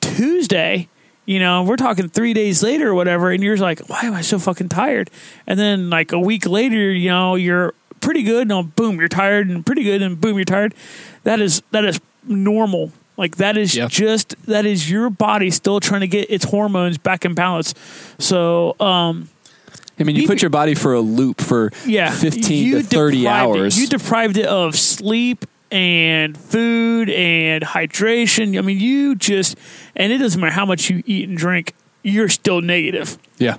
[0.00, 0.88] Tuesday,
[1.26, 4.20] you know, we're talking three days later or whatever, and you're like, why am I
[4.20, 5.10] so fucking tired?
[5.46, 9.48] And then like a week later, you know, you're pretty good, and boom, you're tired,
[9.48, 10.74] and pretty good, and boom, you're tired.
[11.24, 12.92] That is that is normal.
[13.16, 13.88] Like that is Yeah.
[13.88, 17.74] just that is your body still trying to get its hormones back in balance.
[18.18, 19.28] So um
[19.98, 23.18] I mean, you put your body for a loop for yeah, 15 you to 30
[23.18, 23.24] deprived
[23.56, 23.58] it.
[23.60, 23.78] hours.
[23.78, 28.58] You deprived it of sleep and food and hydration.
[28.58, 29.56] I mean, you just
[29.94, 33.16] and it doesn't matter how much you eat and drink, you're still negative.
[33.38, 33.56] yeah.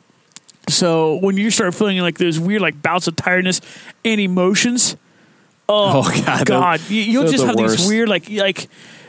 [0.69, 3.59] So when you start feeling like those weird like bouts of tiredness
[4.05, 4.95] and emotions,
[5.67, 7.77] oh, Oh, God, God, you, you'll just have worse.
[7.77, 8.67] these weird like like.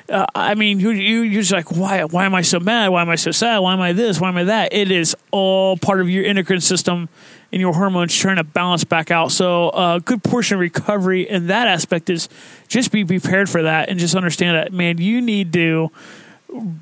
[0.09, 2.89] Uh, I mean, you, you you're just like, why why am I so mad?
[2.89, 3.61] Why am I so sad?
[3.61, 4.21] Why am I this?
[4.21, 4.73] Why am I that?
[4.75, 7.09] It is all part of your endocrine system
[7.51, 9.33] and your hormones trying to balance back out.
[9.33, 12.29] So a good portion of recovery in that aspect is
[12.69, 15.91] just be prepared for that and just understand that, man, you need to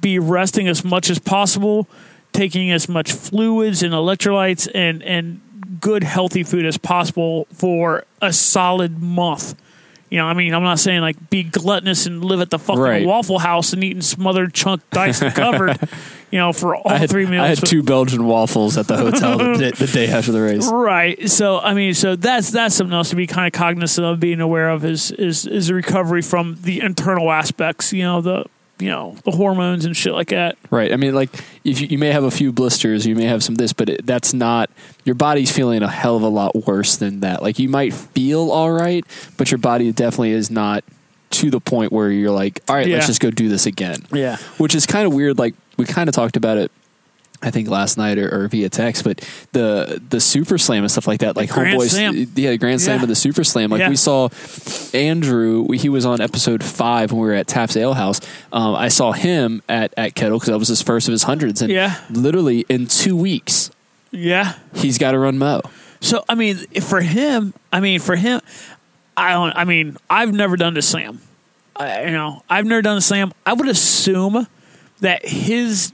[0.01, 1.89] be resting as much as possible,
[2.33, 5.41] taking as much fluids and electrolytes and and
[5.81, 9.55] good healthy food as possible for a solid month.
[10.13, 12.83] You know, I mean, I'm not saying like be gluttonous and live at the fucking
[12.83, 13.07] Right.
[13.07, 15.79] Waffle House and eating smothered chunk diced and covered,
[16.31, 17.43] you know, for all had, three meals.
[17.43, 20.43] I had but- two Belgian waffles at the hotel the, day, the day after the
[20.43, 20.71] race.
[20.71, 21.31] Right.
[21.31, 24.43] So I mean, so that's that's something else to be kind of cognizant of, being
[24.43, 27.95] aware of is is is a recovery from the internal aspects.
[27.95, 28.45] You know the
[28.83, 30.59] you know the hormones and shit like that.
[30.71, 30.93] Right.
[30.93, 31.31] I mean, like,
[31.65, 34.05] if you, you may have a few blisters, you may have some this, but it,
[34.07, 34.71] that's not
[35.05, 37.41] your body's feeling a hell of a lot worse than that.
[37.43, 39.05] Like, you might feel all right,
[39.37, 40.83] but your body definitely is not
[41.31, 42.97] to the point where you're like, all right, Yeah.
[42.97, 44.05] let's just go do this again.
[44.13, 44.39] Yeah.
[44.59, 45.39] Which is kind of weird.
[45.39, 46.72] Like, we kind of talked about it.
[47.45, 49.21] I think last night or, or via text, but
[49.53, 52.15] the the Super Slam and stuff like that, like Grand Homeboys, Slam.
[52.37, 53.03] yeah, the Grand Slam Yeah.
[53.03, 53.71] and the Super Slam.
[53.71, 53.89] Like Yeah.
[53.89, 54.29] we saw
[54.95, 58.21] Andrew, he was on episode five when we were at Taft's Ale House.
[58.53, 61.63] Um, I saw him at at Kettle because that was his first of his hundreds,
[61.63, 61.97] and Yeah.
[62.11, 63.71] literally in two weeks
[64.11, 64.55] Yeah.
[64.75, 65.63] he's got to run Mo.
[66.01, 68.41] So I mean, for him, I mean, for him,
[69.17, 69.53] I don't.
[69.57, 71.21] I mean, I've never done the slam.
[71.77, 73.33] I, you know, I've never done the slam.
[73.47, 74.47] I would assume
[75.01, 75.93] that his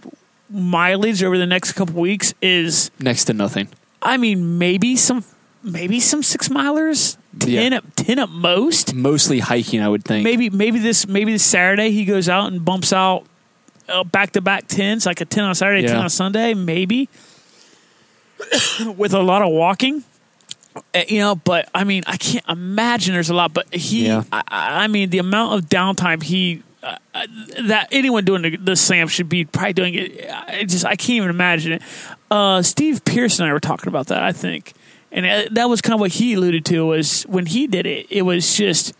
[0.50, 3.68] mileage over the next couple weeks is, Next to nothing.
[4.02, 5.24] I mean, maybe some,
[5.62, 7.78] maybe some six milers, ten, Yeah.
[7.78, 8.94] at, ten at most.
[8.94, 10.24] Mostly hiking, I would think.
[10.24, 13.26] Maybe, maybe this, maybe this Saturday he goes out and bumps out
[14.12, 17.08] back to back tens, like a ten on Saturday, ten on Sunday, maybe
[18.96, 20.04] with a lot of walking.
[20.94, 23.52] Uh, You know, but I mean, I can't imagine there's a lot.
[23.52, 24.24] But he, Yeah.
[24.30, 24.42] I
[24.84, 26.96] I mean, the amount of downtime he uh,
[27.62, 30.30] that anyone doing the, the slam should be probably doing it.
[30.30, 31.82] I just I can't even imagine it.
[32.30, 34.22] Uh, Steve Pierce and I were talking about that.
[34.22, 34.74] I think,
[35.10, 38.06] and uh, that was kind of what he alluded to was when he did it.
[38.10, 38.94] It was just,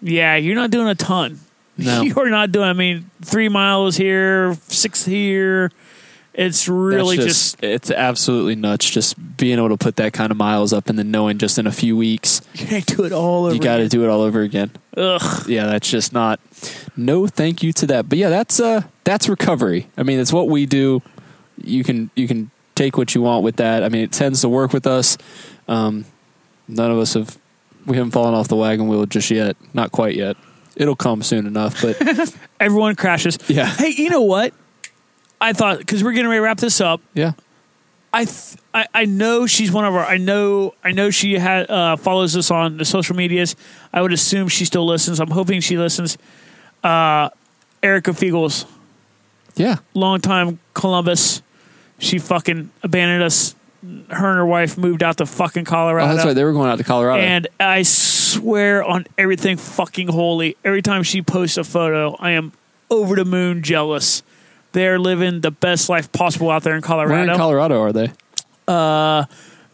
[0.00, 1.40] yeah, you're not doing a ton.
[1.80, 2.02] No.
[2.02, 2.68] You're not doing.
[2.68, 5.70] I mean, three miles here, six here.
[6.40, 10.36] It's really That's just, it's absolutely nuts just being able to put that kind of
[10.38, 13.46] miles up and then knowing just in a few weeks you can't do it all
[13.46, 13.54] over.
[13.56, 14.70] you got to do it all over again.
[14.96, 15.48] Ugh.
[15.48, 16.38] Yeah, that's just not.
[16.96, 18.08] No, thank you to that.
[18.08, 19.88] But yeah, that's uh that's recovery.
[19.96, 21.02] I mean, it's what we do.
[21.60, 23.82] You can you can take what you want with that.
[23.82, 25.18] I mean, it tends to work with us.
[25.66, 26.04] Um,
[26.68, 27.36] none of us have
[27.84, 29.56] we haven't fallen off the wagon wheel just yet.
[29.74, 30.36] Not quite yet.
[30.76, 31.82] It'll come soon enough.
[31.82, 32.00] But
[32.60, 33.38] Everyone crashes.
[33.48, 34.54] yeah, Hey, you know what?
[35.40, 37.00] I thought because we're getting ready to wrap this up.
[37.14, 37.32] yeah.
[38.10, 40.04] I, th- I I know she's one of our.
[40.04, 43.54] I know I know she had uh, follows us on the social medias.
[43.92, 45.20] I would assume she still listens.
[45.20, 46.16] I'm hoping she listens.
[46.82, 47.28] Uh,
[47.82, 48.64] Erica Fiegels,
[49.56, 49.76] Yeah.
[49.92, 51.42] longtime Columbus.
[51.98, 53.54] She fucking abandoned us.
[54.08, 56.14] Her and her wife moved out to fucking Oh, Colorado.
[56.14, 56.32] that's right.
[56.32, 57.22] They were going out to Colorado.
[57.22, 62.52] And I swear on everything fucking holy, every time she posts a photo, I am
[62.90, 64.22] over the moon jealous.
[64.72, 67.32] They're living the best life possible out there in Where Colorado.
[67.32, 68.12] in Colorado are they?
[68.66, 69.24] Uh,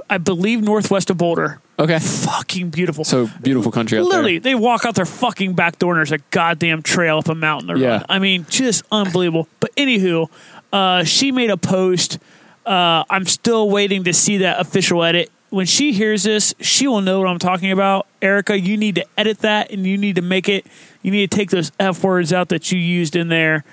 [0.08, 1.60] I believe northwest of Boulder.
[1.78, 1.98] Okay.
[1.98, 3.02] Fucking beautiful.
[3.04, 4.52] So beautiful country out Literally, there.
[4.52, 7.76] they walk out their fucking back door and there's a goddamn trail up a mountain
[7.78, 7.88] Yeah.
[7.88, 8.04] run.
[8.08, 9.48] I mean, just unbelievable.
[9.58, 10.28] But anywho,
[10.72, 12.18] uh, she made a post.
[12.64, 15.30] Uh, I'm still waiting to see that official edit.
[15.50, 18.06] When she hears this, she will know what I'm talking about.
[18.22, 20.66] Erica, you need to edit that and you need to make it.
[21.02, 23.64] You need to take those F words out that you used in there.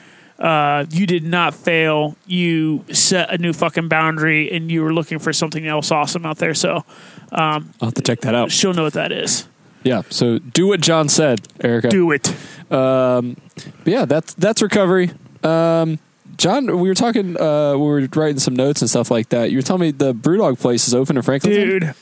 [0.41, 2.17] Uh, you did not fail.
[2.25, 6.39] You set a new fucking boundary and you were looking for something else awesome out
[6.39, 6.55] there.
[6.55, 6.83] So
[7.31, 8.51] I'll have to check that out.
[8.51, 9.47] she'll know what that is.
[9.83, 10.01] Yeah.
[10.09, 11.89] So do what John said, Erica.
[11.89, 12.33] Do it.
[12.71, 13.37] Um,
[13.85, 15.11] yeah, that's that's recovery.
[15.43, 15.99] Um,
[16.37, 17.39] John, we were talking.
[17.39, 19.51] Uh, we were writing some notes and stuff like that.
[19.51, 21.53] You were telling me the BrewDog place is open in Franklin.
[21.53, 21.83] dude.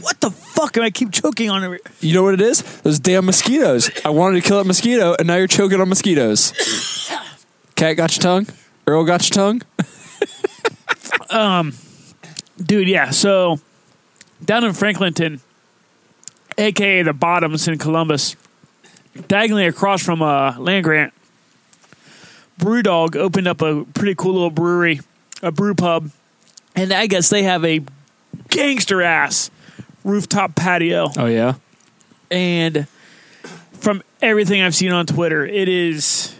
[0.00, 0.76] what the fuck?
[0.76, 1.80] Am I keep choking on it?
[2.00, 2.62] You know what it is?
[2.80, 3.90] Those damn mosquitoes.
[4.04, 6.52] I wanted to kill that mosquito, and now you're choking on mosquitoes.
[7.80, 8.46] Cat got your tongue.
[8.86, 9.62] Earl got your tongue.
[11.30, 11.72] um,
[12.62, 13.08] Dude, yeah.
[13.08, 13.58] So
[14.44, 15.40] down in Franklinton,
[16.58, 18.36] aka the Bottoms in Columbus,
[19.28, 21.14] diagonally across from uh, Land Grant,
[22.58, 25.00] Brewdog opened up a pretty cool little brewery,
[25.42, 26.10] a brew pub,
[26.76, 27.80] and I guess they have a
[28.48, 29.50] gangster ass
[30.04, 31.08] rooftop patio.
[31.16, 31.54] Oh yeah.
[32.30, 32.86] and
[33.72, 36.34] from everything I've seen on Twitter, it is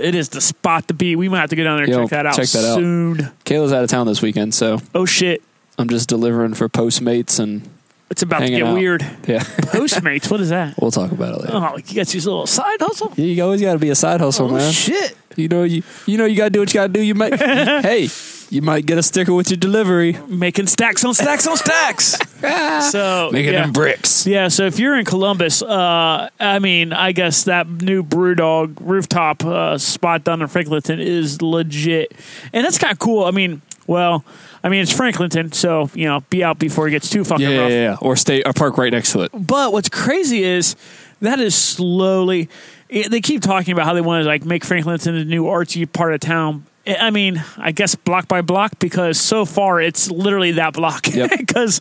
[0.00, 1.16] it is the spot to be.
[1.16, 2.74] We might have to go down there and Yo, check that out check that out.
[2.76, 3.16] soon.
[3.44, 5.42] Kayla's out of town this weekend, so Oh shit.
[5.78, 7.68] I'm just delivering for Postmates and
[8.10, 8.74] It's about Hanging to get out.
[8.74, 9.02] weird.
[9.26, 9.40] yeah.
[9.40, 10.74] Postmates, what is that?
[10.80, 11.52] we'll talk about it later.
[11.56, 13.12] Oh, you got your little side hustle?
[13.16, 14.72] You always got to be a side hustle, Oh man.
[14.72, 15.14] shit.
[15.36, 17.00] You know you you know you got to do what you got to do.
[17.00, 18.08] You might hey,
[18.50, 20.18] you might get a sticker with your delivery.
[20.26, 22.16] Making stacks on stacks on stacks.
[22.90, 23.62] so Making yeah.
[23.62, 24.26] them bricks.
[24.26, 29.44] Yeah, so if you're in Columbus, uh, I mean, I guess that new Brewdog rooftop
[29.44, 32.12] uh, spot down in Franklinton is legit,
[32.52, 33.24] and that's kind of cool.
[33.24, 34.24] I mean, well,
[34.62, 37.50] I mean it's Franklinton, so you know, be out before it gets too fucking Yeah,
[37.50, 37.70] yeah, rough.
[37.70, 37.96] yeah, yeah.
[38.00, 39.32] Or stay or park right next to it.
[39.34, 40.76] But what's crazy is
[41.20, 42.48] that is slowly.
[42.88, 45.90] it- They keep talking about how they want to like make Franklinton a new artsy
[45.92, 46.64] part of town.
[46.86, 51.06] I mean, I guess block by block because so far it's literally that block.
[51.12, 51.30] Yep.
[51.38, 51.80] Because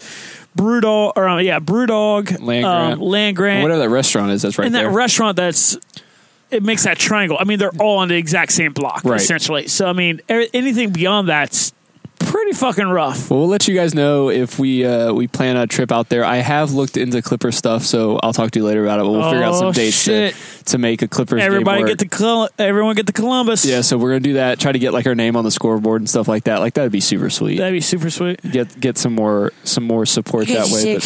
[0.58, 3.02] Brewdog, or uh, yeah, Brewdog, Land um, Grant.
[3.02, 5.78] Land Or Grant, whatever that restaurant is, that's right and that restaurant that's
[6.50, 7.38] it makes that triangle.
[7.40, 9.20] I mean, they're all on the exact same block Right.
[9.22, 9.68] essentially.
[9.68, 11.74] So I mean, er- anything beyond that's
[12.30, 13.30] pretty fucking rough.
[13.30, 16.24] well, we'll let you guys know if we uh, we plan a trip out there.
[16.24, 19.04] I have looked into Clipper stuff, so I'll talk to you later about it.
[19.04, 20.32] But we'll figure out some Oh, dates to,
[20.66, 22.12] to make a Clippers Everybody game get work.
[22.12, 23.66] to Col- everyone get to Columbus.
[23.66, 24.60] yeah, so we're gonna do that.
[24.60, 26.60] Try to get like our name on the scoreboard and stuff like that.
[26.60, 27.58] Like that'd be super sweet.
[27.58, 28.40] that'd be super sweet.
[28.52, 30.96] get get some more some more support that way.
[30.96, 31.04] But,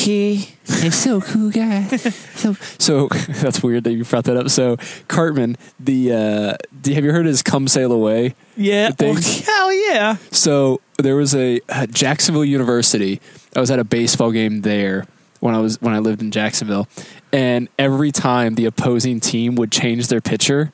[0.80, 1.84] He's so cool guy.
[1.88, 4.50] So so that's weird that you brought that up.
[4.50, 4.78] So
[5.08, 8.36] Cartman, the uh, do, have you heard his "Come Sail Away"?
[8.56, 8.92] Yeah.
[8.92, 10.18] The Oh, hell yeah.
[10.32, 13.20] So there was a at Jacksonville University.
[13.56, 15.06] I was at a baseball game there
[15.40, 16.88] when I was when I lived in Jacksonville,
[17.34, 20.72] and every time the opposing team would change their pitcher,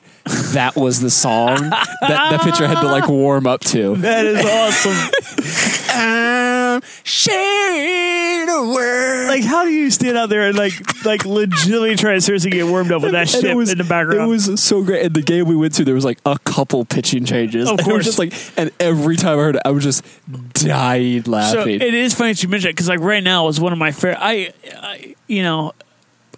[0.52, 3.96] that was the song that that pitcher had to like warm up to.
[4.08, 5.10] That is awesome.
[6.68, 9.28] I'm sharing the world.
[9.28, 12.66] like, how do you stand out there and like, like, legitimately try to seriously get
[12.66, 14.22] warmed up with that shit in the background?
[14.22, 15.04] It was so great.
[15.06, 17.68] And the game we went to, there was like a couple pitching changes.
[17.68, 18.04] Of And it was course.
[18.04, 20.04] just like, and every time I heard it, I was just
[20.54, 21.80] dying so laughing.
[21.80, 23.90] it is funny that you mentioned it because, like, right now is one of my
[23.92, 24.18] favorite.
[24.20, 25.72] I, I, you know,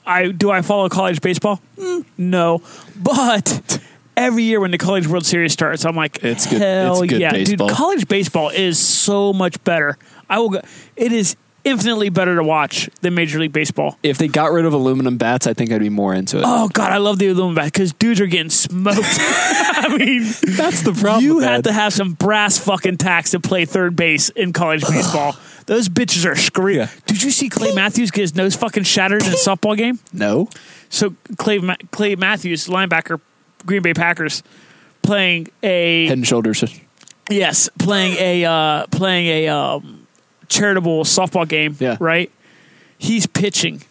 [0.07, 1.61] I do I follow college baseball?
[1.77, 2.62] Mm, no,
[2.97, 3.81] but
[4.16, 7.20] every year when the college World Series starts, I'm like, It's good- Hell it's good
[7.20, 7.69] yeah, baseball.
[7.69, 7.77] dude!
[7.77, 9.98] College baseball is so much better.
[10.31, 10.48] I will.
[10.51, 10.61] Go,
[10.97, 13.98] it is infinitely better to watch than Major League Baseball.
[14.02, 16.44] If they got rid of aluminum bats, I think I'd be more into it.
[16.47, 18.98] Oh god, I love the aluminum bat because dudes are getting smoked.
[19.02, 20.23] I mean,
[20.57, 21.24] That's the problem.
[21.24, 25.36] you had to have some brass fucking tacks to play third base in college baseball.
[25.66, 26.86] Those bitches are screaming.
[26.86, 26.90] Yeah.
[27.07, 29.98] Did you see Clay Matthews get his nose fucking shattered in a softball game?
[30.12, 30.48] no.
[30.89, 33.20] So Clay Ma- Clay Matthews, linebacker,
[33.66, 34.43] Green Bay Packers,
[35.02, 36.65] playing a Head and shoulders.
[37.31, 39.99] yes, playing a uh, playing a um,
[40.51, 41.77] charitable softball game.
[41.78, 41.97] Yeah.
[41.98, 42.31] right.
[42.98, 43.82] He's pitching.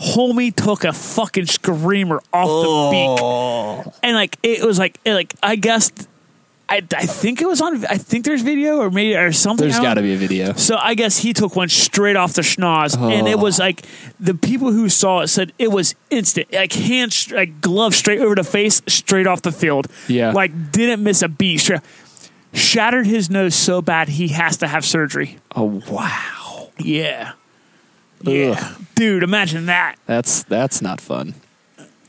[0.00, 3.92] Homie took a fucking screamer off the beak, oh.
[4.02, 5.90] and like it was like it, like I guess
[6.68, 7.84] I, I think it was on.
[7.86, 9.66] I think there's video or maybe or something.
[9.66, 10.52] There's got to be a video.
[10.52, 13.64] so I guess he took one straight off the schnoz, and it was oh.
[13.64, 13.86] like
[14.20, 18.34] the people who saw it said it was instant, like hand, like glove straight over
[18.34, 19.88] the face, straight off the field.
[20.08, 20.32] Yeah.
[20.32, 21.58] like didn't miss a beat.
[21.58, 21.80] Straight,
[22.52, 25.38] shattered his nose so bad he has to have surgery.
[25.54, 26.70] Oh wow.
[26.80, 27.32] Yeah,
[28.22, 29.96] yeah, dude, imagine that.
[30.06, 31.34] That's that's not fun.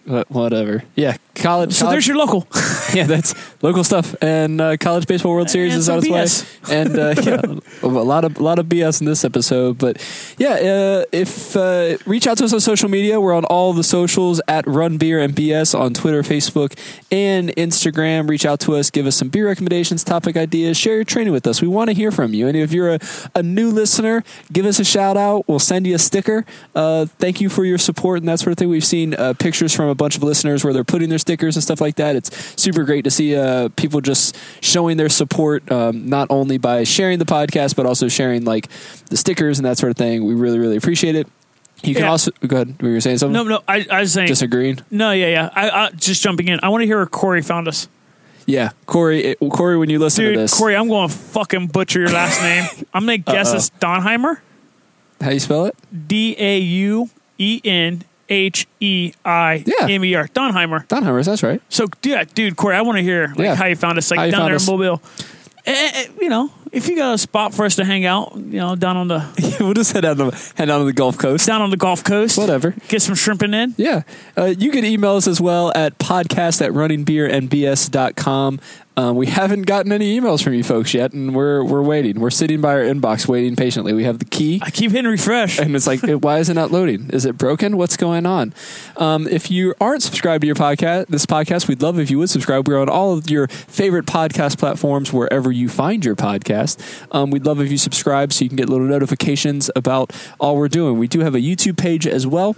[0.05, 0.83] But whatever.
[0.95, 1.73] Yeah, college.
[1.73, 2.47] So college- there's your local.
[2.93, 4.15] yeah, that's local stuff.
[4.21, 6.55] And uh, college baseball World Series And is on its way.
[6.69, 7.41] And uh, yeah,
[7.81, 9.77] a lot of a lot of BS in this episode.
[9.77, 9.97] But
[10.37, 13.83] yeah, uh, if uh, reach out to us on social media, we're on all the
[13.83, 16.77] socials at Run Beer and BS on Twitter, Facebook,
[17.11, 18.29] and Instagram.
[18.29, 21.47] Reach out to us, give us some beer recommendations, topic ideas, share your training with
[21.47, 21.61] us.
[21.61, 22.47] We want to hear from you.
[22.47, 22.99] And if you're a,
[23.35, 25.47] a new listener, give us a shout out.
[25.47, 26.45] We'll send you a sticker.
[26.75, 28.69] Uh, thank you for your support and that sort of thing.
[28.69, 31.63] We've seen uh, pictures from a bunch of listeners where they're putting their stickers and
[31.63, 32.15] stuff like that.
[32.15, 36.83] It's super great to see uh, people just showing their support, um, not only by
[36.85, 38.67] sharing the podcast, but also sharing like
[39.11, 40.25] the stickers and that sort of thing.
[40.25, 41.27] We really, really appreciate it.
[41.83, 42.09] You can Yeah.
[42.09, 42.81] also go ahead.
[42.81, 43.33] We were saying something.
[43.33, 44.27] no, no, I, I was saying.
[44.27, 44.79] Disagreeing.
[44.89, 45.49] no, yeah, yeah.
[45.53, 46.59] I, I just jumping in.
[46.63, 47.87] I want to hear where Corey found us.
[48.47, 49.23] Yeah, Corey.
[49.23, 52.09] It, Corey, when you listen Dude, to this, Corey, I'm going to fucking butcher your
[52.09, 52.65] last name.
[52.93, 54.39] I'm going to guess it's Donheimer.
[55.21, 55.75] how you spell it?
[56.07, 60.27] D A U E N H E I M E R.
[60.29, 60.87] Donheimer.
[60.87, 61.25] Donheimer's.
[61.25, 61.61] That's right.
[61.69, 63.55] So, yeah, dude, Corey, I want to hear like Yeah.
[63.55, 64.67] how you found us, How like you down found there us.
[64.67, 65.01] in Mobile.
[65.65, 68.57] Eh, eh, you know, if you got a spot for us to hang out, you
[68.59, 71.45] know, down on the we'll just head down to head down to the Gulf Coast.
[71.45, 72.73] down on the Gulf Coast, Whatever.
[72.87, 73.75] get some shrimping in.
[73.77, 74.03] Yeah.
[74.37, 78.59] Uh, you can email us as well at podcast at runningbeerandbs.com.
[78.99, 82.19] Um, we haven't gotten any emails from you folks yet, and we're we're waiting.
[82.19, 83.93] We're sitting by our inbox waiting patiently.
[83.93, 84.59] We have the key.
[84.61, 85.57] I keep hitting refresh.
[85.57, 87.09] And it's like, why is it not loading?
[87.11, 87.77] Is it broken?
[87.77, 88.53] What's going on?
[88.97, 92.29] Um, if you aren't subscribed to your podcast, this podcast, we'd love if you would
[92.29, 92.67] subscribe.
[92.67, 96.77] We're on all of your favorite podcast platforms wherever you find your podcast.
[97.15, 100.67] Um, we'd love if you subscribe so you can get little notifications about all we're
[100.67, 100.97] doing.
[100.97, 102.57] We do have a YouTube page as well.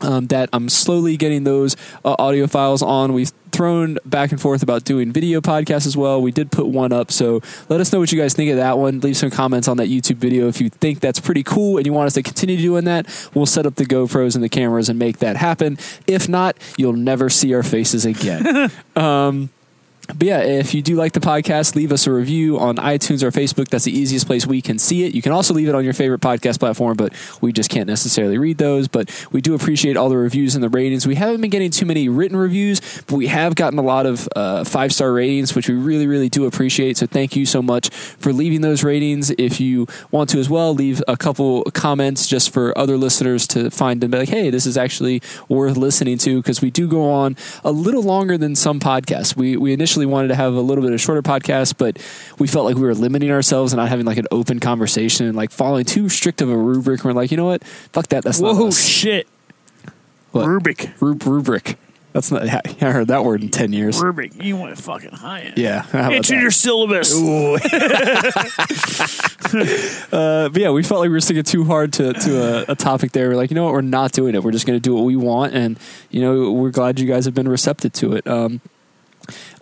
[0.00, 3.12] Um, that I'm slowly getting those uh, audio files on.
[3.12, 6.22] We've thrown back and forth about doing video podcasts as well.
[6.22, 8.78] We did put one up, so let us know what you guys think of that
[8.78, 9.00] one.
[9.00, 11.92] Leave some comments on that YouTube video if you think that's pretty cool and you
[11.92, 13.06] want us to continue doing that.
[13.34, 15.78] We'll set up the GoPros and the cameras and make that happen.
[16.06, 18.70] If not, you'll never see our faces again.
[18.96, 19.50] um,
[20.14, 23.30] but yeah, if you do like the podcast, leave us a review on iTunes or
[23.30, 23.68] Facebook.
[23.68, 25.14] That's the easiest place we can see it.
[25.14, 27.12] You can also leave it on your favorite podcast platform, but
[27.42, 28.88] we just can't necessarily read those.
[28.88, 31.06] But we do appreciate all the reviews and the ratings.
[31.06, 34.28] We haven't been getting too many written reviews, but we have gotten a lot of
[34.34, 36.96] uh, five star ratings, which we really, really do appreciate.
[36.96, 39.30] So thank you so much for leaving those ratings.
[39.32, 43.70] If you want to as well, leave a couple comments just for other listeners to
[43.70, 47.10] find and be like, hey, this is actually worth listening to because we do go
[47.10, 49.36] on a little longer than some podcasts.
[49.36, 51.98] We we initially wanted to have a little bit of shorter podcast, but
[52.38, 55.36] we felt like we were limiting ourselves and not having like an open conversation and
[55.36, 57.04] like following too strict of a rubric.
[57.04, 57.64] We're like, you know what?
[57.64, 58.24] Fuck that.
[58.24, 58.84] That's not Whoa, us.
[58.84, 59.26] shit.
[60.32, 60.46] What?
[60.46, 60.92] Rubik.
[61.00, 61.78] Rub- rubric.
[62.12, 62.42] That's not.
[62.48, 64.00] I heard that word in ten years.
[64.02, 64.32] Rubric.
[64.42, 65.58] You went fucking high end.
[65.58, 65.82] Yeah.
[65.82, 66.42] How about It's in that?
[66.42, 67.14] your syllabus.
[70.12, 72.74] Uh, but yeah, we felt like we were sticking too hard to, to a, a
[72.74, 73.30] topic there.
[73.30, 74.42] We're like, you know what, we're not doing it.
[74.42, 75.78] We're just going to do what we want, and
[76.10, 78.26] you know, we're glad you guys have been receptive to it.
[78.26, 78.60] Um,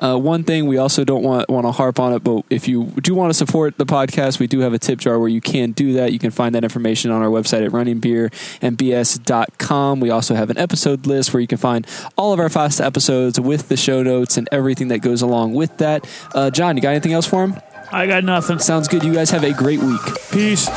[0.00, 2.84] uh, one thing we also don't want want to harp on it, but if you
[3.02, 5.72] do want to support the podcast, we do have a tip jar where you can
[5.72, 6.12] do that.
[6.12, 10.00] You can find that information on our website at runningbeerandbs.com.
[10.00, 11.86] We also have an episode list where you can find
[12.16, 15.76] all of our past episodes with the show notes and everything that goes along with
[15.78, 16.06] that.
[16.34, 17.56] Uh, John, you got anything else for him?
[17.92, 18.58] I got nothing.
[18.58, 19.04] Sounds good.
[19.04, 20.00] You guys have a great week.
[20.32, 20.68] Peace.